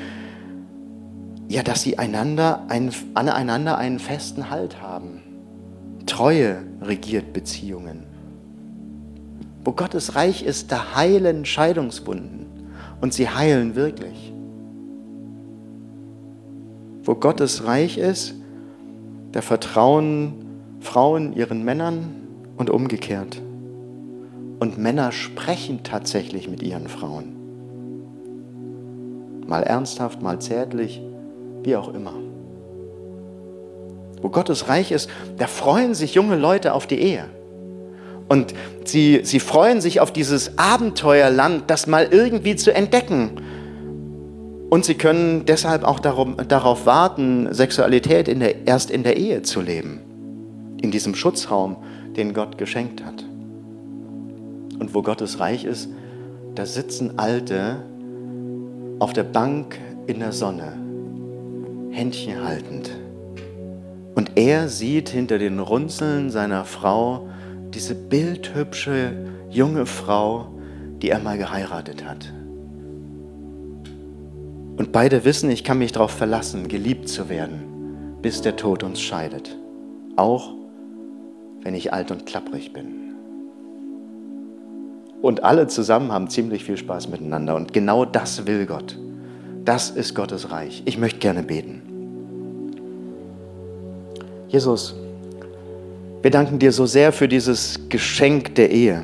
ja, 1.48 1.62
dass 1.62 1.82
sie 1.82 1.98
einander 1.98 2.64
einen, 2.68 2.92
aneinander 3.14 3.78
einen 3.78 3.98
festen 3.98 4.50
Halt 4.50 4.80
haben. 4.82 5.22
Treue 6.06 6.58
regiert 6.82 7.32
Beziehungen. 7.32 8.04
Wo 9.64 9.72
Gottes 9.72 10.14
Reich 10.14 10.44
ist, 10.44 10.70
da 10.70 10.94
heilen 10.94 11.44
Scheidungswunden 11.44 12.46
und 13.00 13.12
sie 13.12 13.28
heilen 13.28 13.74
wirklich. 13.74 14.32
Wo 17.02 17.14
Gottes 17.14 17.64
Reich 17.66 17.98
ist, 17.98 18.34
da 19.32 19.42
vertrauen 19.42 20.46
Frauen 20.80 21.32
ihren 21.32 21.64
Männern 21.64 22.14
und 22.56 22.70
umgekehrt. 22.70 23.40
Und 24.58 24.78
Männer 24.78 25.12
sprechen 25.12 25.82
tatsächlich 25.82 26.48
mit 26.48 26.62
ihren 26.62 26.88
Frauen. 26.88 27.34
Mal 29.46 29.62
ernsthaft, 29.62 30.22
mal 30.22 30.40
zärtlich, 30.40 31.02
wie 31.66 31.76
auch 31.76 31.92
immer. 31.92 32.14
Wo 34.22 34.30
Gottes 34.30 34.68
Reich 34.68 34.92
ist, 34.92 35.10
da 35.36 35.46
freuen 35.46 35.94
sich 35.94 36.14
junge 36.14 36.36
Leute 36.36 36.72
auf 36.72 36.86
die 36.86 36.98
Ehe. 36.98 37.24
Und 38.28 38.54
sie, 38.84 39.20
sie 39.24 39.40
freuen 39.40 39.80
sich 39.80 40.00
auf 40.00 40.12
dieses 40.12 40.58
Abenteuerland, 40.58 41.64
das 41.66 41.86
mal 41.86 42.08
irgendwie 42.10 42.56
zu 42.56 42.72
entdecken. 42.72 43.42
Und 44.70 44.84
sie 44.84 44.94
können 44.94 45.44
deshalb 45.44 45.84
auch 45.84 46.00
darum, 46.00 46.36
darauf 46.48 46.86
warten, 46.86 47.52
Sexualität 47.52 48.26
in 48.28 48.40
der, 48.40 48.66
erst 48.66 48.90
in 48.90 49.02
der 49.02 49.16
Ehe 49.16 49.42
zu 49.42 49.60
leben. 49.60 50.00
In 50.80 50.90
diesem 50.90 51.14
Schutzraum, 51.14 51.76
den 52.16 52.32
Gott 52.32 52.58
geschenkt 52.58 53.04
hat. 53.04 53.24
Und 54.78 54.94
wo 54.94 55.02
Gottes 55.02 55.40
Reich 55.40 55.64
ist, 55.64 55.88
da 56.54 56.64
sitzen 56.64 57.18
Alte 57.18 57.82
auf 58.98 59.12
der 59.12 59.24
Bank 59.24 59.78
in 60.06 60.20
der 60.20 60.32
Sonne 60.32 60.85
Händchen 61.96 62.44
haltend. 62.44 62.90
Und 64.14 64.32
er 64.36 64.68
sieht 64.68 65.08
hinter 65.08 65.38
den 65.38 65.58
Runzeln 65.58 66.28
seiner 66.28 66.66
Frau 66.66 67.26
diese 67.72 67.94
bildhübsche 67.94 69.12
junge 69.48 69.86
Frau, 69.86 70.48
die 71.00 71.08
er 71.08 71.20
mal 71.20 71.38
geheiratet 71.38 72.04
hat. 72.04 72.30
Und 74.76 74.92
beide 74.92 75.24
wissen, 75.24 75.50
ich 75.50 75.64
kann 75.64 75.78
mich 75.78 75.92
darauf 75.92 76.10
verlassen, 76.10 76.68
geliebt 76.68 77.08
zu 77.08 77.30
werden, 77.30 78.18
bis 78.20 78.42
der 78.42 78.56
Tod 78.56 78.82
uns 78.82 79.00
scheidet. 79.00 79.56
Auch 80.16 80.52
wenn 81.62 81.74
ich 81.74 81.94
alt 81.94 82.10
und 82.10 82.26
klapprig 82.26 82.74
bin. 82.74 83.14
Und 85.22 85.44
alle 85.44 85.66
zusammen 85.66 86.12
haben 86.12 86.28
ziemlich 86.28 86.62
viel 86.62 86.76
Spaß 86.76 87.08
miteinander. 87.08 87.56
Und 87.56 87.72
genau 87.72 88.04
das 88.04 88.46
will 88.46 88.66
Gott. 88.66 88.98
Das 89.64 89.90
ist 89.90 90.14
Gottes 90.14 90.52
Reich. 90.52 90.82
Ich 90.84 90.98
möchte 90.98 91.18
gerne 91.18 91.42
beten. 91.42 91.85
Jesus, 94.56 94.94
wir 96.22 96.30
danken 96.30 96.58
dir 96.58 96.72
so 96.72 96.86
sehr 96.86 97.12
für 97.12 97.28
dieses 97.28 97.78
Geschenk 97.90 98.54
der 98.54 98.70
Ehe. 98.70 99.02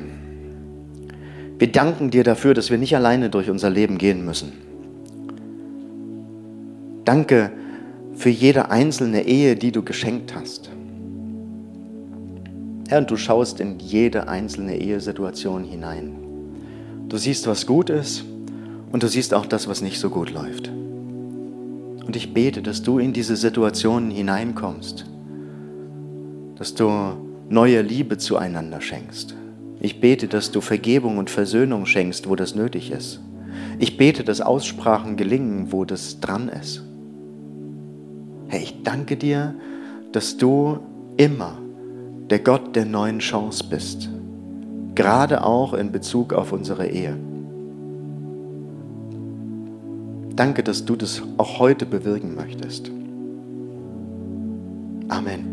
Wir 1.59 1.71
danken 1.71 2.09
dir 2.09 2.23
dafür, 2.23 2.55
dass 2.55 2.71
wir 2.71 2.79
nicht 2.79 2.95
alleine 2.95 3.29
durch 3.29 3.51
unser 3.51 3.69
Leben 3.69 3.99
gehen 3.99 4.25
müssen. 4.25 4.53
Danke 7.05 7.51
für 8.15 8.31
jede 8.31 8.71
einzelne 8.71 9.27
Ehe, 9.27 9.55
die 9.55 9.71
du 9.71 9.83
geschenkt 9.83 10.33
hast. 10.33 10.71
Herr, 12.87 12.97
und 12.97 13.11
du 13.11 13.15
schaust 13.15 13.59
in 13.59 13.77
jede 13.77 14.27
einzelne 14.27 14.79
Ehesituation 14.79 15.65
hinein. 15.65 16.15
Du 17.09 17.17
siehst, 17.17 17.45
was 17.45 17.67
gut 17.67 17.91
ist 17.91 18.25
und 18.91 19.03
du 19.03 19.07
siehst 19.07 19.35
auch 19.35 19.45
das, 19.45 19.67
was 19.67 19.83
nicht 19.83 19.99
so 19.99 20.09
gut 20.09 20.31
läuft. 20.31 20.69
Und 22.07 22.15
ich 22.15 22.33
bete, 22.33 22.63
dass 22.63 22.81
du 22.81 22.97
in 22.97 23.13
diese 23.13 23.35
Situationen 23.35 24.09
hineinkommst 24.09 25.12
dass 26.63 26.75
du 26.75 26.89
neue 27.49 27.81
Liebe 27.81 28.17
zueinander 28.17 28.79
schenkst. 28.79 29.35
Ich 29.81 29.99
bete, 29.99 30.29
dass 30.29 30.49
du 30.49 30.61
Vergebung 30.61 31.17
und 31.17 31.29
Versöhnung 31.29 31.85
schenkst, 31.85 32.29
wo 32.29 32.37
das 32.37 32.55
nötig 32.55 32.89
ist. 32.89 33.19
Ich 33.79 33.97
bete, 33.97 34.23
dass 34.23 34.39
Aussprachen 34.39 35.17
gelingen, 35.17 35.73
wo 35.73 35.83
das 35.83 36.21
dran 36.21 36.47
ist. 36.47 36.81
Herr, 38.47 38.61
ich 38.61 38.81
danke 38.81 39.17
dir, 39.17 39.55
dass 40.13 40.37
du 40.37 40.79
immer 41.17 41.57
der 42.29 42.39
Gott 42.39 42.77
der 42.77 42.85
neuen 42.85 43.19
Chance 43.19 43.65
bist. 43.69 44.07
gerade 44.95 45.43
auch 45.43 45.73
in 45.73 45.91
Bezug 45.91 46.31
auf 46.31 46.53
unsere 46.53 46.87
Ehe. 46.87 47.17
Danke, 50.33 50.63
dass 50.63 50.85
du 50.85 50.95
das 50.95 51.21
auch 51.35 51.59
heute 51.59 51.85
bewirken 51.85 52.35
möchtest. 52.35 52.89
Amen. 55.09 55.52